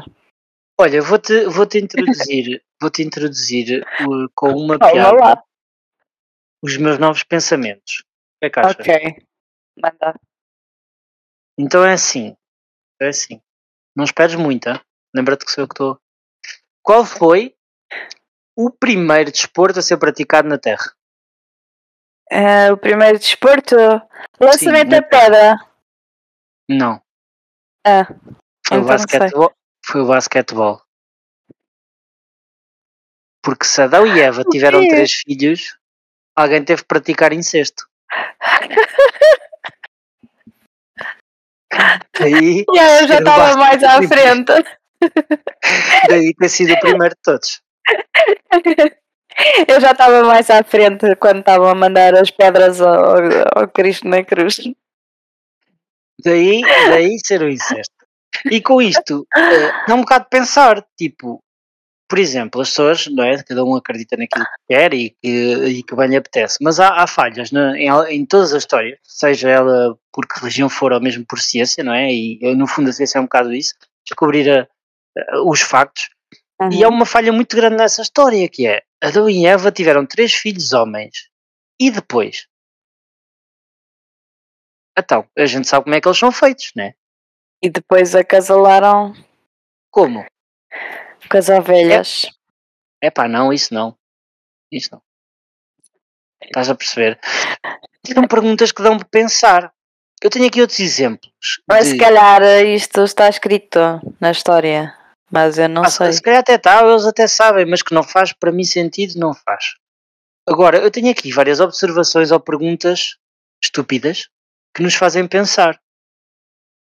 Olha, 0.81 1.03
vou-te 1.03 1.45
vou 1.47 1.67
-te 1.67 1.79
introduzir, 1.79 2.63
vou-te 2.81 3.03
introduzir 3.03 3.85
uh, 4.01 4.29
com 4.35 4.53
uma 4.53 4.79
piada 4.79 5.13
lá. 5.13 5.45
os 6.63 6.77
meus 6.77 6.99
novos 6.99 7.23
pensamentos. 7.23 8.01
O 8.01 8.41
que 8.41 8.47
é 8.47 8.51
que 8.51 8.61
achas? 8.61 8.77
Ok. 8.77 9.27
Manda. 9.79 10.21
Então 11.59 11.85
é 11.85 11.93
assim. 11.93 12.37
É 13.01 13.09
assim. 13.09 13.41
Não 13.95 14.05
esperes 14.05 14.35
muito, 14.35 14.69
hein? 14.69 14.81
lembra-te 15.15 15.45
que 15.45 15.53
sou 15.53 15.65
eu 15.65 15.69
que 15.69 15.75
estou. 15.75 16.01
Qual 16.83 17.05
foi 17.05 17.55
o 18.57 18.71
primeiro 18.71 19.31
desporto 19.31 19.79
a 19.79 19.83
ser 19.83 19.97
praticado 19.99 20.49
na 20.49 20.59
Terra? 20.59 20.95
Eh, 22.31 22.73
o 22.73 22.77
primeiro 22.77 23.19
desporto. 23.19 23.77
Lançamento 24.41 24.89
da 24.89 25.03
pedra. 25.03 25.57
Não. 26.69 27.03
Ah, 27.87 28.05
Foi 28.67 28.79
o 28.79 28.83
então 28.83 28.99
sei. 28.99 29.19
basquetebol. 29.19 29.53
Foi 29.85 30.01
o 30.01 30.07
basquetebol. 30.07 30.83
Porque 33.45 33.65
se 33.65 33.83
Adão 33.83 34.07
e 34.07 34.21
Eva 34.21 34.45
tiveram 34.51 34.87
três 34.89 35.13
filhos, 35.13 35.79
alguém 36.37 36.65
teve 36.65 36.83
que 36.83 36.89
praticar 36.89 37.33
incesto. 37.33 37.89
E 42.21 42.79
aí 42.79 43.01
eu 43.01 43.09
já 43.09 43.19
estava 43.19 43.57
mais 43.57 43.83
à 43.83 43.97
frente. 44.03 44.53
daí 46.09 46.35
ter 46.35 46.49
sido 46.49 46.73
o 46.75 46.81
primeiro 46.81 47.15
de 47.15 47.21
todos. 47.23 47.61
Eu 49.67 49.81
já 49.81 49.93
estava 49.93 50.23
mais 50.25 50.49
à 50.51 50.63
frente 50.63 51.17
quando 51.17 51.41
estavam 51.41 51.69
a 51.69 51.75
mandar 51.75 52.15
as 52.15 52.31
pedras 52.31 52.81
ao, 52.81 53.17
ao 53.55 53.69
Cristo 53.69 54.07
na 54.09 54.23
cruz. 54.23 54.61
Daí, 56.25 56.61
daí 56.91 57.17
ser 57.25 57.43
o 57.43 57.49
incesto. 57.51 57.95
E 58.51 58.61
com 58.61 58.81
isto, 58.81 59.27
eh, 59.37 59.73
dá 59.87 59.95
um 59.95 60.01
bocado 60.01 60.25
de 60.25 60.31
pensar, 60.31 60.85
tipo, 60.97 61.41
por 62.09 62.19
exemplo, 62.19 62.61
as 62.61 62.69
pessoas, 62.69 63.07
não 63.09 63.25
é? 63.25 63.43
Cada 63.43 63.65
um 63.65 63.75
acredita 63.75 64.17
naquilo 64.17 64.45
que 64.45 64.75
quer 64.75 64.95
e 64.95 65.11
que, 65.23 65.29
e 65.67 65.83
que 65.83 65.95
bem 65.97 66.09
lhe 66.09 66.17
apetece, 66.17 66.59
mas 66.61 66.79
há, 66.79 67.03
há 67.03 67.07
falhas 67.07 67.51
na- 67.51 67.77
em, 67.79 67.89
em 68.15 68.27
todas 68.27 68.53
as 68.53 68.63
histórias, 68.63 68.99
seja 69.03 69.49
ela 69.51 69.97
por 70.13 70.27
que 70.27 70.39
religião 70.41 70.69
for 70.69 70.93
ou 70.93 71.01
mesmo 71.01 71.25
por 71.27 71.41
ciência, 71.41 71.83
não 71.83 71.93
é? 71.95 72.13
E 72.13 72.39
no 72.55 72.67
fundo 72.67 72.91
a 72.91 72.93
ciência 72.93 73.19
é 73.19 73.21
um 73.21 73.25
bocado 73.25 73.53
isso, 73.55 73.75
descobrir 74.07 74.49
a- 74.51 74.69
os 75.45 75.61
factos. 75.61 76.09
E 76.71 76.85
há 76.85 76.89
uma 76.89 77.05
falha 77.05 77.33
muito 77.33 77.57
grande 77.57 77.77
nessa 77.77 78.03
história, 78.03 78.49
que 78.49 78.67
é 78.69 78.83
Adão 79.03 79.29
e 79.29 79.45
Eva 79.47 79.73
tiveram 79.73 80.07
três 80.07 80.33
filhos 80.33 80.73
homens. 80.73 81.29
E 81.81 81.91
depois? 81.91 82.47
Então, 84.97 85.27
a 85.37 85.47
gente 85.47 85.67
sabe 85.67 85.85
como 85.85 85.95
é 85.95 86.01
que 86.01 86.07
eles 86.07 86.19
são 86.19 86.31
feitos, 86.31 86.71
né? 86.77 86.95
E 87.63 87.69
depois 87.71 88.15
acasalaram 88.15 89.15
Como? 89.91 90.25
com 91.31 91.37
as 91.39 91.49
ovelhas. 91.49 92.27
É 93.03 93.11
pá, 93.11 93.27
não, 93.27 93.53
isso 93.53 93.73
não. 93.75 93.97
Isso 94.71 94.91
não. 94.93 95.03
Estás 96.45 96.69
a 96.71 96.75
perceber? 96.75 97.19
São 98.07 98.27
perguntas 98.29 98.71
que 98.73 98.83
dão 98.83 98.97
de 98.97 99.05
pensar. 99.05 99.73
Eu 100.23 100.31
tenho 100.31 100.47
aqui 100.47 100.61
outros 100.61 100.79
exemplos. 100.81 101.33
Mas 101.69 101.87
de- 101.87 101.91
se 101.93 101.99
calhar 101.99 102.43
isto 102.67 103.03
está 103.03 103.29
escrito 103.29 103.79
na 104.21 104.31
história. 104.31 104.97
Mas 105.33 105.57
eu 105.57 105.69
não 105.69 105.83
Ah, 105.85 105.91
sei. 105.91 106.13
se 106.13 106.21
calhar 106.21 106.41
até 106.41 106.55
está, 106.57 106.83
eles 106.87 107.07
até 107.07 107.27
sabem, 107.27 107.65
mas 107.65 107.83
que 107.83 107.95
não 107.95 108.03
faz 108.03 108.33
para 108.33 108.53
mim 108.53 108.65
sentido, 108.65 109.19
não 109.19 109.33
faz. 109.33 109.75
Agora, 110.47 110.77
eu 110.79 110.91
tenho 110.91 111.11
aqui 111.11 111.33
várias 111.33 111.59
observações 111.61 112.31
ou 112.31 112.39
perguntas 112.39 113.17
estúpidas 113.65 114.29
que 114.75 114.83
nos 114.83 114.95
fazem 114.95 115.27
pensar. 115.27 115.81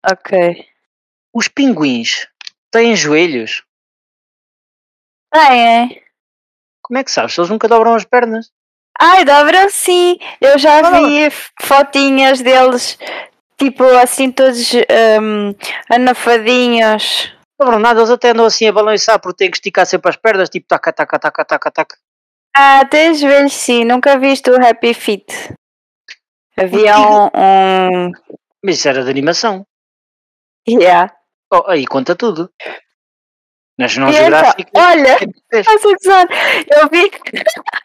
Ok. 0.09 0.65
Os 1.35 1.49
pinguins 1.49 2.29
têm 2.71 2.95
joelhos? 2.95 3.65
Tem, 5.33 5.69
é? 5.83 6.03
Como 6.83 6.99
é 6.99 7.05
que 7.05 7.11
sabes? 7.11 7.37
Eles 7.37 7.51
nunca 7.51 7.67
dobram 7.67 7.95
as 7.95 8.05
pernas? 8.05 8.51
Ai, 8.99 9.25
dobram 9.25 9.69
sim. 9.71 10.19
Eu 10.41 10.57
já 10.59 10.79
Ah. 10.79 10.91
vi 11.01 11.29
fotinhas 11.63 12.41
deles, 12.41 12.97
tipo 13.59 13.83
assim, 13.85 14.31
todos 14.31 14.73
hum, 15.21 15.53
anafadinhos. 15.91 17.35
Não 17.59 17.67
dobram 17.67 17.79
nada, 17.79 18.01
eles 18.01 18.11
até 18.11 18.31
andam 18.31 18.45
assim 18.45 18.69
a 18.69 18.73
balançar 18.73 19.19
porque 19.19 19.39
têm 19.39 19.51
que 19.51 19.57
esticar 19.57 19.87
sempre 19.87 20.11
as 20.11 20.17
pernas, 20.17 20.51
tipo 20.51 20.67
taca, 20.69 20.93
taca, 20.93 21.19
taca, 21.19 21.45
taca, 21.45 21.71
taca. 21.71 21.97
Ah, 22.55 22.85
tem 22.87 23.15
joelhos 23.15 23.53
sim. 23.53 23.85
Nunca 23.85 24.19
viste 24.19 24.51
o 24.51 24.57
Happy 24.57 24.95
Feet. 24.95 25.27
Havia 26.57 26.99
um. 26.99 27.27
um... 27.27 28.13
Mas 28.65 28.77
isso 28.77 28.89
era 28.89 29.05
de 29.05 29.11
animação. 29.11 29.67
Yeah. 30.69 31.15
Oh, 31.53 31.65
aí 31.67 31.87
conta 31.87 32.17
tudo. 32.17 32.51
National 33.79 34.11
E 34.11 34.17
então, 34.17 34.23
Geographic. 34.25 34.71
olha, 34.75 35.19
é 35.53 35.59
estás 35.61 35.85
a 35.85 35.89
gozar. 35.89 36.27
Eu 36.69 36.89
vi. 36.89 37.11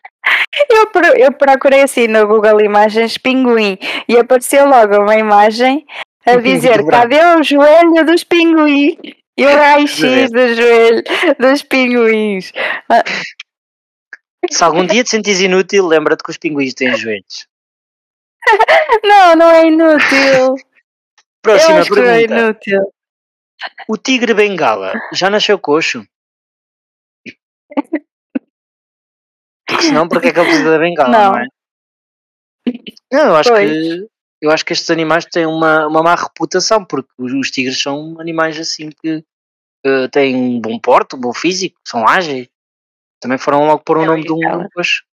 Eu, 0.69 0.87
eu 1.15 1.31
procurei 1.31 1.81
assim 1.81 2.07
no 2.07 2.27
Google 2.27 2.61
Imagens 2.61 3.17
pinguim 3.17 3.77
e 4.07 4.15
apareceu 4.17 4.67
logo 4.67 5.01
uma 5.01 5.15
imagem 5.15 5.83
a 6.23 6.35
dizer 6.35 6.85
cadê 6.85 7.19
o 7.35 7.43
joelho 7.43 8.05
dos 8.05 8.23
pinguins? 8.23 8.97
E 9.41 9.45
o 9.45 9.55
raio-x 9.57 10.31
do 10.31 10.55
joelho 10.55 11.03
dos 11.39 11.63
pinguins. 11.63 12.51
Se 14.51 14.63
algum 14.63 14.85
dia 14.85 15.03
te 15.03 15.09
sentires 15.09 15.41
inútil, 15.41 15.87
lembra-te 15.87 16.23
que 16.23 16.29
os 16.31 16.37
pinguins 16.37 16.73
têm 16.73 16.95
joelhos. 16.95 17.47
Não, 19.03 19.35
não 19.35 19.49
é 19.51 19.67
inútil. 19.67 20.55
eu 20.55 20.55
Próxima 21.41 21.79
acho 21.79 21.91
que 21.91 21.99
não 21.99 22.07
é 22.09 22.27
pergunta. 22.27 22.41
inútil. 22.41 22.93
O 23.87 23.97
tigre 23.97 24.33
bengala 24.33 24.93
já 25.13 25.29
nasceu 25.29 25.57
coxo? 25.59 26.03
Porque 29.67 29.83
senão, 29.83 30.07
porque 30.07 30.27
é 30.29 30.33
que 30.33 30.39
ele 30.39 30.47
precisa 30.47 30.71
da 30.71 30.79
bengala, 30.79 31.09
não, 31.09 31.31
Não. 31.31 31.39
é? 31.39 31.45
Não, 33.11 33.25
eu 33.27 33.35
acho 33.35 33.49
Pois. 33.49 33.71
que 33.71 34.07
eu 34.41 34.49
acho 34.51 34.65
que 34.65 34.73
estes 34.73 34.89
animais 34.89 35.25
têm 35.25 35.45
uma, 35.45 35.85
uma 35.87 36.01
má 36.01 36.15
reputação, 36.15 36.83
porque 36.83 37.11
os, 37.17 37.31
os 37.33 37.51
tigres 37.51 37.79
são 37.79 38.19
animais 38.19 38.59
assim 38.59 38.89
que 38.89 39.23
eh, 39.85 40.07
têm 40.09 40.35
um 40.35 40.59
bom 40.59 40.79
porte, 40.79 41.15
um 41.15 41.19
bom 41.19 41.33
físico, 41.33 41.79
são 41.87 42.07
ágeis. 42.07 42.47
Também 43.19 43.37
foram 43.37 43.67
logo 43.67 43.83
pôr 43.83 43.97
o 43.99 44.03
É 44.03 44.05
nome 44.07 44.23
de 44.23 44.31
um 44.33 44.39
coxo. 44.73 45.03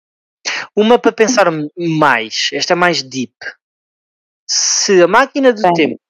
Uma 0.76 0.98
para 0.98 1.12
pensar 1.12 1.46
mais, 1.76 2.50
esta 2.52 2.72
é 2.72 2.76
mais 2.76 3.02
deep. 3.02 3.34
Se 4.48 5.02
a 5.02 5.08
máquina 5.08 5.52
do 5.52 5.60
Bem. 5.62 5.72
tempo 5.74 6.00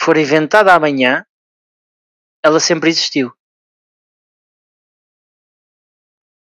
for 0.00 0.16
inventada 0.16 0.72
amanhã, 0.72 1.24
ela 2.42 2.60
sempre 2.60 2.88
existiu. 2.88 3.32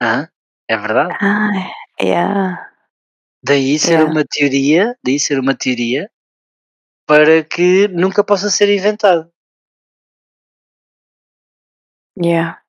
Hã? 0.03 0.29
É 0.68 0.77
verdade? 0.77 1.16
Ah, 1.20 1.70
yeah. 2.01 2.70
Daí 3.42 3.79
ser 3.79 3.92
Yeah. 3.92 4.11
uma 4.11 4.25
teoria, 4.25 4.96
daí 5.05 5.18
ser 5.18 5.38
uma 5.38 5.55
teoria 5.55 6.11
para 7.07 7.44
que 7.44 7.88
nunca 7.88 8.25
possa 8.25 8.51
ser 8.51 8.68
inventada. 8.68 9.31
Yeah. 12.22 12.61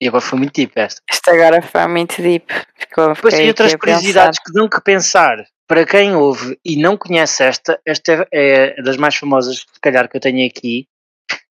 E 0.00 0.08
agora 0.08 0.20
foi 0.20 0.38
muito 0.38 0.52
tipo 0.52 0.78
esta. 0.78 1.00
Isto 1.10 1.30
agora 1.30 1.62
foi 1.62 1.86
muito 1.86 2.20
deep. 2.20 2.52
Ficou, 2.76 3.14
Depois 3.14 3.34
fiquei 3.34 3.38
tem 3.38 3.48
outras 3.48 3.72
aqui 3.72 3.76
a 3.76 3.78
pensar. 3.78 3.78
curiosidades 3.78 4.38
que 4.40 4.52
dão 4.52 4.68
que 4.68 4.80
pensar. 4.80 5.46
Para 5.68 5.84
quem 5.84 6.14
ouve 6.14 6.58
e 6.64 6.76
não 6.76 6.96
conhece 6.96 7.42
esta, 7.42 7.80
esta 7.84 8.26
é 8.32 8.80
das 8.82 8.96
mais 8.96 9.16
famosas, 9.16 9.58
se 9.60 9.80
calhar, 9.80 10.08
que 10.08 10.16
eu 10.16 10.20
tenho 10.20 10.46
aqui, 10.46 10.86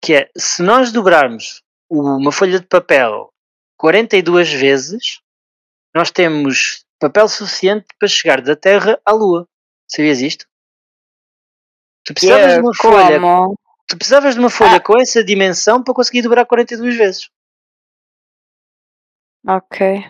que 0.00 0.14
é, 0.14 0.30
se 0.36 0.62
nós 0.62 0.92
dobrarmos 0.92 1.62
uma 1.90 2.30
folha 2.30 2.60
de 2.60 2.66
papel 2.66 3.30
42 3.78 4.52
vezes, 4.52 5.20
nós 5.94 6.10
temos 6.10 6.84
papel 7.00 7.28
suficiente 7.28 7.86
para 7.98 8.08
chegar 8.08 8.40
da 8.40 8.54
Terra 8.54 9.00
à 9.04 9.12
Lua. 9.12 9.48
Sabias 9.90 10.20
isto? 10.20 10.46
Tu 12.04 12.14
precisavas 12.14 12.42
Yeah, 12.44 12.60
de 12.60 12.66
uma 12.66 12.74
folha, 12.74 13.20
como? 13.20 13.56
Tu 13.86 13.96
precisavas 13.96 14.34
de 14.34 14.40
uma 14.40 14.50
folha 14.50 14.76
Ah. 14.76 14.80
com 14.80 14.98
essa 15.00 15.22
dimensão 15.24 15.82
para 15.82 15.94
conseguir 15.94 16.22
dobrar 16.22 16.44
42 16.46 16.96
vezes. 16.96 17.30
Ok. 19.46 20.04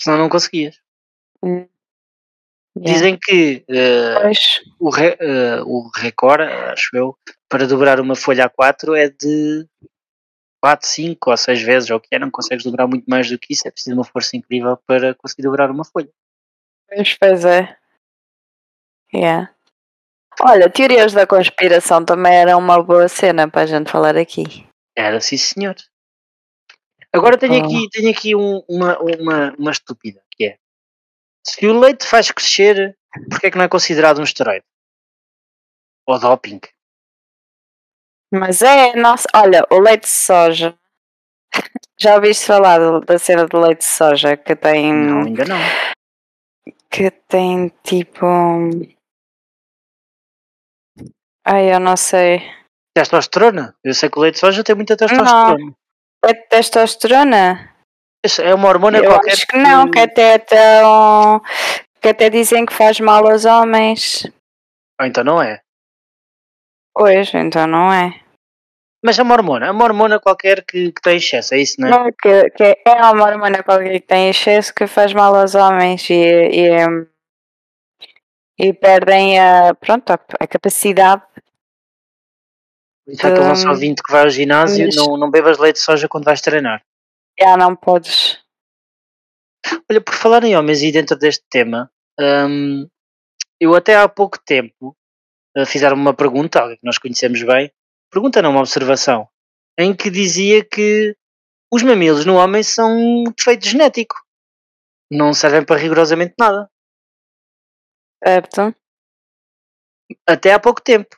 Senão 0.00 0.18
não 0.18 0.28
conseguias. 0.28 0.80
Hum. 1.42 1.66
Yeah. 2.76 2.92
Dizem 2.94 3.18
que 3.18 3.64
Pois. 4.22 4.60
o, 4.78 4.88
re- 4.90 5.16
eh, 5.20 5.60
o 5.66 5.90
recorde, 5.94 6.44
acho 6.44 6.96
eu, 6.96 7.18
para 7.48 7.66
dobrar 7.66 8.00
uma 8.00 8.16
folha 8.16 8.48
A4 8.48 8.96
é 8.96 9.10
de 9.10 9.68
4, 10.62 10.88
5 10.88 11.30
ou 11.30 11.36
6 11.36 11.60
vezes, 11.60 11.90
ou 11.90 11.98
o 11.98 12.00
que 12.00 12.14
é, 12.14 12.18
não 12.18 12.30
consegues 12.30 12.64
dobrar 12.64 12.86
muito 12.86 13.04
mais 13.06 13.28
do 13.28 13.38
que 13.38 13.52
isso, 13.52 13.68
é 13.68 13.70
preciso 13.70 13.94
uma 13.94 14.04
força 14.04 14.36
incrível 14.36 14.76
para 14.86 15.14
conseguir 15.16 15.42
dobrar 15.42 15.70
uma 15.70 15.84
folha. 15.84 16.08
Pois, 16.88 17.14
pois 17.18 17.44
é. 17.44 17.76
Yeah. 19.12 19.54
Olha, 20.44 20.68
teorias 20.70 21.12
da 21.12 21.26
conspiração 21.26 22.04
também 22.04 22.34
era 22.34 22.56
uma 22.56 22.82
boa 22.82 23.08
cena 23.08 23.48
para 23.48 23.62
a 23.62 23.66
gente 23.66 23.90
falar 23.90 24.16
aqui. 24.16 24.66
Era 24.96 25.20
sim, 25.20 25.36
senhor. 25.36 25.76
Agora 27.14 27.38
tenho 27.38 27.54
Oh. 27.62 27.64
aqui, 27.66 27.88
tenho 27.90 28.10
aqui 28.10 28.34
um- 28.34 28.62
uma, 28.68 28.98
uma, 28.98 29.54
uma 29.58 29.70
estúpida, 29.70 30.22
que 30.30 30.44
é 30.46 30.56
se 31.46 31.66
o 31.66 31.78
leite 31.78 32.06
faz 32.06 32.30
crescer, 32.30 32.96
porque 33.30 33.46
é 33.46 33.50
que 33.50 33.56
não 33.58 33.64
é 33.64 33.68
considerado 33.68 34.18
um 34.20 34.24
esteroide? 34.24 34.64
Ou 36.06 36.18
doping? 36.18 36.60
Mas 38.32 38.62
é, 38.62 38.96
nossa, 38.96 39.28
olha, 39.34 39.64
o 39.70 39.78
leite 39.78 40.02
de 40.02 40.08
soja. 40.08 40.74
Já 42.00 42.14
ouviste 42.16 42.46
falar 42.46 42.78
do- 42.78 43.00
da 43.00 43.18
cena 43.18 43.46
do 43.46 43.58
leite 43.60 43.78
de 43.80 43.84
soja 43.84 44.36
que 44.36 44.56
tem. 44.56 44.92
Não, 44.92 45.20
ainda 45.22 45.44
não. 45.44 45.58
que 46.90 47.10
tem 47.28 47.68
tipo. 47.84 48.26
Ai, 51.44 51.74
eu 51.74 51.80
não 51.80 51.96
sei. 51.96 52.42
Testosterona? 52.94 53.74
Eu 53.82 53.94
sei 53.94 54.08
que 54.08 54.18
o 54.18 54.22
leite 54.22 54.34
de 54.34 54.40
soja 54.40 54.62
tem 54.62 54.74
muita 54.74 54.96
testosterona. 54.96 55.74
É 56.24 56.34
testosterona? 56.34 57.74
É 58.40 58.54
uma 58.54 58.68
hormona 58.68 58.98
eu 58.98 59.10
qualquer 59.10 59.32
acho 59.32 59.46
que 59.46 59.56
não, 59.56 59.90
que 59.90 59.98
até 59.98 60.38
tão, 60.38 61.42
que 62.00 62.08
até 62.08 62.30
dizem 62.30 62.64
que 62.64 62.72
faz 62.72 63.00
mal 63.00 63.28
aos 63.28 63.44
homens. 63.44 64.30
Ou 65.00 65.06
então 65.06 65.24
não 65.24 65.42
é. 65.42 65.60
Pois, 66.94 67.34
então 67.34 67.66
não 67.66 67.92
é. 67.92 68.20
Mas 69.04 69.18
é 69.18 69.22
uma 69.22 69.34
hormona, 69.34 69.66
é 69.66 69.70
uma 69.72 69.82
hormona 69.82 70.20
qualquer 70.20 70.64
que, 70.64 70.92
que 70.92 71.02
tem 71.02 71.16
excesso, 71.16 71.54
é 71.54 71.58
isso, 71.58 71.80
não 71.80 71.88
é? 71.88 71.90
Não, 71.90 72.12
que, 72.12 72.50
que 72.50 72.78
é 72.86 72.94
uma 73.10 73.24
hormona 73.24 73.64
qualquer 73.64 74.00
que 74.00 74.06
tem 74.06 74.30
excesso 74.30 74.72
que 74.72 74.86
faz 74.86 75.12
mal 75.12 75.34
aos 75.34 75.56
homens 75.56 76.08
e, 76.08 76.14
e, 76.14 76.86
hum, 76.86 77.06
e 78.62 78.72
perdem 78.72 79.40
a, 79.40 79.74
pronto, 79.74 80.10
a, 80.10 80.20
a 80.38 80.46
capacidade. 80.46 81.22
Isso 83.08 83.26
é 83.26 83.30
aquele 83.30 83.48
nosso 83.48 83.68
ouvinte 83.68 84.00
que 84.02 84.12
vai 84.12 84.22
ao 84.22 84.30
ginásio, 84.30 84.86
mas- 84.86 84.94
não, 84.94 85.16
não 85.16 85.30
bebas 85.30 85.58
leite 85.58 85.76
de 85.76 85.82
soja 85.82 86.08
quando 86.08 86.24
vais 86.24 86.40
treinar. 86.40 86.84
Já 87.40 87.56
não 87.56 87.74
podes. 87.74 88.40
Olha, 89.90 90.00
por 90.00 90.14
falar 90.14 90.44
em 90.44 90.56
homens 90.56 90.82
e 90.82 90.92
dentro 90.92 91.16
deste 91.16 91.44
tema, 91.50 91.90
hum, 92.20 92.86
eu 93.60 93.74
até 93.74 93.96
há 93.96 94.08
pouco 94.08 94.38
tempo 94.38 94.96
uh, 95.56 95.66
fizeram 95.66 95.96
uma 95.96 96.14
pergunta, 96.14 96.60
alguém 96.60 96.76
que 96.76 96.86
nós 96.86 96.98
conhecemos 96.98 97.42
bem, 97.42 97.72
pergunta 98.12 98.40
não, 98.42 98.50
uma 98.50 98.60
observação, 98.60 99.28
em 99.78 99.94
que 99.94 100.08
dizia 100.10 100.64
que 100.64 101.16
os 101.72 101.82
mamilos 101.82 102.24
no 102.24 102.36
homem 102.36 102.62
são 102.62 103.24
defeito 103.36 103.66
genético. 103.66 104.14
Não 105.10 105.34
servem 105.34 105.64
para 105.64 105.80
rigorosamente 105.80 106.34
nada. 106.38 106.70
Certo? 108.24 108.74
Até 110.26 110.52
há 110.52 110.60
pouco 110.60 110.80
tempo. 110.80 111.16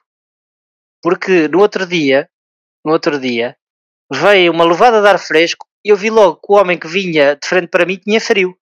Porque 1.02 1.48
no 1.48 1.60
outro 1.60 1.86
dia, 1.86 2.28
no 2.84 2.92
outro 2.92 3.18
dia, 3.20 3.56
veio 4.10 4.52
uma 4.52 4.64
levada 4.64 5.00
de 5.02 5.08
ar 5.08 5.18
fresco 5.18 5.66
e 5.84 5.90
eu 5.90 5.96
vi 5.96 6.08
logo 6.08 6.36
que 6.36 6.50
o 6.50 6.54
homem 6.56 6.78
que 6.78 6.88
vinha 6.88 7.36
de 7.36 7.46
frente 7.46 7.68
para 7.68 7.84
mim 7.84 7.96
tinha 7.96 8.20
frio. 8.20 8.56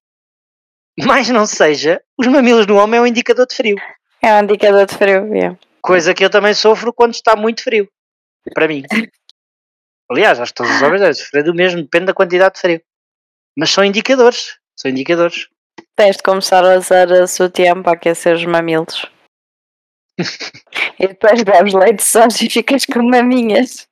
Mas 1.06 1.28
não 1.28 1.46
seja, 1.46 2.02
os 2.18 2.26
mamilos 2.26 2.66
no 2.66 2.76
homem 2.76 2.98
é 2.98 3.02
um 3.02 3.06
indicador 3.06 3.46
de 3.46 3.54
frio. 3.54 3.76
É 4.20 4.34
um 4.34 4.44
indicador 4.44 4.86
de 4.86 4.94
frio. 4.94 5.34
é. 5.34 5.56
Coisa 5.80 6.14
que 6.14 6.24
eu 6.24 6.30
também 6.30 6.54
sofro 6.54 6.92
quando 6.92 7.14
está 7.14 7.34
muito 7.34 7.62
frio. 7.62 7.88
Para 8.54 8.68
mim. 8.68 8.82
Aliás, 10.10 10.38
acho 10.38 10.52
que 10.52 10.56
todos 10.56 10.76
os 10.76 10.82
homens 10.82 11.00
devem 11.00 11.14
sofrer 11.14 11.42
do 11.42 11.54
mesmo, 11.54 11.82
depende 11.82 12.06
da 12.06 12.14
quantidade 12.14 12.54
de 12.54 12.60
frio. 12.60 12.82
Mas 13.56 13.70
são 13.70 13.84
indicadores. 13.84 14.58
São 14.76 14.90
indicadores. 14.90 15.48
Tens 15.96 16.16
de 16.16 16.22
começar 16.22 16.64
a 16.64 16.78
usar 16.78 17.12
a 17.12 17.26
sutiã 17.26 17.82
para 17.82 17.92
aquecer 17.92 18.34
os 18.34 18.44
mamilos. 18.44 19.06
e 20.98 21.08
depois 21.08 21.42
bebes 21.42 21.74
leite 21.74 22.02
soja 22.02 22.44
e 22.44 22.50
ficas 22.50 22.84
com 22.84 23.02
maminhas. 23.02 23.88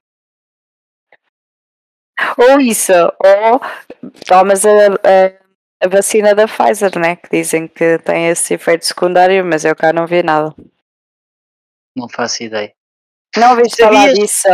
Ou 2.37 2.61
isso, 2.61 2.93
ou 2.93 3.61
tomas 4.27 4.65
a, 4.65 4.71
a, 4.71 5.85
a 5.85 5.89
vacina 5.89 6.35
da 6.35 6.47
Pfizer, 6.47 6.99
né? 6.99 7.17
Que 7.17 7.29
dizem 7.31 7.67
que 7.67 7.99
tem 7.99 8.29
esse 8.29 8.55
efeito 8.55 8.87
secundário, 8.87 9.45
mas 9.45 9.65
eu 9.65 9.75
cá 9.75 9.93
não 9.93 10.07
vi 10.07 10.23
nada. 10.23 10.55
Não 11.97 12.09
faço 12.09 12.43
ideia. 12.43 12.75
Não 13.37 13.51
ouviste 13.51 13.83
falar 13.83 14.13
disso? 14.13 14.49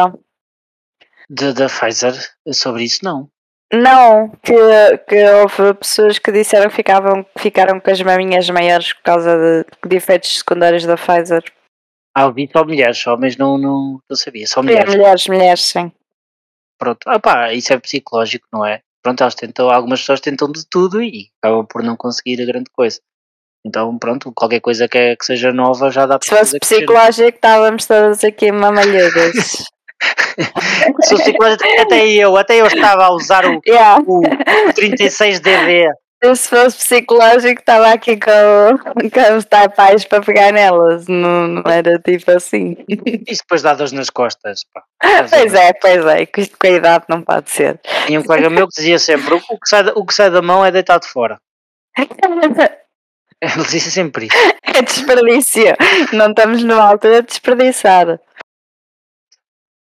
De, 1.29 1.53
da 1.53 1.67
Pfizer, 1.67 2.15
sobre 2.53 2.85
isso 2.85 3.05
não. 3.05 3.31
Não, 3.73 4.29
que, 4.45 4.55
que 5.09 5.25
houve 5.31 5.75
pessoas 5.75 6.19
que 6.19 6.31
disseram 6.31 6.69
que 6.71 6.77
ficavam, 6.77 7.27
ficaram 7.37 7.81
com 7.81 7.91
as 7.91 8.01
maminhas 8.01 8.49
maiores 8.49 8.93
por 8.93 9.03
causa 9.03 9.37
de, 9.37 9.89
de 9.89 9.97
efeitos 9.97 10.39
secundários 10.39 10.85
da 10.87 10.97
Pfizer. 10.97 11.43
Ah, 12.17 12.27
ouvi 12.27 12.49
só 12.51 12.65
mulheres, 12.65 13.05
homens 13.07 13.37
não, 13.37 13.59
não, 13.59 14.01
não 14.09 14.17
sabia. 14.17 14.47
Só 14.47 14.61
Sim, 14.61 14.69
mulheres. 14.69 14.95
mulheres, 14.95 15.27
mulheres, 15.27 15.61
sim. 15.65 15.93
Pronto. 16.79 17.01
Ah 17.07 17.19
pá, 17.19 17.53
isso 17.53 17.73
é 17.73 17.79
psicológico, 17.79 18.47
não 18.53 18.65
é? 18.65 18.81
Pronto, 19.03 19.21
elas 19.23 19.35
tentam, 19.35 19.69
algumas 19.71 20.01
pessoas 20.01 20.21
tentam 20.21 20.51
de 20.51 20.65
tudo 20.69 21.03
e 21.03 21.29
acabam 21.43 21.67
por 21.67 21.83
não 21.83 21.97
conseguir 21.97 22.41
a 22.43 22.47
grande 22.47 22.71
coisa. 22.73 23.01
Então, 23.65 23.99
pronto, 23.99 24.33
qualquer 24.33 24.61
coisa 24.61 24.89
que, 24.89 24.97
é- 24.97 25.17
que 25.17 25.25
seja 25.25 25.53
nova 25.53 25.91
já 25.91 26.07
dá 26.07 26.19
Se 26.23 26.29
para 26.31 26.39
fosse 26.39 26.51
fazer 26.53 26.59
crescer. 26.61 26.75
psicológico, 26.77 27.37
estávamos 27.37 27.85
todas 27.87 28.23
aqui 28.25 28.53
mamalhudas. 28.53 29.65
Até 31.81 32.07
eu, 32.09 32.37
até 32.37 32.61
eu 32.61 32.67
estava 32.67 33.05
a 33.07 33.11
usar 33.13 33.47
o, 33.47 33.61
yeah. 33.67 34.03
o, 34.07 34.19
o 34.21 34.73
36DD. 34.73 35.89
Se 36.35 36.49
fosse 36.49 36.79
psicológico, 36.79 37.61
estava 37.61 37.93
aqui 37.93 38.17
com, 38.19 38.79
com 39.11 39.37
os 39.37 39.45
tapais 39.45 40.05
para 40.05 40.23
pegar 40.23 40.51
nelas. 40.51 41.07
Não, 41.07 41.47
não 41.47 41.63
era 41.71 41.99
tipo 41.99 42.31
assim. 42.31 42.77
Isso 43.29 43.43
depois 43.43 43.63
dá 43.63 43.75
dores 43.75 43.93
nas 43.93 44.09
costas. 44.11 44.61
Pá. 44.73 44.83
Pois 45.29 45.55
é, 45.55 45.73
pois 45.75 46.05
é. 46.07 46.27
Que 46.27 46.41
isto 46.41 46.57
com 46.59 46.67
a 46.67 46.71
idade 46.71 47.05
não 47.09 47.23
pode 47.23 47.51
ser. 47.51 47.79
Tinha 48.07 48.19
um 48.19 48.25
colega 48.25 48.49
meu 48.51 48.67
que 48.67 48.75
dizia 48.77 48.99
sempre: 48.99 49.35
o 49.35 49.41
que 49.41 49.69
sai, 49.69 49.85
da- 49.85 49.93
o 49.95 50.05
que 50.07 50.15
sai 50.15 50.31
da 50.31 50.41
mão 50.43 50.65
é 50.65 50.71
deitado 50.71 51.07
fora. 51.07 51.39
Ele 53.41 53.63
dizia 53.65 53.81
sempre 53.81 54.27
isso. 54.27 54.37
É 54.75 54.83
desperdício. 54.83 55.77
Não 56.13 56.31
estamos 56.31 56.65
numa 56.65 56.83
altura 56.89 57.21
de 57.21 57.29
desperdiçar. 57.29 58.19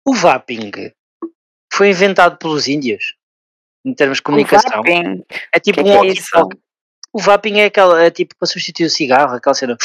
O 0.06 0.13
vaping 0.13 0.72
foi 1.74 1.89
inventado 1.89 2.38
pelos 2.38 2.68
índios 2.68 3.15
em 3.86 3.94
termos 3.94 4.18
de 4.18 4.24
comunicação. 4.24 4.82
É 5.52 5.60
tipo 5.60 5.84
Que 5.84 5.89
um 5.89 6.02
que 6.02 6.20
é. 6.20 6.41
O 7.13 7.20
vaping 7.20 7.60
é 7.60 7.65
aquela, 7.65 8.04
é 8.04 8.12
tipo 8.12 8.36
para 8.38 8.48
substituir 8.48 8.86
o 8.86 8.89
cigarro, 8.89 9.36
aquela 9.36 9.54
cena. 9.54 9.78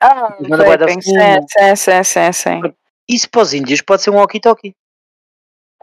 Ah, 0.00 0.36
Manda 0.40 0.64
bué 0.64 0.76
da 0.76 0.86
vaping. 0.86 1.00
Sim, 1.00 1.76
sim, 1.76 2.04
sim, 2.04 2.32
sim. 2.32 2.60
Isso 3.08 3.30
para 3.30 3.42
os 3.42 3.54
índios 3.54 3.80
pode 3.80 4.02
ser 4.02 4.10
um 4.10 4.16
walkie-talkie. 4.16 4.74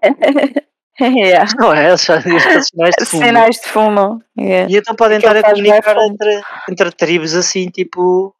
yeah. 1.00 1.50
Não 1.58 1.74
é? 1.74 1.90
Eles 1.90 2.06
fazem 2.06 2.34
sinais 2.62 2.96
de 3.00 3.06
fumo. 3.06 3.24
Sinais 3.24 3.56
de 3.56 3.68
fumo. 3.68 4.24
Yeah. 4.38 4.72
E 4.72 4.78
então 4.78 4.96
podem 4.96 5.18
estar 5.18 5.38
a 5.38 5.44
comunicar 5.44 5.98
entre, 5.98 6.42
entre 6.70 6.92
tribos 6.92 7.36
assim, 7.36 7.70
tipo, 7.70 8.36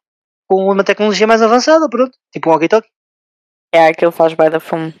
com 0.48 0.66
uma 0.70 0.84
tecnologia 0.84 1.26
mais 1.26 1.40
avançada, 1.40 1.88
pronto. 1.88 2.16
Tipo 2.32 2.48
um 2.48 2.52
walkie-talkie. 2.52 2.90
É, 3.74 3.86
aquilo 3.86 4.12
faz 4.12 4.34
bem 4.34 4.50
da 4.50 4.60
fumo. 4.60 4.92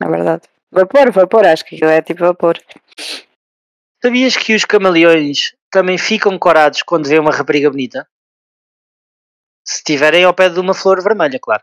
É 0.00 0.08
verdade. 0.08 0.42
Vapor, 0.70 1.12
vapor, 1.12 1.46
acho 1.46 1.64
que 1.64 1.76
aquilo 1.76 1.90
é 1.90 2.02
tipo 2.02 2.20
vapor. 2.20 2.58
Sabias 4.02 4.36
que 4.36 4.54
os 4.54 4.64
camaleões 4.64 5.54
também 5.70 5.96
ficam 5.96 6.38
corados 6.38 6.82
quando 6.82 7.08
vê 7.08 7.18
uma 7.18 7.30
rapariga 7.30 7.70
bonita? 7.70 8.06
Se 9.66 9.76
estiverem 9.76 10.24
ao 10.24 10.34
pé 10.34 10.50
de 10.50 10.60
uma 10.60 10.74
flor 10.74 11.02
vermelha, 11.02 11.38
claro. 11.40 11.62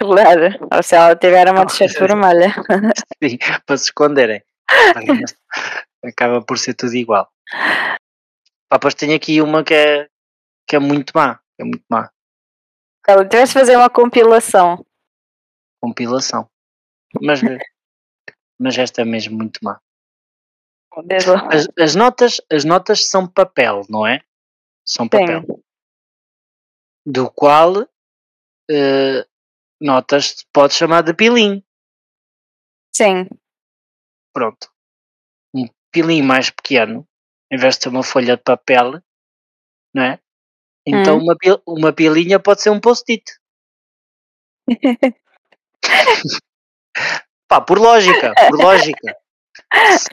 Claro. 0.00 0.68
Ou 0.72 0.82
se 0.82 0.96
ela 0.96 1.14
tiver 1.14 1.50
uma 1.50 1.66
t-shirt 1.66 1.92
vermelha. 2.00 2.54
Sim, 3.22 3.36
para 3.66 3.76
se 3.76 3.84
esconderem. 3.84 4.42
Acaba 6.04 6.40
por 6.40 6.58
ser 6.58 6.74
tudo 6.74 6.94
igual. 6.94 7.28
Pá, 8.68 8.78
pois 8.80 8.94
tenho 8.94 9.14
aqui 9.14 9.42
uma 9.42 9.62
que 9.62 9.74
é, 9.74 10.08
que 10.66 10.76
é 10.76 10.78
muito 10.78 11.12
má. 11.14 11.38
É 11.58 11.64
muito 11.64 11.84
má. 11.90 12.10
Ela 13.06 13.28
tivesse 13.28 13.52
de 13.52 13.58
fazer 13.60 13.76
uma 13.76 13.90
compilação. 13.90 14.84
Compilação. 15.80 16.48
Mas, 17.22 17.40
mas 18.58 18.78
esta 18.78 19.02
é 19.02 19.04
mesmo 19.04 19.36
muito 19.36 19.60
má. 19.62 19.80
As, 21.50 21.68
as 21.78 21.94
notas, 21.94 22.40
as 22.50 22.64
notas 22.64 23.06
são 23.06 23.26
papel, 23.28 23.82
não 23.88 24.06
é? 24.06 24.22
São 24.84 25.08
papel. 25.08 25.42
Sim. 25.42 25.62
Do 27.04 27.30
qual 27.30 27.86
eh, 28.70 29.26
notas 29.80 30.44
pode 30.52 30.74
chamar 30.74 31.02
de 31.02 31.12
pilim. 31.12 31.62
Sim. 32.94 33.28
Pronto. 34.32 34.70
Um 35.54 35.66
pilim 35.92 36.22
mais 36.22 36.50
pequeno, 36.50 37.06
em 37.52 37.58
vez 37.58 37.76
de 37.76 37.84
ser 37.84 37.88
uma 37.90 38.02
folha 38.02 38.36
de 38.36 38.42
papel, 38.42 39.02
não 39.94 40.02
é? 40.02 40.18
Então 40.86 41.18
Hum. 41.18 41.22
uma, 41.22 41.36
uma 41.66 41.92
pilinha 41.92 42.40
pode 42.40 42.62
ser 42.62 42.70
um 42.70 42.80
post-it. 42.80 43.22
Pá, 47.48 47.60
por 47.60 47.78
lógica, 47.78 48.32
por 48.48 48.58
lógica. 48.58 49.16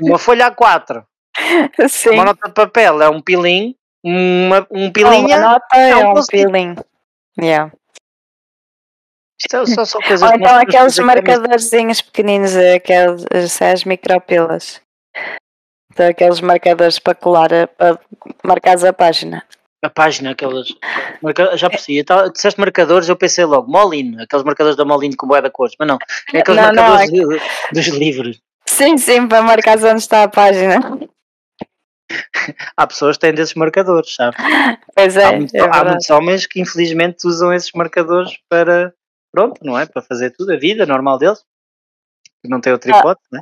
Uma 0.02 0.18
folha 0.20 0.52
A4, 0.52 1.04
Sim. 1.90 2.12
uma 2.12 2.26
nota 2.26 2.48
de 2.48 2.54
papel 2.54 3.02
é 3.02 3.10
um 3.10 3.22
pilim, 3.22 3.76
uma, 4.04 4.68
um 4.72 4.86
Uma 4.86 4.92
pilinha. 4.92 5.40
nota 5.40 5.78
é 5.78 5.96
um 5.96 6.12
um 6.12 6.14
post-it. 6.14 6.46
peeling. 6.46 6.76
Yeah. 7.40 7.72
Isto 9.40 9.58
é 9.58 9.86
só, 9.86 10.00
coisas 10.00 10.22
Ou 10.22 10.36
então 10.36 10.56
aqueles 10.56 10.98
marcadorzinhos 11.00 12.02
pequeninos, 12.02 12.56
aqueles, 12.56 13.26
as 13.62 13.84
micropilas. 13.84 14.82
Então, 15.92 16.08
aqueles 16.08 16.40
marcadores 16.40 16.98
para 17.00 17.16
colar, 17.16 17.50
para 17.78 18.00
marcares 18.44 18.84
a 18.84 18.94
página. 18.94 19.44
A 19.84 19.90
página, 19.90 20.32
aquelas. 20.32 20.68
marca- 21.22 21.58
Já 21.58 21.70
percebi. 21.70 22.04
Tava- 22.04 22.30
Disseste 22.30 22.60
marcadores, 22.60 23.10
eu 23.10 23.16
pensei 23.18 23.44
logo, 23.44 23.70
Molin, 23.70 24.18
aqueles 24.22 24.44
marcadores 24.46 24.78
da 24.78 24.86
Molin 24.86 25.12
com 25.12 25.28
boé 25.28 25.42
da 25.42 25.50
cores, 25.52 25.76
mas 25.78 25.88
não, 25.88 25.98
é 26.34 26.40
aqueles 26.40 26.62
Não, 26.62 26.72
não, 26.72 26.84
marcadores 26.84 27.12
de- 27.12 27.74
dos 27.74 27.88
livros. 27.88 28.42
Sim, 28.66 28.98
sim, 28.98 29.28
para 29.28 29.42
marcares 29.42 29.84
onde 29.84 30.00
está 30.00 30.24
a 30.24 30.28
página. 30.30 30.80
Há 32.78 32.88
pessoas 32.88 33.18
que 33.18 33.22
têm 33.22 33.34
desses 33.34 33.56
marcadores, 33.56 34.14
sabe? 34.16 34.36
Pois 34.96 35.18
é, 35.18 35.26
há, 35.26 35.32
muitos, 35.34 35.54
é 35.56 35.60
há 35.62 35.84
muitos 35.84 36.10
homens 36.10 36.46
que 36.46 36.62
infelizmente 36.62 37.26
usam 37.28 37.52
esses 37.54 37.72
marcadores 37.74 38.32
para. 38.50 38.94
Pronto, 39.32 39.60
não 39.64 39.78
é? 39.80 39.86
Para 39.86 40.02
fazer 40.02 40.30
tudo, 40.32 40.54
a 40.54 40.58
vida 40.58 40.86
normal 40.86 41.18
deles. 41.18 41.44
Não 42.46 42.62
tem 42.62 42.72
outra 42.72 42.94
Ah, 42.96 43.00
hipótese, 43.00 43.28
né? 43.32 43.42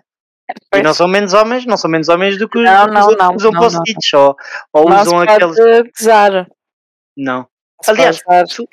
E 0.75 0.81
não 0.81 0.93
são 0.93 1.07
menos 1.07 1.33
homens, 1.33 1.65
não 1.65 1.77
são 1.77 1.89
menos 1.89 2.09
homens 2.09 2.37
do 2.37 2.47
que 2.49 2.57
os, 2.59 2.63
Não, 2.63 2.87
não, 2.87 3.07
não, 3.11 3.35
usam 3.35 3.51
post-its 3.51 4.13
ou, 4.13 4.35
ou 4.73 4.89
Não 4.89 5.01
usam 5.01 5.19
aqueles. 5.21 5.55
gozar. 5.97 6.47
Não. 7.17 7.47
Se 7.83 7.91
Aliás, 7.91 8.17
se, 8.47 8.65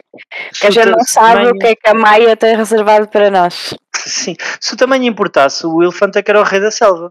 Que 0.61 0.67
a 0.67 0.71
gente 0.71 0.87
não 0.91 1.01
sabe 1.05 1.33
tamanho- 1.37 1.51
o 1.55 1.59
que 1.59 1.67
é 1.67 1.75
que 1.75 1.89
a 1.89 1.95
Maia 1.95 2.37
tem 2.37 2.57
reservado 2.57 3.09
para 3.09 3.31
nós. 3.31 3.75
Sim, 3.97 4.37
se 4.61 4.75
o 4.75 4.77
tamanho 4.77 5.05
importasse, 5.05 5.67
o 5.67 5.83
elefante 5.83 6.19
é 6.19 6.23
que 6.23 6.31
era 6.31 6.41
o 6.41 6.45
rei 6.45 6.61
da 6.61 6.71
selva. 6.71 7.11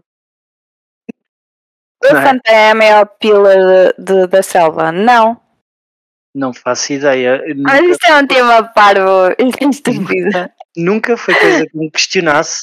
O 2.02 2.06
é? 2.06 2.10
elefante 2.10 2.42
é 2.46 2.70
a 2.70 2.74
maior 2.74 3.06
pila 3.18 3.54
de, 3.98 4.04
de- 4.04 4.26
da 4.28 4.42
selva? 4.42 4.92
Não. 4.92 5.40
Não 6.34 6.54
faço 6.54 6.92
ideia. 6.92 7.42
Mas 7.56 7.82
isto 7.90 8.04
é 8.06 8.14
um 8.16 8.26
tema 8.26 8.62
parvo 8.62 9.34
e 9.38 9.68
estúpido. 9.70 10.48
nunca 10.76 11.16
foi 11.16 11.34
coisa 11.34 11.66
que 11.66 11.76
me 11.76 11.90
questionasse. 11.90 12.62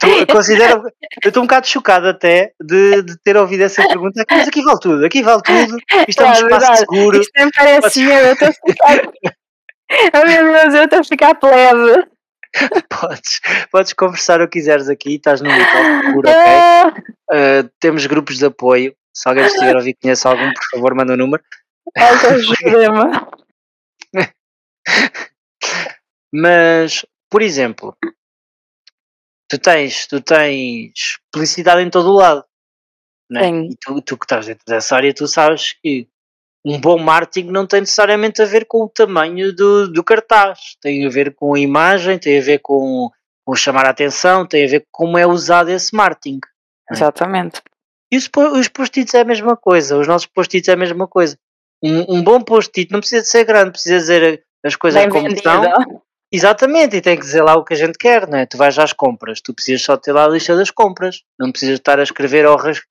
Tô- 0.00 0.06
eu 0.08 0.26
considero, 0.26 0.82
eu 1.24 1.28
estou 1.28 1.42
um 1.42 1.46
bocado 1.46 1.66
chocado 1.66 2.08
até 2.08 2.52
de, 2.60 3.02
de 3.02 3.16
ter 3.22 3.36
ouvido 3.36 3.62
essa 3.62 3.86
pergunta. 3.86 4.24
Mas 4.30 4.48
aqui 4.48 4.62
vale 4.62 4.80
tudo, 4.80 5.04
aqui 5.06 5.22
vale 5.22 5.42
tudo. 5.42 5.78
Isto 6.08 6.22
é 6.22 6.26
um 6.26 6.28
É 6.28 6.32
espaço 6.32 6.48
verdade. 6.48 6.78
seguro. 6.78 7.20
Isto 7.20 7.32
nem 7.36 7.50
parece 7.50 8.04
meu, 8.04 8.14
eu 8.18 8.32
estou 8.32 8.48
a 8.48 8.52
ficar. 8.66 9.12
Oh 10.14 10.26
meu 10.26 10.52
Deus, 10.52 10.74
eu 10.74 10.84
estou 10.84 10.98
a 11.00 11.04
ficar 11.04 11.34
plebe. 11.36 12.06
Podes, 12.88 13.40
podes 13.70 13.92
conversar 13.92 14.40
o 14.40 14.48
que 14.48 14.58
quiseres 14.58 14.88
aqui, 14.88 15.16
estás 15.16 15.40
num 15.40 15.50
local 15.50 15.82
seguro, 16.04 16.28
ok? 16.30 17.02
Uh, 17.32 17.70
temos 17.80 18.06
grupos 18.06 18.38
de 18.38 18.46
apoio. 18.46 18.94
Se 19.12 19.28
alguém 19.28 19.44
estiver 19.44 19.74
a 19.74 19.78
ouvir, 19.78 19.96
conhece 20.00 20.26
algum, 20.26 20.52
por 20.52 20.64
favor, 20.72 20.94
manda 20.94 21.12
o 21.14 21.16
número. 21.16 21.42
ajuda-me. 21.96 23.26
Mas, 26.32 27.04
por 27.30 27.42
exemplo, 27.42 27.96
tu 29.58 29.58
tens, 29.58 30.06
tu 30.06 30.20
tens 30.20 31.18
publicidade 31.32 31.82
em 31.82 31.90
todo 31.90 32.10
o 32.10 32.16
lado. 32.16 32.44
Né? 33.30 33.48
E 33.48 33.76
tu, 33.80 34.00
tu 34.02 34.16
que 34.16 34.24
estás 34.24 34.46
dentro 34.46 34.64
dessa 34.66 34.96
área, 34.96 35.14
tu 35.14 35.26
sabes 35.26 35.72
que 35.82 36.08
um 36.64 36.80
bom 36.80 36.98
marketing 36.98 37.50
não 37.50 37.66
tem 37.66 37.80
necessariamente 37.80 38.40
a 38.40 38.46
ver 38.46 38.64
com 38.66 38.84
o 38.84 38.88
tamanho 38.88 39.54
do, 39.54 39.88
do 39.88 40.02
cartaz, 40.02 40.76
tem 40.80 41.06
a 41.06 41.10
ver 41.10 41.34
com 41.34 41.54
a 41.54 41.58
imagem, 41.58 42.18
tem 42.18 42.38
a 42.38 42.42
ver 42.42 42.58
com, 42.58 43.10
com 43.44 43.54
chamar 43.54 43.86
a 43.86 43.90
atenção, 43.90 44.46
tem 44.46 44.64
a 44.64 44.68
ver 44.68 44.80
com 44.80 45.04
como 45.04 45.18
é 45.18 45.26
usado 45.26 45.70
esse 45.70 45.94
marketing. 45.94 46.40
Exatamente. 46.90 47.60
E 48.10 48.16
os, 48.16 48.30
os 48.52 48.68
post-its 48.68 49.14
é 49.14 49.20
a 49.20 49.24
mesma 49.24 49.56
coisa, 49.56 49.98
os 49.98 50.06
nossos 50.06 50.26
post-its 50.26 50.68
é 50.68 50.72
a 50.72 50.76
mesma 50.76 51.06
coisa. 51.06 51.38
Um, 51.82 52.16
um 52.16 52.22
bom 52.22 52.40
post-it 52.40 52.90
não 52.90 53.00
precisa 53.00 53.22
de 53.22 53.28
ser 53.28 53.44
grande, 53.44 53.72
precisa 53.72 53.98
dizer 53.98 54.44
as 54.64 54.76
coisas 54.76 55.02
Bem 55.02 55.10
como 55.10 55.28
vendido. 55.28 55.42
são. 55.42 56.02
Exatamente, 56.34 56.96
e 56.96 57.00
tem 57.00 57.16
que 57.16 57.22
dizer 57.22 57.42
lá 57.42 57.54
o 57.54 57.64
que 57.64 57.74
a 57.74 57.76
gente 57.76 57.96
quer, 57.96 58.26
não 58.28 58.38
é? 58.38 58.44
Tu 58.44 58.56
vais 58.56 58.76
às 58.76 58.92
compras, 58.92 59.40
tu 59.40 59.54
precisas 59.54 59.82
só 59.82 59.96
ter 59.96 60.10
lá 60.12 60.24
a 60.24 60.28
lista 60.28 60.56
das 60.56 60.68
compras, 60.68 61.22
não 61.38 61.52
precisas 61.52 61.76
estar 61.78 62.00
a 62.00 62.02
escrever 62.02 62.44
ao 62.44 62.56
ras- 62.56 62.82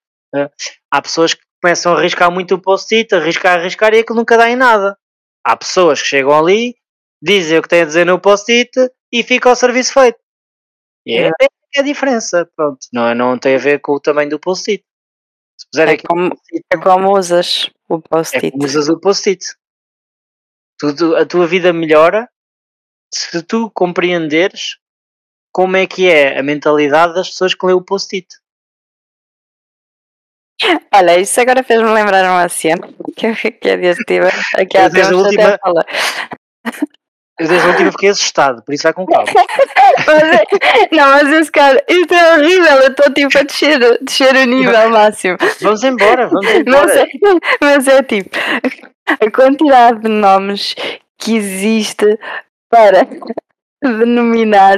Há 0.90 1.02
pessoas 1.02 1.34
que 1.34 1.42
começam 1.62 1.94
a 1.94 1.98
arriscar 1.98 2.32
muito 2.32 2.56
o 2.56 2.62
post-it, 2.62 3.14
arriscar, 3.14 3.60
arriscar 3.60 3.94
e 3.94 4.00
aquilo 4.00 4.18
nunca 4.20 4.38
dá 4.38 4.50
em 4.50 4.56
nada. 4.56 4.98
Há 5.46 5.58
pessoas 5.58 6.02
que 6.02 6.08
chegam 6.08 6.32
ali, 6.38 6.74
dizem 7.22 7.58
o 7.60 7.62
que 7.62 7.68
têm 7.68 7.82
a 7.82 7.86
dizer 7.86 8.06
no 8.06 8.18
post-it 8.18 8.72
e 9.12 9.24
fica 9.24 9.52
o 9.52 9.56
serviço 9.56 9.92
feito. 9.94 10.18
E 11.06 11.18
é, 11.18 11.30
é 11.76 11.80
a 11.82 11.84
diferença, 11.84 12.50
pronto. 12.56 12.80
Não, 12.94 13.08
é- 13.10 13.14
não 13.14 13.38
tem 13.38 13.56
a 13.56 13.60
ver 13.60 13.80
com 13.82 13.92
o 13.92 14.00
tamanho 14.00 14.30
do 14.30 14.40
post-it. 14.40 14.86
É 15.76 15.84
aqui 15.84 16.08
como, 16.08 16.32
é 16.72 16.78
como 16.78 17.18
usas 17.18 17.70
o 17.90 17.98
é 17.98 18.02
post-it. 18.10 18.52
como 18.52 18.66
usas 18.66 18.88
o 18.88 18.98
post-it. 19.00 19.46
A 21.20 21.26
tua 21.26 21.46
vida 21.48 21.72
melhora 21.72 22.30
se 23.14 23.42
tu 23.44 23.70
compreenderes 23.72 24.78
como 25.52 25.78
é 25.78 25.86
que 25.86 26.10
é 26.10 26.40
a 26.40 26.44
mentalidade 26.44 27.14
das 27.14 27.30
pessoas 27.30 27.54
que 27.54 27.66
lêem 27.66 27.78
o 27.78 27.82
post-it. 27.84 28.28
Olha, 30.94 31.20
isso 31.20 31.40
agora 31.42 31.64
fez-me 31.64 31.90
lembrar 31.90 32.24
uma 32.30 32.48
cena 32.48 32.88
que 33.18 33.52
que 33.52 33.68
eu 33.68 33.92
estive 33.92 34.28
aqui 34.56 34.78
há 34.78 34.84
Eu 34.86 34.90
desde 34.90 35.02
a 35.02 35.18
tempos 35.18 35.26
até 35.26 35.28
última- 35.28 35.56
a 35.56 35.58
falar. 35.60 35.86
Eu 37.40 37.48
desde 37.48 37.66
a 37.68 37.70
última 37.72 37.92
fiquei 37.92 38.10
assustado, 38.10 38.64
por 38.64 38.74
isso 38.74 38.84
vai 38.84 38.94
com 38.94 39.06
calma. 39.06 39.26
Mas 40.06 40.24
é- 40.24 40.96
não, 40.96 41.10
mas 41.12 41.28
esse 41.34 41.52
cara, 41.52 41.84
isto 41.88 42.14
é 42.14 42.34
horrível, 42.36 42.76
eu 42.78 42.88
estou 42.90 43.14
tipo 43.14 43.38
a 43.38 43.44
descer, 43.44 43.80
descer 44.02 44.36
o 44.36 44.46
nível 44.46 44.90
máximo. 44.90 45.38
Vamos 45.62 45.84
embora, 45.84 46.28
vamos 46.28 46.46
Mas 46.46 46.58
embora. 46.58 47.00
é, 47.02 47.08
mas 47.62 47.88
é 47.88 48.04
tipo, 48.04 48.30
a 49.08 49.32
quantidade 49.32 50.02
de 50.02 50.10
nomes 50.10 50.76
que 51.18 51.36
existe 51.36 52.18
para 52.74 53.08
denominar 53.82 54.78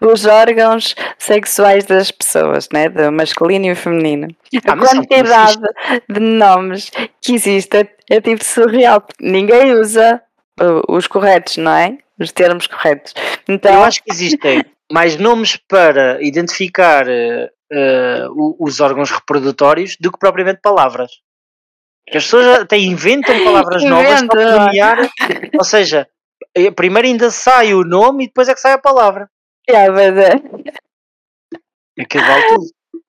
os 0.00 0.24
órgãos 0.26 0.94
sexuais 1.18 1.84
das 1.84 2.10
pessoas, 2.10 2.68
né? 2.72 2.88
Do 2.88 3.12
masculino 3.12 3.66
e 3.66 3.74
feminino. 3.74 4.28
A 4.66 4.72
Ah, 4.72 4.86
são 4.86 5.04
quantidade 5.04 5.60
de 6.08 6.20
nomes 6.20 6.90
que 7.20 7.34
existe 7.34 7.88
é, 8.10 8.20
tipo 8.20 8.42
surreal. 8.42 9.04
Ninguém 9.20 9.72
usa 9.74 10.22
uh, 10.60 10.82
os 10.88 11.06
corretos, 11.06 11.58
não 11.58 11.72
é? 11.72 11.98
Os 12.18 12.32
termos 12.32 12.66
corretos. 12.66 13.12
Então, 13.46 13.74
Eu 13.74 13.84
acho 13.84 14.02
que 14.02 14.10
existem 14.10 14.64
mais 14.90 15.16
nomes 15.18 15.56
para 15.68 16.22
identificar 16.22 17.06
eh, 17.08 17.50
o- 18.30 18.56
os 18.60 18.80
órgãos 18.80 19.10
reprodutórios 19.10 19.96
do 20.00 20.10
que 20.12 20.18
propriamente 20.18 20.60
palavras. 20.62 21.10
Porque 22.06 22.18
as 22.18 22.24
pessoas 22.24 22.60
até 22.60 22.78
inventam 22.78 23.44
palavras 23.44 23.82
novas 23.82 24.22
para 24.28 24.58
nomear. 24.60 25.10
Ou 25.58 25.64
seja, 25.64 26.06
primeiro 26.74 27.08
ainda 27.08 27.30
sai 27.30 27.74
o 27.74 27.84
nome 27.84 28.24
e 28.24 28.26
depois 28.26 28.48
é 28.48 28.54
que 28.54 28.60
sai 28.60 28.72
a 28.72 28.78
palavra. 28.78 29.28
é, 29.68 29.88
mas 29.90 30.16
é, 30.16 30.32
Aquilo 31.98 32.24
vale 32.24 32.48
tudo. 32.48 32.66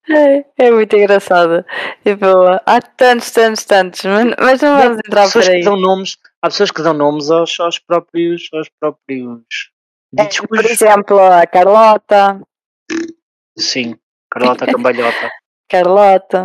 é, 0.10 0.46
é 0.68 0.72
muito 0.72 0.96
engraçado. 0.96 1.66
Tipo, 2.04 2.26
há 2.66 2.82
tantos, 2.82 3.32
tantos, 3.32 3.64
tantos, 3.66 4.04
mas, 4.40 4.62
não 4.62 4.78
vamos 4.78 5.00
entrar 5.00 5.32
por 5.32 5.42
aí. 5.42 5.60
que 5.60 5.66
dão 5.66 5.76
nomes, 5.78 6.18
há 6.42 6.48
pessoas 6.48 6.72
que 6.72 6.82
dão 6.82 6.94
nomes 6.94 7.30
aos, 7.30 7.60
aos 7.60 7.80
próprios, 7.80 8.50
aos 8.54 8.70
próprios 8.80 9.44
ditos 10.14 10.40
Por 10.48 10.66
exemplo, 10.66 11.20
a 11.20 11.46
Carlota, 11.46 12.42
Sim, 13.58 13.98
Carlota 14.32 14.66
Cambalhota. 14.66 15.30
Carlota. 15.70 16.44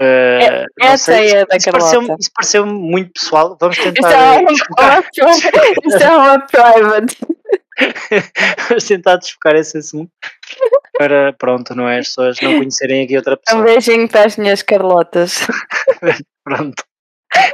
Não 0.00 0.88
essa 0.88 1.12
sei, 1.12 1.30
é 1.30 1.46
da 1.46 1.56
isso 1.56 1.70
pareceu-me 1.70 2.06
Carlota. 2.06 2.22
isso 2.22 2.30
pareceu 2.34 2.66
muito 2.66 3.12
pessoal. 3.12 3.56
Vamos 3.60 3.78
tentar, 3.78 4.12
é, 4.12 4.44
eh, 4.44 4.52
isto 5.86 6.02
é 6.02 6.10
uma 6.10 6.40
private. 6.40 7.16
vamos 8.68 8.84
tentar 8.84 9.16
desfocar 9.16 9.56
esse 9.56 9.78
assunto 9.78 10.10
para, 10.98 11.32
pronto, 11.32 11.74
não 11.74 11.88
é? 11.88 11.98
As 11.98 12.08
pessoas 12.08 12.40
não 12.40 12.58
conhecerem 12.58 13.04
aqui 13.04 13.16
outra 13.16 13.34
Um 13.34 13.36
pessoa. 13.36 13.62
beijinho 13.62 14.08
para 14.08 14.26
as 14.26 14.36
minhas 14.36 14.62
Carlotas. 14.62 15.46
Pronto. 16.44 16.84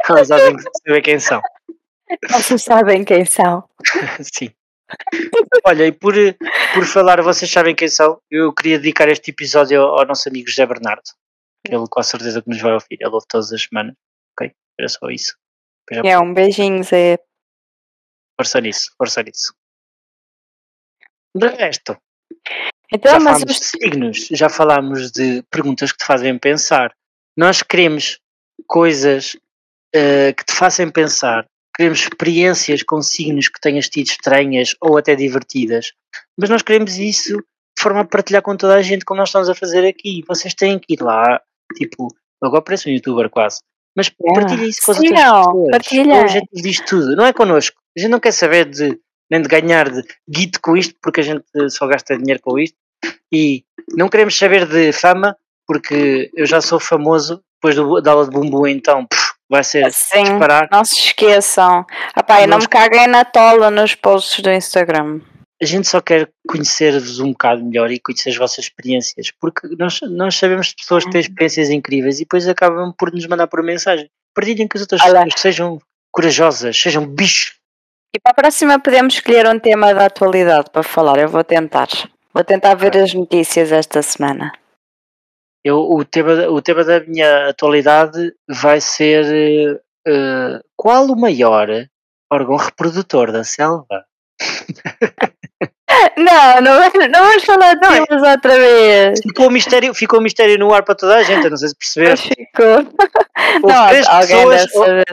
Elas 0.08 0.28
que 0.28 0.78
saber 0.86 1.02
quem 1.02 1.18
são. 1.18 1.40
Vocês 2.28 2.62
sabem 2.62 3.04
quem 3.04 3.24
são. 3.24 3.64
Sim. 4.20 4.50
Olha, 5.64 5.86
e 5.86 5.92
por, 5.92 6.14
por 6.74 6.84
falar, 6.84 7.22
vocês 7.22 7.50
sabem 7.50 7.74
quem 7.74 7.88
são, 7.88 8.20
eu 8.30 8.52
queria 8.52 8.78
dedicar 8.78 9.08
este 9.08 9.30
episódio 9.30 9.80
ao, 9.80 10.00
ao 10.00 10.06
nosso 10.06 10.28
amigo 10.28 10.48
José 10.48 10.66
Bernardo. 10.66 11.02
Ele 11.68 11.84
com 11.88 12.00
a 12.00 12.02
certeza 12.02 12.42
que 12.42 12.48
nos 12.48 12.60
vai 12.60 12.72
ouvir. 12.72 12.86
Ele 13.00 13.10
ouve 13.10 13.26
todas 13.28 13.52
as 13.52 13.62
semanas. 13.62 13.94
Ok? 14.32 14.52
Era 14.78 14.88
só 14.88 15.08
isso. 15.10 15.36
Já 15.92 16.02
É 16.04 16.18
um 16.18 16.32
beijinho, 16.32 16.82
Zé. 16.82 17.18
Força 18.40 18.60
nisso, 18.60 18.90
força 18.96 19.22
nisso. 19.22 19.52
De 21.36 21.46
resto, 21.48 21.96
Então, 22.92 23.12
já 23.12 23.20
mas 23.20 23.24
falámos 23.40 23.44
de 23.46 23.52
os- 23.52 23.68
signos, 23.70 24.28
já 24.32 24.48
falámos 24.48 25.10
de 25.12 25.42
perguntas 25.50 25.92
que 25.92 25.98
te 25.98 26.04
fazem 26.06 26.36
pensar. 26.38 26.92
Nós 27.36 27.62
queremos 27.62 28.18
coisas 28.66 29.36
eh, 29.94 30.32
que 30.32 30.44
te 30.44 30.52
façam 30.54 30.90
pensar, 30.90 31.44
queremos 31.76 32.00
experiências 32.00 32.82
com 32.82 33.00
signos 33.02 33.48
que 33.48 33.60
tenhas 33.60 33.88
tido 33.88 34.06
estranhas 34.06 34.74
ou 34.80 34.96
até 34.98 35.14
divertidas, 35.16 35.92
mas 36.38 36.48
nós 36.50 36.62
queremos 36.62 36.96
isso 36.96 37.36
de 37.36 37.50
de 37.78 37.82
forma 37.82 38.00
a 38.00 38.04
partilhar 38.04 38.42
com 38.42 38.54
toda 38.58 38.74
a 38.74 38.82
gente, 38.82 39.06
como 39.06 39.18
nós 39.20 39.30
estamos 39.30 39.48
a 39.48 39.54
fazer 39.54 39.86
aqui. 39.88 40.22
Vocês 40.28 40.52
têm 40.54 40.78
que 40.78 40.92
ir 40.94 41.00
lá, 41.00 41.40
tipo, 41.74 42.08
agora 42.42 42.62
parece 42.62 42.88
um 42.88 42.92
youtuber 42.92 43.28
quase. 43.30 43.58
Mas 43.96 44.10
Yeah. 44.20 44.40
partilhem 44.40 44.68
isso 44.70 44.80
com 44.86 44.92
as 44.92 44.98
outras 44.98 45.20
pessoas. 45.20 45.70
partilhem. 45.70 46.16
É 46.16 46.20
o 46.20 46.22
objetivo 46.22 46.62
disto 46.62 46.84
tudo, 46.86 47.16
não 47.16 47.26
é 47.26 47.32
connosco. 47.32 47.76
A 47.96 48.00
gente 48.00 48.10
não 48.10 48.20
quer 48.20 48.32
saber 48.32 48.66
de 48.66 48.98
nem 49.30 49.42
de 49.42 49.48
ganhar 49.48 49.88
de 49.90 50.02
guito 50.28 50.60
com 50.60 50.76
isto, 50.76 50.94
porque 51.02 51.20
a 51.20 51.24
gente 51.24 51.44
só 51.70 51.86
gasta 51.86 52.16
dinheiro 52.16 52.40
com 52.42 52.58
isto. 52.58 52.76
E 53.32 53.64
não 53.96 54.08
queremos 54.08 54.36
saber 54.36 54.66
de 54.66 54.92
fama, 54.92 55.36
porque 55.66 56.30
eu 56.34 56.46
já 56.46 56.60
sou 56.60 56.78
famoso 56.80 57.40
depois 57.56 57.74
do, 57.76 58.00
da 58.00 58.10
aula 58.12 58.24
de 58.24 58.30
bumbum, 58.30 58.66
então 58.66 59.06
pff, 59.06 59.32
vai 59.48 59.62
ser 59.62 59.92
Sim, 59.92 60.22
disparar. 60.24 60.68
não 60.72 60.84
se 60.84 60.94
esqueçam. 60.98 61.84
Epá, 62.16 62.40
e 62.42 62.46
não 62.46 62.58
me 62.58 62.66
caguem 62.66 63.06
na 63.06 63.24
tola 63.24 63.70
nos 63.70 63.94
posts 63.94 64.40
do 64.42 64.50
Instagram. 64.50 65.20
A 65.62 65.66
gente 65.66 65.86
só 65.86 66.00
quer 66.00 66.30
conhecer-vos 66.48 67.20
um 67.20 67.32
bocado 67.32 67.62
melhor 67.62 67.90
e 67.90 68.00
conhecer 68.00 68.30
as 68.30 68.36
vossas 68.36 68.64
experiências, 68.64 69.30
porque 69.30 69.68
nós, 69.78 70.00
nós 70.02 70.34
sabemos 70.34 70.68
de 70.68 70.76
pessoas 70.76 71.04
que 71.04 71.10
têm 71.10 71.20
experiências 71.20 71.68
incríveis 71.68 72.16
e 72.16 72.20
depois 72.20 72.48
acabam 72.48 72.94
por 72.96 73.12
nos 73.12 73.26
mandar 73.26 73.46
por 73.46 73.62
mensagem. 73.62 74.08
Partilhem 74.34 74.66
com 74.66 74.78
as 74.78 74.82
outras 74.82 75.02
Olha. 75.02 75.24
pessoas, 75.24 75.40
sejam 75.40 75.78
corajosas, 76.10 76.80
sejam 76.80 77.06
bichos. 77.06 77.58
E 78.14 78.18
para 78.18 78.32
a 78.32 78.34
próxima 78.34 78.78
podemos 78.80 79.14
escolher 79.14 79.46
um 79.46 79.58
tema 79.58 79.94
da 79.94 80.06
atualidade 80.06 80.70
para 80.72 80.82
falar. 80.82 81.18
Eu 81.18 81.28
vou 81.28 81.44
tentar. 81.44 81.88
Vou 82.32 82.42
tentar 82.42 82.74
ver 82.74 82.96
as 82.96 83.12
notícias 83.12 83.70
esta 83.70 84.02
semana. 84.02 84.52
Eu, 85.62 85.78
o, 85.78 86.04
tema, 86.04 86.48
o 86.48 86.62
tema 86.62 86.82
da 86.84 87.00
minha 87.00 87.50
atualidade 87.50 88.32
vai 88.48 88.80
ser 88.80 89.82
eh, 90.06 90.60
qual 90.74 91.06
o 91.06 91.20
maior 91.20 91.68
órgão 92.32 92.56
reprodutor 92.56 93.30
da 93.30 93.44
selva? 93.44 94.06
Não, 96.20 96.60
não, 96.60 96.80
não 97.08 97.24
vamos 97.24 97.44
falar 97.44 97.74
de 97.74 97.86
é- 97.86 98.04
temas 98.06 98.22
outra 98.22 98.58
vez. 98.58 99.20
Ficou 99.22 99.46
o 99.46 99.50
mistério, 99.50 99.94
ficou 99.94 100.20
mistério 100.20 100.58
no 100.58 100.72
ar 100.74 100.82
para 100.82 100.94
toda 100.94 101.16
a 101.16 101.22
gente, 101.22 101.48
não 101.48 101.56
sei 101.56 101.68
se 101.68 101.74
Mas 101.74 101.94
perceberam. 101.94 102.16
ficou. 102.16 102.94
Houve, 103.62 103.74
Não, 103.74 103.88
três 103.88 104.06
pessoas, 104.08 104.72
saber. 104.72 105.04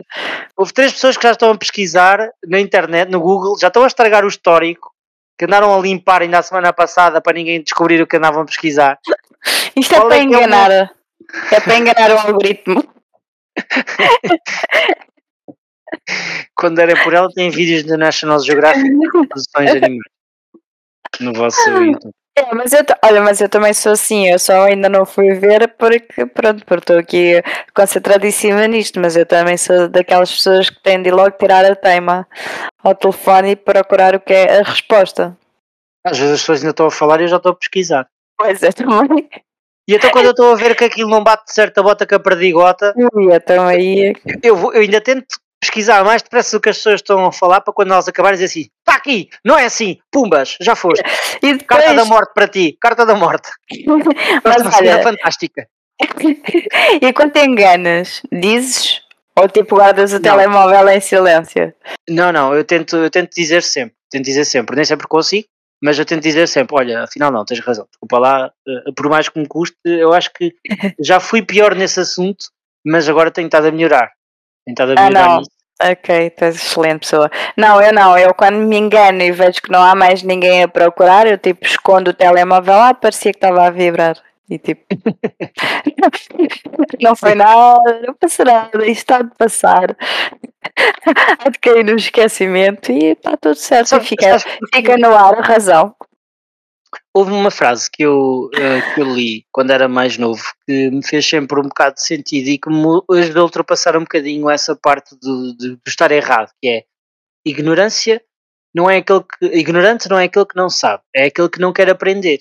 houve 0.57 0.73
três 0.73 0.91
pessoas 0.93 1.15
que 1.17 1.23
já 1.23 1.31
estão 1.31 1.51
a 1.51 1.57
pesquisar 1.57 2.29
na 2.45 2.59
internet, 2.59 3.09
no 3.09 3.21
Google, 3.21 3.57
já 3.57 3.67
estão 3.67 3.83
a 3.83 3.87
estragar 3.87 4.25
o 4.25 4.27
histórico, 4.27 4.91
que 5.37 5.45
andaram 5.45 5.73
a 5.73 5.79
limpar 5.81 6.21
ainda 6.23 6.39
a 6.39 6.43
semana 6.43 6.73
passada 6.73 7.21
para 7.21 7.33
ninguém 7.33 7.61
descobrir 7.63 8.01
o 8.01 8.07
que 8.07 8.17
andavam 8.17 8.41
a 8.41 8.45
pesquisar. 8.45 8.99
Isto 9.75 9.95
é 9.95 9.97
Qual 9.97 10.07
para 10.09 10.17
é 10.17 10.19
que 10.19 10.25
é 10.33 10.37
o 10.37 10.41
enganar. 10.41 10.91
É 11.51 11.59
para 11.61 11.77
enganar 11.77 12.11
o 12.11 12.17
algoritmo. 12.19 12.83
Quando 16.55 16.75
derem 16.75 17.01
por 17.03 17.13
ela, 17.13 17.27
tem 17.33 17.49
vídeos 17.49 17.83
da 17.83 17.97
National 17.97 18.39
Geographic 18.39 18.83
de 18.89 19.09
produções 19.27 19.71
animais 19.71 19.99
no 21.23 21.33
vosso 21.33 21.69
YouTube. 21.69 22.11
É, 22.37 22.53
mas 22.53 22.71
eu, 22.71 22.81
olha, 23.03 23.21
mas 23.21 23.41
eu 23.41 23.49
também 23.49 23.73
sou 23.73 23.93
assim, 23.93 24.29
eu 24.29 24.37
só 24.37 24.65
ainda 24.65 24.87
não 24.87 25.07
fui 25.07 25.33
ver 25.33 25.67
porque, 25.75 26.23
pronto, 26.27 26.63
porque 26.65 26.83
estou 26.83 26.97
aqui 26.99 27.41
concentradíssima 27.73 28.67
nisto, 28.67 28.99
mas 28.99 29.15
eu 29.15 29.25
também 29.25 29.57
sou 29.57 29.87
daquelas 29.87 30.31
pessoas 30.31 30.69
que 30.69 30.79
têm 30.83 31.01
de 31.01 31.09
logo 31.09 31.31
tirar 31.31 31.65
a 31.65 31.75
teima 31.75 32.27
ao 32.83 32.93
telefone 32.93 33.51
e 33.51 33.55
procurar 33.55 34.13
o 34.15 34.19
que 34.19 34.33
é 34.33 34.59
a 34.59 34.63
resposta. 34.63 35.35
Às 36.05 36.19
vezes 36.19 36.35
as 36.35 36.39
pessoas 36.41 36.59
ainda 36.59 36.69
estão 36.71 36.85
a 36.85 36.91
falar 36.91 37.19
e 37.19 37.23
eu 37.23 37.27
já 37.27 37.37
estou 37.37 37.53
a 37.53 37.55
pesquisar. 37.55 38.07
Pois 38.37 38.61
é, 38.61 38.71
também. 38.71 39.27
E 39.89 39.95
então 39.95 40.11
quando 40.11 40.25
eu 40.25 40.31
estou 40.31 40.51
a 40.51 40.55
ver 40.55 40.75
que 40.75 40.83
aquilo 40.83 41.09
não 41.09 41.23
bate 41.23 41.51
certo 41.51 41.79
a 41.79 41.83
bota 41.83 42.05
com 42.05 42.13
a 42.15 42.19
perdigota, 42.19 42.93
Ui, 43.15 43.33
então 43.33 43.65
aí. 43.67 44.13
eu, 44.43 44.55
vou- 44.55 44.73
eu 44.73 44.81
ainda 44.81 45.01
tento 45.01 45.25
pesquisar 45.59 46.03
mais 46.03 46.21
depressa 46.21 46.57
do 46.57 46.61
que 46.61 46.69
as 46.69 46.77
pessoas 46.77 46.95
estão 46.95 47.25
a 47.25 47.31
falar 47.31 47.61
para 47.61 47.73
quando 47.73 47.91
elas 47.91 48.07
acabarem 48.07 48.35
dizer 48.35 48.45
assim, 48.45 48.69
está 48.79 48.95
aqui, 48.95 49.29
não 49.43 49.57
é 49.57 49.65
assim, 49.65 49.97
pumbas, 50.11 50.57
já 50.61 50.75
foste, 50.75 51.03
E 51.41 51.53
depois, 51.53 51.67
carta 51.67 51.93
da 51.93 52.05
morte 52.05 52.33
para 52.33 52.47
ti, 52.47 52.77
carta 52.79 53.05
da 53.05 53.15
morte. 53.15 53.49
mas 54.43 54.61
Uma 54.61 54.77
olha, 54.77 55.03
fantástica. 55.03 55.67
e 57.01 57.13
quando 57.13 57.31
te 57.31 57.43
enganas, 57.43 58.21
dizes 58.31 59.01
ou 59.35 59.47
tipo 59.47 59.75
guardas 59.75 60.11
o 60.11 60.15
Não. 60.15 60.21
telemóvel 60.21 60.89
em 60.89 60.99
silêncio? 60.99 61.73
Não, 62.09 62.31
não, 62.31 62.55
eu 62.55 62.63
tento, 62.63 62.97
eu 62.97 63.09
tento 63.09 63.33
dizer 63.35 63.61
sempre, 63.63 63.95
tento 64.09 64.25
dizer 64.25 64.45
sempre, 64.45 64.75
nem 64.75 64.85
sempre 64.85 65.07
consigo, 65.07 65.47
mas 65.81 65.97
eu 65.97 66.05
tento 66.05 66.23
dizer 66.23 66.47
sempre, 66.47 66.75
olha, 66.75 67.03
afinal 67.03 67.31
não, 67.31 67.45
tens 67.45 67.59
razão, 67.59 67.85
desculpa 67.89 68.17
lá, 68.17 68.51
eh, 68.67 68.91
por 68.95 69.09
mais 69.09 69.29
que 69.29 69.39
me 69.39 69.47
custe, 69.47 69.77
eu 69.85 70.11
acho 70.11 70.31
que 70.33 70.53
já 70.99 71.19
fui 71.19 71.43
pior 71.43 71.75
nesse 71.75 71.99
assunto, 71.99 72.45
mas 72.85 73.07
agora 73.07 73.29
tenho 73.29 73.45
estado 73.47 73.67
a 73.67 73.71
melhorar. 73.71 74.11
A 74.67 75.05
Ah, 75.05 75.09
não. 75.09 75.37
nisso. 75.39 75.51
Ok, 75.79 76.31
tu 76.31 76.43
és 76.45 76.55
excelente 76.55 77.01
pessoa. 77.01 77.29
Não, 77.55 77.79
eu 77.79 77.93
não, 77.93 78.17
eu 78.17 78.33
quando 78.33 78.55
me 78.57 78.77
engano 78.77 79.21
e 79.21 79.31
vejo 79.31 79.61
que 79.61 79.71
não 79.71 79.83
há 79.83 79.93
mais 79.93 80.23
ninguém 80.23 80.63
a 80.63 80.67
procurar, 80.67 81.27
eu 81.27 81.37
tipo 81.37 81.63
escondo 81.65 82.09
o 82.09 82.13
telemóvel 82.13 82.75
lá, 82.75 82.93
parecia 82.95 83.31
que 83.31 83.37
estava 83.37 83.67
a 83.67 83.69
vibrar. 83.69 84.15
E 84.49 84.57
tipo, 84.57 84.83
não 87.01 87.15
foi 87.15 87.35
nada, 87.35 88.01
não 88.07 88.13
passou 88.15 88.45
nada, 88.45 88.69
isto 88.85 88.91
está 88.91 89.21
de 89.21 89.35
passar. 89.37 89.95
Há 91.39 91.49
de 91.49 91.57
cair 91.59 91.83
no 91.83 91.95
esquecimento 91.95 92.91
e 92.91 93.13
está 93.13 93.35
tudo 93.37 93.55
certo. 93.55 93.95
E 93.95 93.99
fica, 94.01 94.37
fica 94.73 94.97
no 94.97 95.15
ar 95.15 95.39
a 95.39 95.41
razão. 95.41 95.95
Houve 97.13 97.31
uma 97.31 97.51
frase 97.51 97.89
que 97.91 98.03
eu, 98.03 98.49
eh, 98.53 98.93
que 98.93 99.01
eu 99.01 99.05
li 99.05 99.45
quando 99.51 99.71
era 99.71 99.87
mais 99.87 100.17
novo 100.17 100.43
que 100.65 100.89
me 100.89 101.05
fez 101.05 101.27
sempre 101.27 101.59
um 101.59 101.63
bocado 101.63 101.95
de 101.95 102.03
sentido 102.03 102.47
e 102.47 102.57
que 102.57 102.69
me 102.69 103.19
ajudou 103.19 103.41
a 103.41 103.45
ultrapassar 103.45 103.97
um 103.97 104.01
bocadinho 104.01 104.49
essa 104.49 104.75
parte 104.75 105.15
do, 105.19 105.55
de, 105.57 105.77
estar 105.87 106.11
errado, 106.11 106.51
que 106.61 106.67
é 106.69 106.83
ignorância 107.45 108.21
não 108.73 108.89
é 108.89 108.97
aquele 108.97 109.21
que 109.21 109.45
ignorante 109.57 110.09
não 110.09 110.19
é 110.19 110.25
aquele 110.25 110.45
que 110.45 110.55
não 110.55 110.69
sabe, 110.69 111.01
é 111.15 111.25
aquele 111.25 111.49
que 111.49 111.59
não 111.59 111.73
quer 111.73 111.89
aprender. 111.89 112.39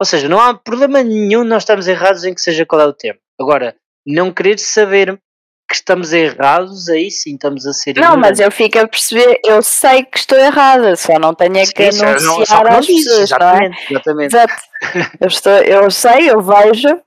Ou 0.00 0.06
seja, 0.06 0.28
não 0.28 0.40
há 0.40 0.54
problema 0.54 1.02
nenhum 1.02 1.44
nós 1.44 1.62
estamos 1.62 1.86
errados 1.86 2.24
em 2.24 2.34
que 2.34 2.40
seja 2.40 2.64
qual 2.64 2.80
é 2.80 2.86
o 2.86 2.92
tema. 2.92 3.18
Agora, 3.38 3.76
não 4.06 4.32
querer 4.32 4.58
saber 4.58 5.20
que 5.76 5.82
estamos 5.82 6.12
errados, 6.12 6.88
aí 6.88 7.10
sim 7.10 7.34
estamos 7.34 7.66
a 7.66 7.72
ser 7.72 7.94
Não, 7.96 8.16
mas 8.16 8.38
ignorantes. 8.38 8.40
eu 8.40 8.50
fico 8.50 8.78
a 8.78 8.88
perceber, 8.88 9.40
eu 9.44 9.62
sei 9.62 10.04
que 10.04 10.18
estou 10.18 10.38
errada, 10.38 10.96
só 10.96 11.18
não 11.18 11.34
tenho 11.34 11.56
é 11.58 11.64
que 11.66 11.92
Sim, 11.92 12.02
não- 12.04 12.18
só 12.18 12.34
anunciar 12.34 12.64
que 12.64 12.70
não 12.70 12.78
às 12.78 12.86
dizes, 12.86 13.04
pessoas, 13.04 13.30
não 13.30 13.36
é? 13.48 13.50
exatamente, 13.52 13.86
exatamente. 13.90 14.34
Exato. 14.36 14.62
Eu, 15.20 15.28
estou, 15.28 15.52
eu 15.52 15.90
sei, 15.90 16.30
eu 16.30 16.40
vejo. 16.42 17.00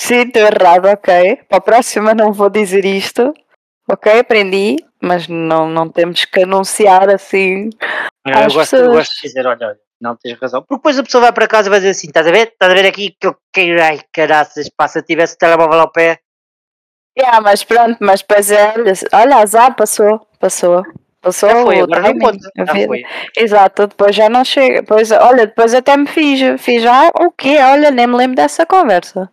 Sim, 0.00 0.20
estou 0.22 0.42
errado, 0.42 0.86
ok. 0.86 1.36
Para 1.48 1.58
a 1.58 1.60
próxima 1.60 2.14
não 2.14 2.32
vou 2.32 2.48
dizer 2.48 2.84
isto. 2.84 3.34
Ok, 3.90 4.18
aprendi. 4.20 4.76
Mas 5.02 5.28
não, 5.28 5.68
não 5.68 5.88
temos 5.88 6.24
que 6.24 6.42
anunciar 6.42 7.08
assim. 7.08 7.70
Eu, 8.26 8.34
às 8.36 8.52
gosto, 8.52 8.74
eu 8.76 8.80
pessoas. 8.82 8.96
gosto 8.96 9.14
de 9.22 9.28
dizer, 9.28 9.46
olha, 9.46 9.66
olha, 9.68 9.76
não 10.00 10.16
tens 10.16 10.38
razão. 10.38 10.60
Porque 10.62 10.74
depois 10.76 10.98
a 10.98 11.02
pessoa 11.04 11.22
vai 11.22 11.32
para 11.32 11.46
casa 11.48 11.68
e 11.68 11.70
vai 11.70 11.78
dizer 11.78 11.90
assim, 11.90 12.08
estás 12.08 12.26
a 12.26 12.30
ver? 12.32 12.48
Estás 12.48 12.70
a 12.72 12.74
ver 12.74 12.86
aqui 12.86 13.14
que 13.20 13.26
eu 13.28 13.36
quero, 13.52 13.80
ai 13.82 14.00
caraças, 14.12 14.68
eu 14.96 15.02
tivesse 15.02 15.34
o 15.34 15.38
telemóvel 15.38 15.80
ao 15.80 15.90
pé. 15.92 16.18
Yeah, 17.18 17.40
mas 17.40 17.64
pronto, 17.64 17.96
mas 18.00 18.20
depois 18.20 18.50
é. 18.50 18.74
Olha, 19.12 19.36
azar, 19.38 19.74
passou. 19.74 20.26
Passou. 20.38 20.84
Passou. 21.20 21.48
Já 21.48 21.62
foi, 21.62 21.80
o 21.80 21.84
agora 21.84 22.02
timing, 22.02 22.18
conta. 22.20 22.50
a 22.58 22.72
vida. 22.72 22.86
foi. 22.86 23.02
Exato, 23.36 23.86
depois 23.88 24.14
já 24.14 24.28
não 24.28 24.44
chega. 24.44 24.82
Depois, 24.82 25.10
olha, 25.10 25.46
depois 25.46 25.74
até 25.74 25.96
me 25.96 26.06
fiz. 26.06 26.60
Fiz 26.60 26.82
já 26.82 27.08
o 27.08 27.32
quê? 27.32 27.58
Olha, 27.60 27.90
nem 27.90 28.06
me 28.06 28.16
lembro 28.16 28.36
dessa 28.36 28.64
conversa. 28.64 29.28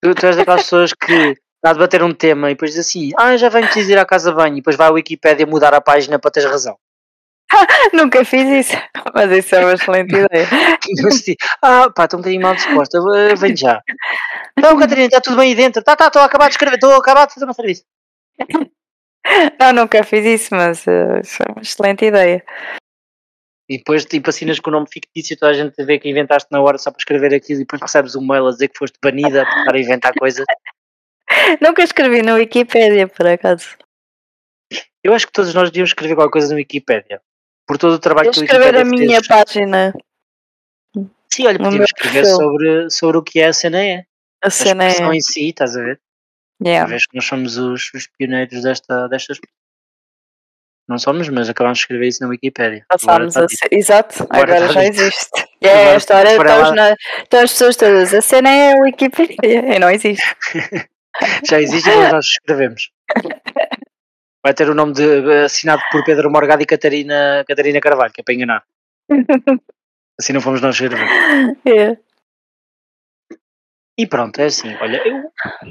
Tu, 0.00 0.14
tu 0.14 0.26
és 0.26 0.36
daquelas 0.38 0.62
pessoas 0.62 0.92
que 0.92 1.12
está 1.12 1.70
a 1.70 1.72
debater 1.72 2.04
um 2.04 2.14
tema 2.14 2.50
e 2.50 2.54
depois 2.54 2.72
diz 2.72 2.86
assim, 2.86 3.10
ah, 3.18 3.36
já 3.36 3.48
venho 3.48 3.66
preciso 3.66 3.90
ir 3.90 3.98
à 3.98 4.06
casa 4.06 4.32
banho 4.32 4.54
e 4.54 4.56
depois 4.60 4.76
vai 4.76 4.86
à 4.88 4.92
Wikipédia 4.92 5.44
mudar 5.44 5.74
a 5.74 5.80
página 5.80 6.18
para 6.20 6.30
teres 6.30 6.48
razão. 6.48 6.76
Nunca 7.92 8.24
fiz 8.24 8.66
isso. 8.66 8.76
Mas 9.12 9.30
isso 9.32 9.56
é 9.56 9.64
uma 9.64 9.74
excelente 9.74 10.14
ideia. 10.14 10.46
Assim, 11.06 11.34
ah, 11.62 11.90
pá, 11.90 12.04
estou 12.04 12.18
um 12.18 12.22
bocadinho 12.22 12.42
mal 12.42 12.54
disposta, 12.54 12.98
venho 13.36 13.56
já. 13.56 13.82
Então, 14.58 14.76
Catarina, 14.76 15.06
está 15.06 15.20
tudo 15.20 15.36
bem 15.36 15.50
aí 15.50 15.54
dentro? 15.54 15.82
Tá, 15.82 15.94
tá, 15.94 16.08
estou 16.08 16.20
a 16.20 16.24
acabar 16.24 16.48
de 16.48 16.54
escrever, 16.54 16.74
estou 16.74 16.92
a 16.92 16.98
acabar 16.98 17.26
de 17.26 17.34
fazer 17.34 17.44
uma 17.44 17.54
serviço. 17.54 17.84
Não, 19.60 19.72
nunca 19.72 20.02
fiz 20.02 20.24
isso, 20.24 20.54
mas 20.54 20.78
isso 20.78 21.42
é 21.42 21.52
uma 21.52 21.62
excelente 21.62 22.04
ideia. 22.04 22.44
E 23.68 23.76
depois, 23.76 24.04
tipo, 24.04 24.30
assinas 24.30 24.58
com 24.58 24.70
o 24.70 24.72
nome 24.72 24.86
fictício, 24.90 25.36
toda 25.36 25.52
a 25.52 25.54
gente 25.54 25.84
vê 25.84 25.98
que 25.98 26.08
inventaste 26.08 26.48
na 26.50 26.60
hora 26.60 26.78
só 26.78 26.90
para 26.90 26.98
escrever 26.98 27.34
aquilo 27.34 27.60
e 27.60 27.64
depois 27.64 27.82
recebes 27.82 28.16
um 28.16 28.26
mail 28.26 28.46
a 28.46 28.50
dizer 28.50 28.68
que 28.68 28.78
foste 28.78 28.98
banida 29.02 29.44
por 29.44 29.58
estar 29.58 29.74
a 29.74 29.78
inventar 29.78 30.14
coisas. 30.14 30.46
Nunca 31.60 31.82
escrevi 31.82 32.22
no 32.22 32.34
Wikipedia, 32.34 33.06
por 33.06 33.26
acaso. 33.26 33.76
Eu 35.04 35.12
acho 35.12 35.26
que 35.26 35.32
todos 35.32 35.52
nós 35.52 35.70
devíamos 35.70 35.90
escrever 35.90 36.14
qualquer 36.14 36.32
coisa 36.32 36.48
no 36.48 36.56
Wikipédia. 36.56 37.20
Por 37.66 37.76
todo 37.76 37.92
o 37.92 37.98
trabalho 37.98 38.28
Eu 38.28 38.32
que 38.32 38.40
o 38.40 38.44
escrever 38.44 38.74
a 38.74 38.78
Wikipédia 38.78 39.06
minha 39.06 39.20
fez. 39.20 39.28
página. 39.28 39.94
Sim, 41.30 41.46
olha, 41.46 41.58
podíamos 41.58 41.90
escrever 41.90 42.24
sobre, 42.24 42.90
sobre 42.90 43.18
o 43.18 43.22
que 43.22 43.38
é 43.38 43.48
a 43.48 43.52
CNE. 43.52 43.98
A 43.98 44.07
A 44.42 44.50
cena 44.50 44.84
é. 44.84 44.88
expressão 44.88 45.12
em 45.14 45.20
si, 45.20 45.48
estás 45.48 45.76
a 45.76 45.82
ver? 45.82 46.00
Yeah. 46.64 46.88
vez 46.88 47.06
que 47.06 47.14
nós 47.16 47.24
somos 47.24 47.56
os, 47.56 47.92
os 47.94 48.06
pioneiros 48.18 48.62
desta, 48.62 49.08
destas. 49.08 49.38
Não 50.88 50.98
somos, 50.98 51.28
mas 51.28 51.48
acabamos 51.48 51.78
de 51.78 51.82
escrever 51.84 52.08
isso 52.08 52.22
na 52.22 52.28
Wikipédia. 52.30 52.84
Passámos 52.88 53.36
a 53.36 53.46
ser. 53.48 53.68
Exato, 53.70 54.26
Agora 54.30 54.56
agora, 54.56 54.72
já 54.72 54.82
dito. 54.84 55.00
existe. 55.00 55.30
É 55.60 55.70
Agora, 55.72 55.94
a 55.94 55.96
história, 55.96 56.30
se 56.30 56.36
for 56.36 56.46
estão, 56.46 56.60
ela- 56.66 56.74
na, 56.76 56.96
estão 57.20 57.40
as 57.42 57.50
pessoas 57.50 57.76
todas. 57.76 58.14
A 58.14 58.22
cena 58.22 58.48
é 58.48 58.74
a 58.74 58.80
Wikipedia. 58.80 59.36
E 59.42 59.78
não 59.80 59.90
existe. 59.90 60.24
Já 61.44 61.60
existe, 61.60 61.88
mas 61.90 62.12
nós 62.12 62.26
escrevemos. 62.26 62.92
Vai 64.40 64.54
ter 64.54 64.70
o 64.70 64.74
nome 64.74 64.92
de, 64.92 65.02
assinado 65.44 65.82
por 65.90 66.04
Pedro 66.04 66.30
Morgado 66.30 66.62
e 66.62 66.66
Catarina, 66.66 67.44
Catarina 67.48 67.80
Carvalho, 67.80 68.12
que 68.12 68.20
é 68.20 68.24
para 68.24 68.34
enganar. 68.34 68.62
Assim 70.16 70.32
não 70.32 70.40
fomos 70.40 70.60
nós 70.60 70.76
escrever. 70.76 71.04
É. 71.66 71.98
E 73.98 74.06
pronto, 74.06 74.38
é 74.40 74.44
assim. 74.46 74.74
Olha, 74.80 75.02
eu. 75.06 75.30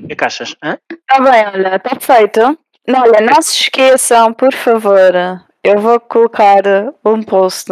É 0.10 0.16
caixas. 0.16 0.56
Hã? 0.62 0.78
Tá 1.08 1.20
bem, 1.22 1.46
olha, 1.48 1.76
está 1.78 1.98
feito. 2.00 2.40
Não, 2.88 3.02
olha, 3.02 3.22
não 3.22 3.42
se 3.42 3.64
esqueçam, 3.64 4.34
por 4.34 4.54
favor. 4.54 5.14
Eu 5.64 5.80
vou 5.80 6.00
colocar 6.00 6.62
um 7.06 7.24
post 7.24 7.68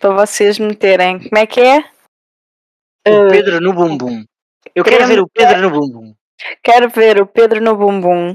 para 0.00 0.10
vocês 0.14 0.58
meterem. 0.58 1.18
Como 1.28 1.38
é 1.38 1.46
que 1.46 1.60
é? 1.60 1.78
O 3.08 3.26
Uh, 3.26 3.30
Pedro 3.30 3.60
no 3.60 3.72
bumbum. 3.72 4.24
Eu 4.74 4.84
quero 4.84 5.06
ver 5.06 5.20
o 5.20 5.28
Pedro 5.28 5.60
no 5.62 5.70
bumbum. 5.70 6.14
quero 6.62 6.88
ver 6.90 7.20
o 7.22 7.26
Pedro 7.26 7.60
no 7.62 7.76
bumbum. 7.76 8.32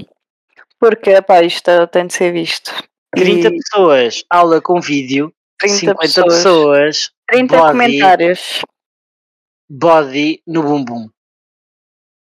Porque, 0.78 1.22
pá, 1.22 1.42
isto 1.42 1.86
tem 1.88 2.06
de 2.06 2.12
ser 2.14 2.32
visto. 2.32 2.72
30 3.14 3.48
E 3.48 3.58
pessoas, 3.58 4.24
aula 4.28 4.60
com 4.60 4.80
vídeo. 4.80 5.32
30 5.58 5.76
50 5.78 5.98
pessoas. 6.00 6.34
pessoas, 6.34 7.10
30 7.28 7.56
body. 7.56 7.70
comentários. 7.72 8.60
body 9.70 10.42
no 10.46 10.62
bumbum. 10.62 11.08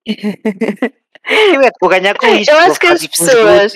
Eu 0.08 1.62
é 1.62 1.70
que 1.70 1.78
vou 1.80 1.89
ganhar 1.89 2.16
com 2.18 2.26
isto. 2.28 2.49
Eu 2.52 2.58
acho 2.60 2.80
que 2.80 2.88
as 2.88 3.06
pessoas-. 3.08 3.74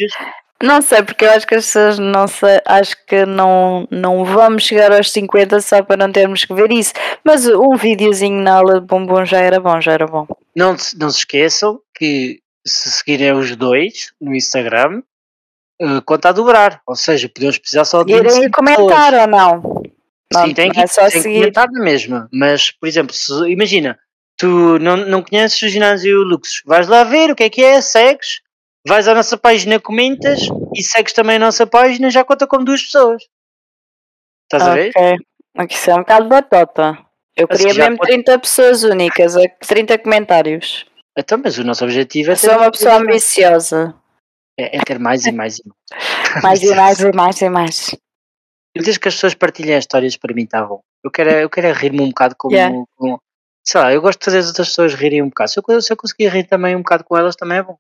Não 0.64 0.82
sei, 0.82 1.04
porque 1.04 1.26
eu 1.26 1.32
acho 1.32 1.46
que 1.46 1.54
as 1.56 1.66
pessoas 1.66 2.00
não 2.00 2.28
sei, 2.28 2.62
acho 2.66 2.96
que 3.06 3.26
não, 3.26 3.86
não 3.92 4.24
vamos 4.24 4.64
chegar 4.64 4.90
aos 4.92 5.12
50 5.12 5.60
só 5.60 5.84
para 5.84 5.98
não 5.98 6.12
termos 6.12 6.46
que 6.46 6.54
ver 6.54 6.72
isso. 6.72 6.94
Mas 7.26 7.46
um 7.46 7.76
videozinho 7.76 8.42
na 8.42 8.54
aula 8.56 8.80
de 8.80 8.88
bumbum 8.88 9.26
já 9.26 9.40
era 9.42 9.60
bom, 9.60 9.80
já 9.82 9.92
era 9.92 10.08
bom. 10.08 10.26
Não, 10.56 10.78
se- 10.78 10.98
não 10.98 11.10
se 11.10 11.20
esqueçam 11.20 11.80
que 11.94 12.40
se 12.66 12.90
seguirem 12.90 13.34
os 13.34 13.54
dois 13.56 14.14
no 14.20 14.34
Instagram, 14.34 15.02
eh, 15.80 16.02
conta 16.06 16.30
a 16.30 16.32
dobrar. 16.32 16.82
Ou 16.88 16.96
seja, 16.96 17.28
podemos 17.30 17.58
precisar 17.58 17.84
só 17.84 18.02
de 18.04 18.14
Irem 18.14 18.24
25 18.24 18.52
comentar 18.56 19.12
pessoas. 19.12 19.22
ou 19.22 19.28
não? 19.28 19.84
Não, 20.34 20.46
Sim, 20.48 20.54
tem 20.54 20.72
que, 20.72 20.80
é 20.80 20.88
só 20.88 21.08
tem 21.10 21.22
seguir. 21.22 21.40
comentar 21.40 21.68
na 21.70 21.84
mesma. 21.84 22.30
Mas, 22.32 22.72
por 22.72 22.88
exemplo, 22.88 23.14
se, 23.14 23.32
imagina, 23.52 24.00
tu 24.38 24.80
não, 24.80 24.98
não 24.98 25.24
conheces 25.24 25.62
o 25.62 25.68
ginásio 25.70 26.24
Luxus, 26.24 26.62
vais 26.66 26.88
lá 26.88 27.04
ver 27.04 27.32
o 27.32 27.36
que 27.36 27.44
é 27.44 27.50
que 27.50 27.64
é, 27.64 27.82
segues, 27.82 28.42
vais 28.88 29.08
à 29.08 29.14
nossa 29.16 29.38
página, 29.38 29.80
comentas 29.80 30.42
e 30.76 30.84
segues 30.84 31.14
também 31.14 31.38
a 31.38 31.40
nossa 31.40 31.66
página, 31.68 32.10
já 32.10 32.24
conta 32.24 32.46
como 32.48 32.66
duas 32.66 32.82
pessoas. 32.84 33.24
Estás 34.44 34.64
a 34.70 34.74
ver? 34.74 34.90
Ok. 34.96 35.16
Aqui 35.58 35.74
isso 35.76 35.90
é 35.90 35.94
um 35.96 36.00
bocado 36.00 36.28
batota. 36.30 36.98
Eu 37.36 37.48
Assim, 37.50 37.68
queria 37.68 37.84
mesmo 37.86 37.98
pode- 37.98 38.12
30 38.12 38.40
pessoas 38.40 38.84
únicas, 38.84 39.36
a- 39.36 39.42
30 39.66 39.98
comentários. 39.98 40.86
Então, 41.18 41.40
mas 41.44 41.58
o 41.58 41.64
nosso 41.64 41.84
objetivo 41.84 42.30
é 42.32 42.34
Eu 42.34 42.38
sou 42.38 42.52
uma 42.58 42.72
pessoa 42.72 42.96
ambiciosa. 42.96 43.96
é, 44.60 44.78
é 44.78 44.82
ter 44.82 45.00
mais 45.00 45.26
e 45.26 45.32
mais 45.32 45.58
e 45.60 45.64
mais. 45.66 45.80
Mais 46.44 46.62
e 46.64 46.76
mais 46.76 47.00
e 47.00 47.12
mais 47.12 47.42
e 47.42 47.50
mais. 47.50 47.96
Desde 48.76 49.00
que 49.00 49.08
as 49.08 49.14
pessoas 49.16 49.34
partilhem 49.34 49.76
as 49.76 49.84
histórias, 49.84 50.18
para 50.18 50.34
mim 50.34 50.44
está 50.44 50.64
bom. 50.66 50.82
Eu 51.04 51.10
quero, 51.10 51.30
é- 51.30 51.44
eu 51.44 51.50
quero 51.50 51.68
é 51.68 51.72
rir-me 51.74 52.02
um 52.02 52.10
bocado 52.10 52.36
como, 52.38 52.54
Yeah. 52.54 52.76
como- 52.98 53.20
Sei 53.68 53.82
lá, 53.82 53.92
eu 53.94 54.02
gosto 54.02 54.20
de 54.20 54.26
fazer 54.26 54.38
as 54.40 54.48
outras 54.48 54.68
pessoas 54.70 54.94
rirem 54.94 55.22
um 55.24 55.30
bocado. 55.30 55.50
Se 55.50 55.60
eu, 55.60 55.82
se 55.82 55.92
eu 55.92 55.98
conseguir 55.98 56.28
rir 56.28 56.44
também 56.48 56.76
um 56.76 56.80
bocado 56.84 57.04
com 57.04 57.18
elas, 57.18 57.36
também 57.36 57.58
é 57.58 57.64
bom. 57.64 57.78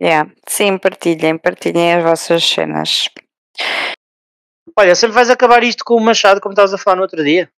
Yeah. 0.00 0.30
Sim, 0.46 0.76
partilhem, 0.78 1.38
partilhem 1.38 1.94
as 1.94 2.02
vossas 2.04 2.44
cenas. 2.44 3.08
Olha, 4.76 4.94
sempre 4.94 5.14
vais 5.14 5.30
acabar 5.30 5.62
isto 5.64 5.84
com 5.84 5.94
o 5.94 6.00
machado, 6.00 6.40
como 6.40 6.52
estavas 6.52 6.72
a 6.74 6.78
falar 6.78 6.96
no 6.96 7.02
outro 7.02 7.24
dia. 7.24 7.50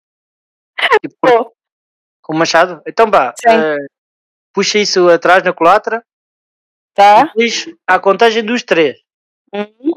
Tipo, 1.03 1.17
Vou. 1.25 1.53
com 2.23 2.35
o 2.35 2.39
machado? 2.39 2.81
Então 2.87 3.11
vá, 3.11 3.35
eh, 3.47 3.77
puxa 4.55 4.79
isso 4.79 5.09
atrás 5.11 5.43
na 5.43 5.53
culatra 5.53 6.03
Tá? 6.95 7.21
e 7.21 7.25
depois 7.27 7.67
à 7.87 7.99
contagem 7.99 8.45
dos 8.45 8.63
três. 8.63 8.99
Um, 9.53 9.93